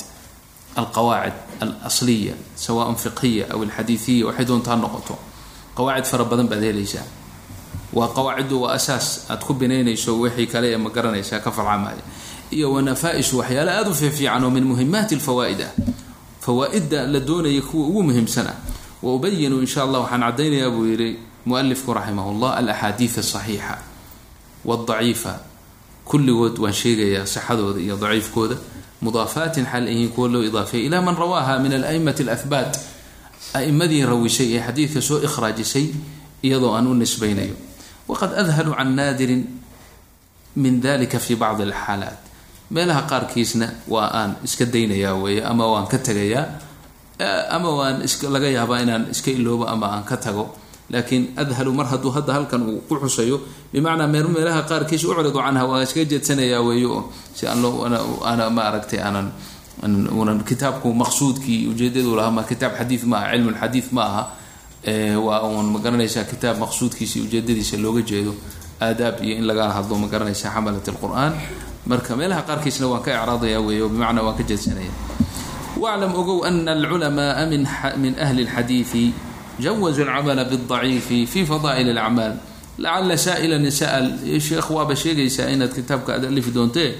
alqawaacid 0.77 1.37
alasliya 1.63 2.35
sawaan 2.59 2.97
fiqhiya 2.99 3.55
aw 3.55 3.63
alxadiiiya 3.63 4.27
waxay 4.27 4.45
doontaa 4.51 4.77
noqoto. 4.77 5.15
Qawaacid 5.77 6.07
fara 6.11 6.25
badan 6.25 6.49
baad 6.51 6.63
helaysaa. 6.67 7.07
Waa 7.93 8.09
qawaaciddu 8.09 8.57
waa 8.63 8.75
asaas 8.75 9.31
aad 9.31 9.45
ku 9.45 9.55
binaynayso 9.55 10.19
wixii 10.21 10.47
kale 10.47 10.73
ee 10.73 10.77
ma 10.77 10.91
garanaysaa 10.91 11.41
ka 11.45 11.51
farcamaya 11.53 12.03
iyo 12.51 12.73
wanafaa-isu 12.73 13.41
aada 13.43 13.91
u 13.91 13.95
fiifiican 13.95 14.45
oo 14.45 14.51
min 14.51 14.65
muhimaati 14.65 15.17
lfawaa'id 15.17 15.61
ah 15.65 17.07
la 17.07 17.21
doonaya 17.21 17.63
kuwa 17.63 17.87
ugu 17.89 18.03
muhiimsan 18.03 18.49
wa 19.03 19.15
ubayinu 19.15 19.61
insha 19.61 19.83
allah 19.85 20.01
waxaan 20.05 20.21
caddaynayaa 20.21 20.71
buu 20.71 20.85
yihi 20.85 21.19
mualifku 21.45 21.95
raximah 21.95 22.27
llah 22.33 22.53
asaxiixa 22.61 23.79
wadaciifa 24.65 25.52
kulligood 26.13 26.59
waan 26.61 26.75
sheegayaa 26.77 27.25
sixadooda 27.27 27.81
iyo 27.81 27.97
daciifkooda. 27.97 28.57
Mudaafaatin 29.01 29.65
xal 29.67 29.89
yihiin 29.89 30.11
kuwa 30.15 30.29
loo 30.29 30.43
idaafeeyay 30.45 30.87
ilaa 30.87 31.01
man 31.03 31.17
rawaaha 31.17 31.59
min 31.59 31.73
alaimati 31.73 32.23
alahbaat 32.23 32.73
a'imadii 33.59 34.05
rawisay 34.07 34.49
ee 34.57 34.61
xadiidka 34.67 35.01
soo 35.03 35.19
ikhraajisay 35.27 35.87
iyadoo 36.47 36.75
aan 36.77 36.87
u 36.87 36.95
nisbaynayo. 36.95 37.57
Waqad 38.09 38.31
adhalu 38.39 38.75
can 38.79 38.95
naadirin 38.97 39.43
min 40.57 40.81
dalika 40.85 41.19
fi 41.19 41.35
bacdi 41.35 41.63
alxaalaat. 41.67 42.19
Meelaha 42.71 43.03
qaarkiisna 43.11 43.67
waa 43.89 44.09
aan 44.21 44.37
iska 44.45 44.65
daynayaa 44.65 45.15
weeye 45.23 45.43
ama 45.45 45.67
waan 45.73 45.87
ka 45.91 45.99
tegayaa 45.99 46.47
ama 47.51 47.69
waan 47.79 47.97
laga 48.35 48.49
yaabaa 48.49 48.81
inaan 48.85 49.11
iska 49.11 49.31
iloobo 49.31 49.65
ama 49.69 49.87
aan 49.97 50.05
ka 50.05 50.17
tago 50.17 50.45
laakiin 50.93 51.25
adhalu 51.43 51.73
mar 51.79 51.87
hadduu 51.93 52.11
hadda 52.17 52.33
halkan 52.37 52.63
uu 52.69 52.81
ku 52.89 52.95
xusayo 53.03 53.41
bimacnaa 53.73 54.07
mee 54.13 54.23
meelaha 54.23 54.63
qaarkiis 54.71 55.05
ucridu 55.05 55.33
canha 55.37 55.65
waa 55.71 55.83
iskaga 55.87 56.07
jeedsanayaa 56.13 56.61
weeye 56.67 56.87
oo 56.87 57.01
si 57.37 57.47
aan 57.47 57.63
loo 57.65 57.85
ana 58.31 58.51
ma 58.57 58.63
aragtay 58.69 59.01
aanan 59.07 59.29
unan 60.21 60.45
kitaabku 60.45 60.89
maqsuudkii 61.03 61.61
ujeedadu 61.73 62.13
lahaa 62.19 62.31
ma 62.31 62.43
kitaab 62.51 62.73
xadiid 62.79 63.03
ma 63.11 63.17
aha 63.25 63.81
ma 63.97 64.03
aha 64.11 64.23
waa 65.27 65.41
uun 65.49 65.67
ma 65.75 65.79
garanaysaa 65.85 66.25
kitaab 66.33 66.57
maqsuudkiisa 66.65 67.17
ujeedadiisa 67.27 67.77
looga 67.85 68.03
jeedo 68.11 68.33
aadaab 68.87 69.17
iyo 69.25 69.35
in 69.41 69.45
laga 69.51 69.65
hadlo 69.77 69.95
ma 70.03 70.07
garanaysaa 70.13 70.51
xamalat 70.55 70.87
alqur'aan. 70.93 71.33
Marka 71.87 72.15
meelaha 72.19 72.43
qaarkiisna 72.49 72.87
waan 72.93 73.03
ka 73.03 73.11
icraadaya 73.15 73.59
weeye 73.67 73.83
oo 73.83 73.89
bimacnaa 73.95 74.23
waan 74.27 74.37
ka 74.39 74.45
jeedsanaya. 74.51 74.91
Waclam 75.83 76.13
ogow 76.21 76.39
ana 76.49 76.73
alculamaaa 76.79 77.47
min 78.03 78.13
ahli 78.25 78.43
lxadiidi 78.49 79.05
jawazuu 79.61 80.05
alcamala 80.05 80.45
bidaciifi 80.45 81.27
fi 81.27 81.45
fadaa'il 81.47 81.89
alacmaal 81.91 82.35
lacala 82.79 83.17
saa'ilan 83.17 83.71
sa'al 83.71 84.07
sheekh 84.41 84.71
waaba 84.71 84.95
sheegaysaa 84.97 85.49
inaad 85.55 85.73
kitaabka 85.75 86.15
aad 86.17 86.25
alifi 86.25 86.51
doontee 86.51 86.91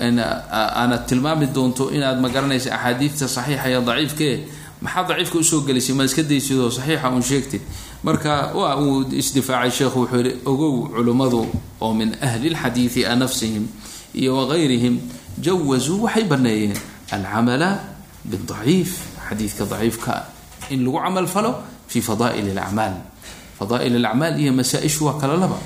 aanad 0.00 1.06
tilmaami 1.06 1.46
doonto 1.54 1.90
inaad 1.92 2.20
ma 2.20 2.28
garanaysa 2.28 2.72
axaadiidta 2.76 3.28
saxiixa 3.28 3.68
iyo 3.70 3.80
daciifkee 3.84 4.34
maxaa 4.80 5.04
daciifka 5.08 5.38
u 5.38 5.44
soo 5.44 5.60
gelisay 5.66 5.94
ma 5.94 6.04
iska 6.04 6.22
daysidoo 6.22 6.70
saxiixa 6.70 7.08
uun 7.12 7.22
sheegtid 7.22 7.60
marka 8.02 8.52
waa 8.56 8.76
uu 8.80 9.04
isdifaacay 9.12 9.70
sheekhu 9.70 9.98
wuxuu 10.00 10.20
yihi 10.24 10.36
ogow 10.46 10.88
culimmadu 10.88 11.46
oo 11.80 11.92
min 11.94 12.16
ahli 12.22 12.48
lxadiidi 12.50 13.04
a 13.06 13.16
nafsihim 13.16 13.66
iyo 14.14 14.36
wagayrihim 14.40 14.98
jawazuu 15.44 16.02
waxay 16.04 16.24
baneeyeen 16.24 16.72
alcamala 17.12 17.68
bidaciif 18.24 18.90
xadiidka 19.28 19.64
daciifka 19.72 20.14
in 20.70 20.84
lagu 20.84 20.98
camal 21.04 21.26
fi 21.90 21.98
fadaa'il 22.08 22.48
alacmaal 22.54 22.94
fadaa'il 23.58 23.94
alacmaal 24.00 24.34
iyo 24.42 24.52
masaa-ishu 24.60 25.00
waa 25.10 25.18
kala 25.20 25.36
laba 25.42 25.58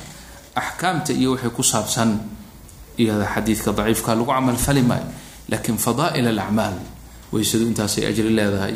axkaamta 0.54 1.12
iyo 1.12 1.28
waxay 1.36 1.50
ku 1.56 1.62
saabsan 1.62 2.10
iyada 2.98 3.26
xadiidka 3.34 3.70
daciifka 3.78 4.14
lagu 4.14 4.26
camalfali 4.32 4.82
maayo 4.82 5.06
laakiin 5.50 5.78
fadaa'il 5.86 6.26
alacmaal 6.34 6.76
weysadu 7.32 7.64
intaasay 7.70 8.04
ajri 8.10 8.30
leedahay 8.38 8.74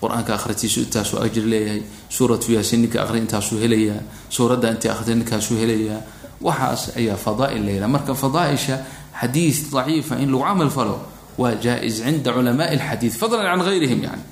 qur'aanka 0.00 0.32
akhritiisu 0.38 0.78
intaasuu 0.90 1.18
ajri 1.26 1.44
leeyahay 1.52 1.82
suuratu 2.08 2.52
yaasiin 2.56 2.80
ninka 2.84 2.98
akhri 3.04 3.18
intaasuu 3.24 3.58
helayaa 3.62 4.00
suuradda 4.28 4.68
intii 4.74 4.90
akhri 4.94 5.14
ninkaasuu 5.14 5.56
helayaa 5.62 6.00
waxaas 6.46 6.82
ayaa 7.00 7.16
fadaa'il 7.26 7.64
yidhaha 7.68 7.88
marka 7.94 8.12
fadaaisha 8.22 8.76
xadiid 9.20 9.56
daciifa 9.74 10.14
in 10.22 10.28
lagu 10.32 10.42
camal 10.48 10.70
falo 10.76 10.96
waa 11.38 11.54
jaa-is 11.64 11.96
cinda 12.04 12.32
culamaai 12.36 12.74
alxadiid 12.76 13.12
fadlan 13.20 13.44
can 13.50 13.60
gayrihim 13.68 14.00
yani 14.08 14.22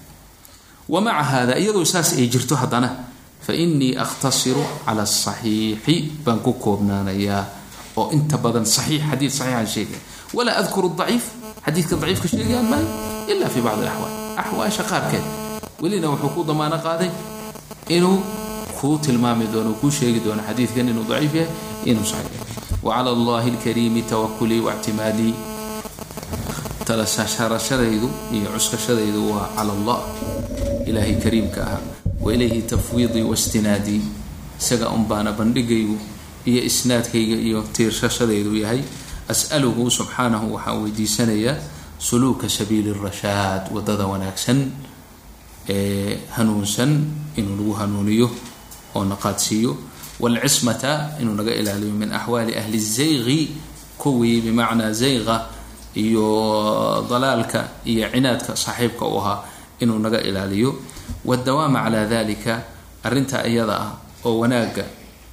wamaca 0.89 1.23
hada 1.33 1.53
iyadoo 1.59 1.85
saas 1.85 2.13
ay 2.19 2.27
jirto 2.33 2.55
haddana 2.57 2.89
fa 3.47 3.53
inii 3.55 3.97
akhtasiru 4.05 4.63
cala 4.87 5.03
asaxiixi 5.09 5.95
baan 6.25 6.41
ku 6.41 6.53
koobnaanayaa 6.65 7.45
oo 7.97 8.11
inta 8.17 8.37
badan 8.45 8.67
saxiix 8.67 9.03
xadiid 9.11 9.33
saxiixan 9.39 9.67
sheegaya 9.75 10.01
walaa 10.37 10.57
adkuru 10.63 10.89
daciif 10.99 11.25
xadiidka 11.67 11.95
daciifka 12.01 12.29
sheegayaan 12.35 12.67
maayo 12.73 12.89
ila 13.33 13.47
fi 13.55 13.61
bacdi 13.61 13.85
alaxwaal. 13.87 14.15
Axwaasha 14.41 14.83
qaarkeed 14.91 15.25
welina 15.83 16.07
wuxuu 16.13 16.31
ku 16.35 16.41
damaano 16.49 16.77
qaaday 16.87 17.11
inuu 17.97 18.19
kuu 18.81 18.97
tilmaami 19.05 19.47
doono 19.53 19.73
kuu 19.81 19.91
sheegi 19.91 20.21
doono 20.25 20.43
xadiidkan 20.49 20.89
inuu 20.93 21.05
daciif 21.11 21.35
yahay 21.35 21.51
inuu 21.91 22.05
saxiix 22.13 22.33
yahay. 22.33 22.57
Wacala 22.87 23.11
allahi 23.17 23.49
alkariimi 23.55 24.03
tawakulii 24.03 24.61
waictimaadii 24.67 25.35
talasharashadaydu 26.89 28.09
iyo 28.33 28.49
cuskashadaydu 28.55 29.21
waa 29.33 29.49
cala 29.57 29.73
allah 29.77 29.99
ilaahay 30.91 31.15
kariimka 31.25 31.61
ahaa. 31.67 31.83
Wailayhi 32.21 32.63
tafwiidii 32.63 33.23
wastinaadii 33.23 34.03
isaga 34.61 34.89
un 34.91 35.05
baana 35.11 35.33
bandhigaygu 35.33 35.97
iyo 36.51 36.61
isnaadkayga 36.71 37.37
iyo 37.37 37.63
tiirshashadaydu 37.73 38.57
yahay. 38.57 38.83
As'aluhu 39.29 39.91
subxaanahu 39.91 40.55
waxaan 40.55 40.83
weydiisanayaa 40.83 41.57
suluuka 41.99 42.49
sabiili 42.49 42.93
rashaad 42.95 43.69
waddada 43.75 44.07
wanaagsan 44.07 44.71
ee 45.69 46.17
hanuunsan 46.37 47.05
inuu 47.37 47.57
nagu 47.57 47.73
hanuuniyo 47.81 48.31
oo 48.95 49.05
naqaadsiiyo 49.05 49.77
waalcismata 50.21 51.11
inuu 51.21 51.35
naga 51.35 51.53
ilaaliyo 51.55 51.93
min 51.93 52.13
axwaali 52.13 52.57
ahli 52.57 52.79
zayqi 52.81 53.41
kuwii 53.99 54.41
bimacnaa 54.41 54.93
zayqa 54.93 55.37
iyo 55.95 56.27
dalaalka 57.11 57.69
iyo 57.85 58.09
cinaadka 58.13 58.57
saaxiibka 58.57 59.05
u 59.07 59.19
ahaa 59.21 59.39
inuu 59.81 59.99
naga 59.99 60.21
ilaaliyo. 60.23 60.75
Wadawaama 61.25 61.83
calaa 61.85 62.07
dalika 62.07 62.63
arrinta 63.05 63.47
iyada 63.49 63.75
ah 63.81 63.93
oo 64.25 64.39
wanaagga 64.39 64.85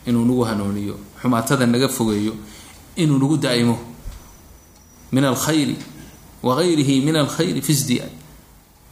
inuu 0.06 0.26
nagu 0.26 0.44
hanuuniyo 0.44 0.96
xumaatada 1.22 1.66
naga 1.66 1.88
fogeeyo 1.90 2.34
inuu 2.96 3.18
nagu 3.20 3.38
daa'imo 3.38 3.78
min 5.12 5.24
alkhayri 5.26 5.76
wagayrihi 6.44 7.02
min 7.02 7.16
alkhayri 7.16 7.62
fi 7.62 7.74
sdiyaad 7.76 8.14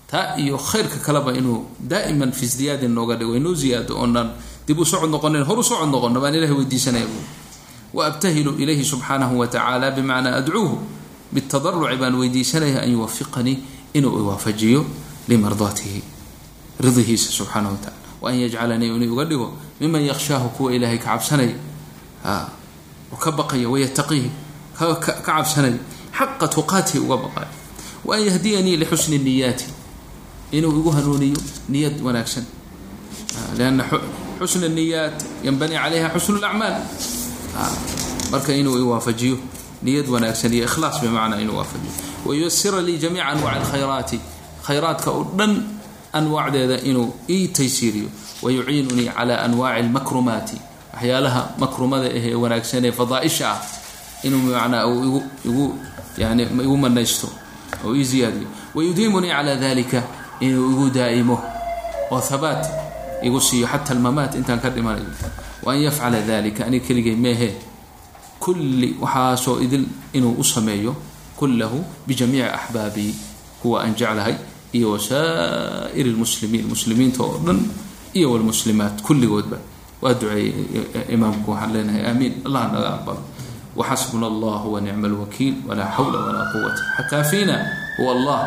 taa 0.10 0.36
iyo 0.38 0.58
khayrka 0.58 0.98
kaleba 1.06 1.34
inuu 1.34 1.66
daa'iman 1.80 2.32
fi 2.32 2.46
sdiyaadin 2.48 2.92
nooga 2.92 3.16
dhigo 3.16 3.36
inoo 3.38 3.54
ziyaado 3.54 3.94
oonaan 3.98 4.30
dib 4.68 4.80
u 4.80 4.86
socod 4.86 5.10
noqonin 5.10 5.44
hor 5.46 5.60
u 5.60 5.64
socod 5.64 5.90
noqono 5.90 6.20
baan 6.22 6.36
ilahay 6.36 6.56
weydiisanaya 6.56 7.06
bu 7.06 7.20
wa 7.98 8.06
abtahilu 8.10 8.58
ilayhi 8.58 8.84
subxaanahu 8.86 9.40
wa 9.40 9.48
tacaala 9.48 9.92
bimacnaa 9.92 10.36
adcuuhu 10.42 10.78
bitadaruci 11.34 11.98
baan 12.02 12.16
weydiisanaya 12.16 12.82
an 12.82 12.90
yuwafiqanii 12.92 13.58
inuu 13.94 14.20
iwaafajiyo 14.20 14.82
limardaatihi 15.28 16.04
ridihiisa 16.84 17.32
subxaana 17.32 17.70
wa 17.70 17.78
tacala 17.78 17.98
waan 18.22 18.40
yajcalanii 18.40 18.88
inuu 18.96 19.14
uga 19.14 19.26
dhigo 19.26 19.48
miman 19.80 20.02
yakshaahu 20.06 20.50
kuwa 20.50 20.74
ilaahay 20.74 20.98
ka 20.98 21.06
cabsanaya 21.16 21.56
ka 23.24 23.32
baqaya 23.32 23.70
wayataqihi 23.70 24.30
ka 24.78 24.96
cabsanaya 25.26 25.78
xaqa 26.18 26.48
tuqaatihi 26.48 27.00
uga 27.06 27.18
baqayo 27.18 27.52
waan 28.06 28.22
yahdiyanii 28.28 28.78
lixusni 28.78 29.18
niyaati 29.18 29.66
inuu 30.52 30.72
igu 30.80 30.92
hanuuniyo 30.92 31.40
niyad 31.70 32.02
wanaagsan 32.02 32.46
lianna 33.58 33.84
xusna 34.40 34.68
niyaat 34.68 35.18
yanbanii 35.44 35.78
calayha 35.78 36.10
xusnu 36.16 36.38
lacmaal 36.44 36.76
marka 38.32 38.54
inuu 38.54 38.78
iwaafajiyo 38.78 39.38
niyad 39.84 40.08
wanaagsan 40.10 40.54
iyo 40.54 40.66
ikhlaas 40.66 41.02
bimacnaa 41.02 41.40
inuu 41.42 41.58
waafajiyo 41.58 41.94
wayusira 42.26 42.82
lii 42.82 42.98
jamiica 42.98 43.26
anwaci 43.34 43.58
alkhayraati 43.60 44.20
khayraadka 44.66 45.12
oo 45.12 45.24
dhan 45.38 45.54
anwaacdeeda 46.14 46.78
inuu 46.90 47.14
ii 47.30 47.48
taysiiriyo. 47.48 48.10
Wayuciinunii 48.42 49.10
cala 49.16 49.42
anwaaci 49.42 49.80
almakrumaati. 49.80 50.58
Waxyaalaha 50.94 51.42
makrumada 51.58 52.08
ahee 52.08 52.34
wanaagsan 52.36 52.86
ee 52.86 52.92
fadaaisha 52.92 53.50
ah 53.52 53.60
inuu 54.24 54.40
bimacnaa 54.48 54.86
uu 54.88 55.04
igu 55.06 55.24
igu 55.46 55.66
yani 56.18 56.44
igu 56.44 56.78
manaysto 56.78 57.28
oo 57.86 57.96
ii 57.96 58.04
ziyaadiyo 58.04 58.48
wayudiimunii 58.76 59.30
cala 59.32 59.56
dalika 59.56 60.04
inuu 60.40 60.72
igu 60.72 60.90
daa'imo 60.90 61.38
oo 62.12 62.20
habaat 62.30 62.64
igu 63.24 63.42
siiyo 63.42 63.68
xata 63.68 63.94
almamaat 63.94 64.36
intaan 64.36 64.60
ka 64.60 64.70
dhimanayo 64.70 65.06
waan 65.64 65.82
yafcala 65.82 66.22
dalika 66.22 66.66
aniga 66.66 66.86
keligay 66.88 67.16
meehe 67.16 67.50
kulli 68.40 68.96
waxaasoo 69.02 69.60
idil 69.66 69.86
inuu 70.14 70.36
u 70.40 70.44
sameeyo 70.44 70.96
kullahu 71.36 71.84
bijamiici 72.08 72.44
axbaabii. 72.48 73.14
Kuwa 73.62 73.84
aan 73.84 73.96
jeclahay 73.96 74.36
iyo 74.78 74.88
wasaa'ir 74.96 76.06
lmuslimiin 76.14 76.66
muslimiinta 76.74 77.24
oo 77.24 77.38
dhan 77.46 77.60
iyo 78.18 78.28
wlmuslimaat 78.34 79.02
kulligoodba. 79.02 79.58
Waa 80.02 80.14
duceeyey 80.14 80.54
imaamku 81.16 81.52
waxaan 81.52 81.72
leenahay 81.74 82.04
aamiin 82.10 82.34
allah 82.46 82.64
naga 82.74 82.90
aqbalo 82.98 83.22
waxasbuna 83.80 84.28
allah 84.28 84.62
wanicma 84.74 85.08
alwakiil 85.08 85.56
walaa 85.68 85.90
xawla 85.98 86.18
walaa 86.28 86.46
quwata 86.54 86.82
xakaafiina 86.98 87.56
huwa 87.98 88.12
allah 88.16 88.40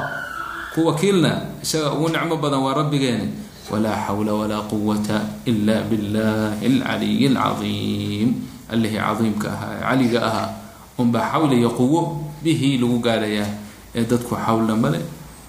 ku 0.74 0.86
wakiilna 0.86 1.32
isaga 1.64 1.92
ugu 1.96 2.08
nicmo 2.14 2.36
badan 2.36 2.60
waa 2.66 2.74
rabbigeeni. 2.80 3.26
Walaa 3.70 3.98
xawla 4.06 4.32
walaa 4.40 4.62
quwata 4.70 5.16
ila 5.50 5.76
billahi 5.90 6.66
alcaliyi 6.66 7.26
alcadiim 7.34 8.28
allihii 8.72 8.98
cadiimka 9.06 9.48
ahaa 9.52 9.72
ee 9.74 9.82
caliga 9.88 10.20
ahaa 10.28 10.48
unbaa 10.98 11.26
xawl 11.32 11.50
iyo 11.52 11.70
quwo 11.78 12.00
bihii 12.42 12.78
lagu 12.78 12.98
gaarayaa 13.06 13.50
ee 13.94 14.04
dadku 14.10 14.34
xawlna 14.46 14.76
male 14.76 15.00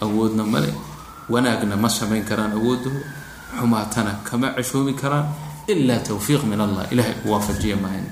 awoodna 0.01 0.43
male 0.43 0.73
wanaagna 1.29 1.75
ma 1.75 1.89
samayn 1.89 2.23
karaan 2.23 2.51
awoodooda 2.51 3.01
xumaatana 3.59 4.11
kama 4.23 4.53
ceshoomi 4.55 4.93
karaan. 4.93 5.25
Ila 5.67 5.99
towfiiq 5.99 6.43
min 6.47 6.61
allah. 6.61 6.87
Ilahay 6.91 7.15
u 7.25 7.31
waafajiya 7.31 7.75
maahan 7.75 8.07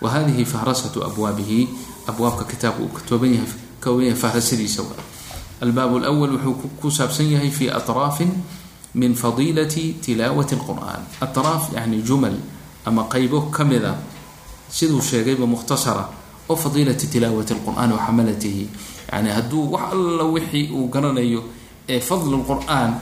wa 0.00 0.10
hadihi 0.10 0.44
fahrasatu 0.44 1.04
abwaabihi. 1.04 1.68
Abwaabka 2.06 2.44
kitaabka 2.44 2.82
uu 2.82 2.90
yahay 3.26 3.46
kooban 3.80 4.04
yahay 4.06 4.18
fahrasadiisa 4.18 4.82
waa. 4.82 5.02
Albaab 5.60 6.02
lwal 6.02 6.32
wuxuu 6.36 6.54
ku 6.80 6.90
saabsan 6.90 7.30
yahay 7.30 7.50
fi 7.50 7.70
atraafin 7.70 8.30
min 8.94 9.14
fadiilati 9.14 9.98
tilaawati 10.02 10.54
lqur'an 10.56 11.02
atraaf 11.20 11.72
yani 11.74 12.02
jumal 12.02 12.34
ama 12.84 13.04
qaybo 13.08 13.50
kamida 13.50 13.94
siduu 14.68 15.00
sheegayba 15.00 15.46
mukhtasara. 15.46 16.08
Oo 16.48 16.56
fadiilati 16.56 17.06
tilaawati 17.06 17.54
lqur'an 17.54 17.92
wa 17.92 17.98
xamalatihi 18.06 18.68
yani 19.12 19.30
hadduu 19.30 19.72
wax 19.72 19.92
alla 19.92 20.24
wixii 20.24 20.70
uu 20.72 20.88
garanayo 20.88 21.42
ee 21.88 22.00
fadl 22.00 22.34
qur'aan 22.46 22.94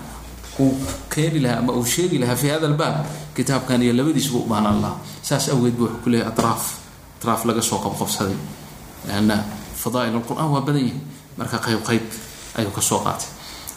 uu 0.61 0.75
keeni 1.15 1.41
lahaa 1.41 1.59
ama 1.59 1.73
uu 1.73 1.85
sheegi 1.85 2.19
lahaa 2.19 2.37
fi 2.37 2.49
hada 2.49 2.67
albaab 2.67 3.07
kitaabkan 3.35 3.83
iyo 3.83 3.93
labadiisba 3.93 4.39
u 4.39 4.47
lahaa 4.49 4.97
saas 5.23 5.49
awgeed 5.49 5.75
bu 5.75 5.85
wuxuu 5.85 6.05
ku 6.05 6.29
atraaf 6.29 6.63
atraaf 7.19 7.45
laga 7.45 7.63
soo 7.63 7.79
qabqabsaday. 7.79 8.37
Lanna 9.09 9.37
fadaail 9.77 10.13
lqur'an 10.21 10.49
waa 10.53 10.61
badan 10.61 10.85
yahay 10.85 11.01
marka 11.39 11.59
qayb 11.59 11.81
qayb 11.89 12.05
ayuu 12.59 12.71
ka 12.71 12.81
soo 12.81 13.01
qaatay. 13.01 13.29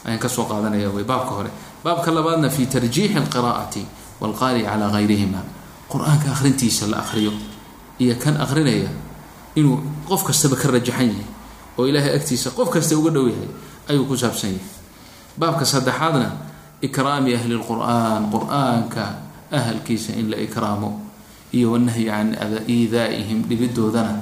Ayaan 0.05 0.19
ka 0.19 0.29
soo 0.29 0.43
qaadanaya 0.43 0.89
wy 0.91 1.03
baabka 1.03 1.31
hore. 1.31 1.51
Baabka 1.83 2.11
labaadna 2.11 2.49
fi 2.49 2.67
tarjiixi 2.67 3.15
alqira'ati 3.15 3.85
walqaari 4.19 4.63
calaa 4.63 4.91
gayrihima 4.91 5.39
qur'aanka 5.87 6.31
akhrintiisa 6.35 6.87
la 6.91 6.99
akhriyo. 6.99 7.31
Iyo 7.99 8.15
kan 8.19 8.35
akhrinaya 8.37 8.89
inuu 9.55 9.79
qof 10.07 10.23
kastaba 10.27 10.55
ka 10.55 10.67
rajaxan 10.67 11.07
yahay 11.07 11.25
oo 11.77 11.85
ilaahay 11.89 12.13
agtiisa 12.17 12.49
qof 12.57 12.69
kasta 12.73 12.93
uga 12.97 13.11
dhow 13.15 13.25
yahay 13.29 13.49
ayuu 13.89 14.05
ku 14.09 14.15
saabsan 14.17 14.53
yahay. 14.57 14.65
Baabka 15.37 15.65
saddexaadna 15.65 16.27
ikraami 16.81 17.31
ahli 17.37 17.53
lqur'aan 17.57 18.29
qur'aanka 18.33 19.03
ahalkiisa 19.53 20.17
in 20.19 20.29
la 20.33 20.37
ikraamo 20.41 20.89
iyo 21.53 21.71
wanahyi 21.77 22.05
can 22.09 22.33
iidaa'ihim 22.67 23.45
dhibidoodana 23.49 24.13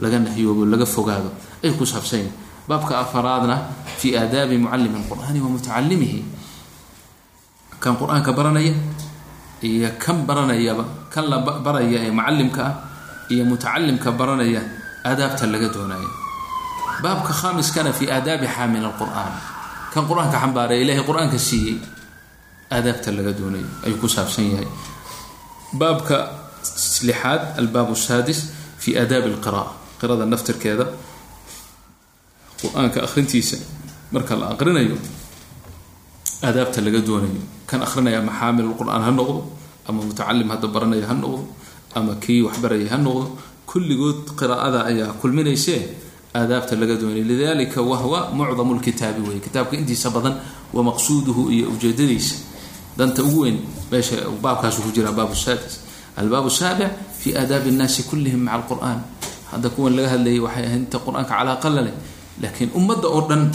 laga 0.00 0.18
nahyoobo 0.20 0.62
laga 0.68 0.86
fogaado 0.86 1.30
ayuu 1.64 1.76
ku 1.80 1.84
saabsan 1.88 2.20
yahay. 2.28 2.32
Baabka 2.68 3.00
afaraadna 3.02 3.56
fi 3.98 4.14
aadaabi 4.16 4.56
mucalimi 4.60 4.98
lqur'aani 5.02 5.38
wa 5.44 5.48
mutacalimihi 5.56 6.20
kan 7.80 7.96
qur'aanka 7.96 8.30
baranaya 8.36 8.74
iyo 9.64 9.88
kan 9.98 10.24
baranayaba 10.28 10.84
kan 11.12 11.24
la 11.28 11.40
baraya 11.40 11.98
ee 12.06 12.12
mucalimka 12.12 12.60
ah 12.64 12.74
iyo 13.32 13.42
mutacalimka 13.48 14.08
baranaya 14.12 14.60
aadaabta 15.08 15.44
laga 15.52 15.68
doonayo 15.74 16.08
baabka 17.02 17.32
khaamiskana 17.40 17.92
fi 17.92 18.04
aadaabi 18.16 18.46
xaamil 18.56 18.84
alqur'aan. 18.90 19.32
Kan 19.92 20.04
qur'aanka 20.10 20.36
xambaaraya 20.42 20.80
ilahay 20.84 21.02
qur'aanka 21.08 21.38
siiyey 21.38 21.76
aadaabta 22.70 23.10
laga 23.16 23.32
doonayo 23.38 23.66
ayuu 23.86 23.98
ku 24.02 24.08
saabsan 24.08 24.44
yahay. 24.52 24.68
Baabka 25.80 26.16
lixaad 27.08 27.58
albaab 27.60 27.90
saadis 27.96 28.38
fi 28.78 28.94
aadaabi 29.00 29.28
alqira'a. 29.34 29.66
Qirada 30.00 30.24
naftirkeeda 30.32 30.86
qur'aanka 32.62 32.98
akhrintiisa 33.06 33.56
marka 34.12 34.34
la 34.40 34.46
aqrinayo 34.54 34.96
aadaabta 36.46 36.80
laga 36.86 37.00
doonayo. 37.08 37.40
Kan 37.68 37.82
akrinaya 37.82 38.18
ama 38.22 38.32
xaamil 38.40 38.74
qur'aan 38.78 39.02
ha 39.06 39.10
noqdo 39.10 39.40
ama 39.88 40.00
mutacalim 40.06 40.48
hadda 40.52 40.66
baranaya 40.74 41.06
ha 41.10 41.14
noqdo 41.14 41.42
ama 41.98 42.12
kii 42.22 42.42
waxbaraya 42.46 42.86
ha 42.92 42.96
noqdo 42.98 43.24
kulligood 43.70 44.34
qiraa'ada 44.38 44.86
ayaa 44.90 45.12
kulminaysee 45.20 45.80
aadaabta 46.35 46.75
laga 46.75 46.95
doonaya 46.95 47.23
lidalika 47.23 47.81
wahwa 47.81 48.31
mucdamu 48.33 48.75
lkitaabi 48.79 49.21
wey 49.29 49.39
kitaabka 49.39 49.77
intiisa 49.77 50.09
badan 50.09 50.35
wa 50.73 50.81
maqsuuduhu 50.83 51.51
iyo 51.51 51.69
ujeedadiisa 51.71 52.35
danta 52.97 53.23
ugu 53.23 53.39
weyn 53.47 53.57
meesha 53.91 54.15
baabkaasu 54.41 54.81
ku 54.83 54.89
jira 54.95 55.11
baab 55.11 55.31
sadis 55.35 55.79
albaab 56.17 56.47
saabic 56.49 56.91
fi 57.19 57.35
aadaabi 57.35 57.71
nnaasi 57.71 58.03
kullihim 58.09 58.43
maca 58.47 58.55
alqur'an 58.63 58.99
hadda 59.51 59.69
kuwan 59.75 59.95
laga 59.95 60.09
hadlayay 60.15 60.39
waxay 60.39 60.63
ahayd 60.67 60.81
inta 60.87 60.97
qur-aanka 60.99 61.31
calaaqa 61.35 61.67
la 61.75 61.81
leh 61.87 61.95
laakiin 62.41 62.69
ummadda 62.75 63.07
oo 63.07 63.21
dhan 63.29 63.51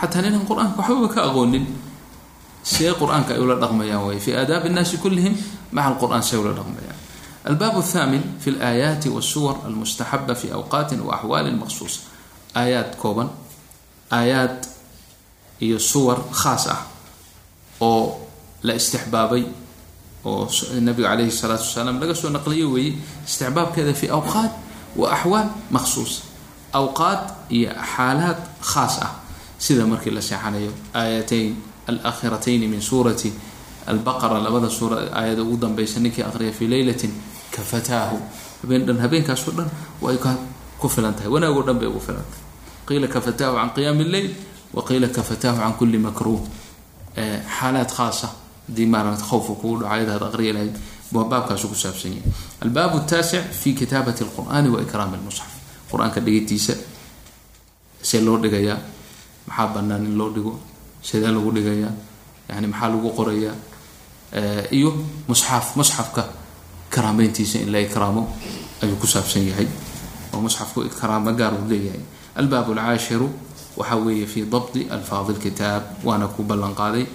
xataa 0.00 0.22
ninaan 0.24 0.44
qur-aanka 0.48 0.76
waxbaba 0.80 1.08
ka 1.14 1.20
aqoonin 1.28 1.64
see 2.62 2.88
qur-aanka 3.00 3.34
ay 3.36 3.40
ula 3.44 3.56
dhaqmayaan 3.60 4.02
way 4.08 4.18
fi 4.20 4.30
aadaabi 4.40 4.68
nnaasi 4.72 4.96
kullihim 5.04 5.34
maca 5.72 5.88
alqur'an 5.92 6.22
see 6.22 6.36
ula 6.36 6.52
dhaqmayaan 6.52 6.98
albaab 7.44 7.74
الثamin 7.82 8.22
fi 8.38 8.48
اlaayaati 8.54 9.08
wالsuwar 9.08 9.56
almustaxaba 9.66 10.34
fi 10.34 10.46
awqaati 10.58 10.94
waaxwaali 11.00 11.50
maqsuusa 11.62 12.00
aayaad 12.59 12.89
kooban 13.01 13.29
aayaad 14.17 14.57
iyo 15.65 15.77
suwar 15.79 16.19
khaas 16.41 16.63
ah 16.75 16.81
oo 17.81 18.01
la 18.67 18.73
istixbaabay 18.79 19.43
oo 20.25 20.43
nabiga 20.87 21.09
calayhi 21.11 21.31
الsalaatu 21.33 21.63
wasalaam 21.69 21.97
laga 22.01 22.15
soo 22.21 22.29
naqliyo 22.37 22.67
weeye 22.75 22.93
istixbaabkeeda 23.27 23.93
fi 24.01 24.07
awqaat 24.17 24.51
wa 24.99 25.05
axwaal 25.15 25.47
maqsuusa 25.75 26.21
awqaad 26.79 27.21
iyo 27.57 27.69
xaalaad 27.95 28.39
khaas 28.71 28.95
ah 29.07 29.11
sida 29.65 29.83
markii 29.91 30.13
la 30.17 30.21
seexanayo 30.21 30.71
aayatayn 30.93 31.51
alaakhiratayn 31.89 32.61
min 32.73 32.81
suurati 32.89 33.29
albaqara 33.91 34.37
labada 34.45 34.69
suura 34.77 34.97
aayada 35.19 35.41
ugu 35.45 35.57
danbeysa 35.63 35.99
ninkii 36.03 36.23
aqriya 36.29 36.51
fii 36.57 36.67
leylatin 36.73 37.11
kafataahu 37.55 38.17
habeen 38.61 38.83
dhan 38.87 38.99
habeenkaasoo 39.03 39.53
dhan 39.57 39.69
way 40.01 40.17
ku 40.81 40.87
filan 40.95 41.13
tahay 41.17 41.29
wanaagoo 41.35 41.63
dhan 41.67 41.77
bay 41.81 41.87
ugu 41.89 42.01
filan 42.07 42.25
tahay 42.31 42.43
qiila 42.87 43.07
kafataahu 43.07 43.55
can 43.59 43.69
qiyaami 43.75 44.03
lleyl 44.13 44.29
wa 44.75 44.81
qiila 44.87 45.07
kafataahu 45.17 45.57
can 45.63 45.73
kulli 45.79 45.97
makruuh 46.07 46.41
xaalaad 47.59 47.91
khaasa 47.97 48.27
haddii 48.67 48.85
maarata 48.93 49.23
khowfa 49.29 49.53
kugu 49.61 49.75
dhaco 49.81 49.93
ayadaad 49.95 50.23
aqriya 50.29 50.53
lahayd 50.53 50.75
baabkaasu 51.11 51.65
ku 51.71 51.75
saabsan 51.75 52.11
yahay 52.17 52.31
albaab 52.63 52.93
taasic 53.09 53.43
fi 53.61 53.69
kitaabati 53.79 54.23
alqur'ani 54.27 54.69
wa 54.69 54.79
ikraami 54.85 55.17
lmusxaf 55.21 55.51
qur'aanka 55.91 56.19
dhigitiisa 56.25 56.73
see 58.09 58.21
loo 58.25 58.37
dhigayaa 58.43 58.77
maxaa 59.47 59.67
banaan 59.75 60.03
in 60.05 60.15
loo 60.19 60.29
dhigo 60.35 60.53
sidee 61.01 61.31
lagu 61.35 61.51
dhigayaa 61.57 61.91
yani 62.49 62.67
maxaa 62.67 62.89
lagu 62.93 63.09
qorayaa 63.19 63.55
iyo 64.77 64.89
musxaf 65.29 65.75
musxafka 65.79 66.23
karaameyntiisa 66.93 67.57
in 67.63 67.71
la 67.71 67.79
ikraamo 67.87 68.23
ayuu 68.83 68.95
ku 69.01 69.07
saabsan 69.07 69.47
yahay 69.49 69.67
oo 70.33 70.39
musxafku 70.45 70.79
karaamo 70.99 71.31
gaar 71.39 71.53
uu 71.55 71.67
leeyahay 71.71 72.01
albaab 72.41 72.67
alcaashiru 72.73 73.27
waxa 73.77 73.95
weeye 74.05 74.25
fi 74.33 74.41
dabdi 74.53 74.81
alfaadi 74.95 75.31
lkitaab 75.37 75.83
waana 76.07 76.27
ku 76.35 76.43
ballan 76.43 76.73
qaaday 76.81 77.05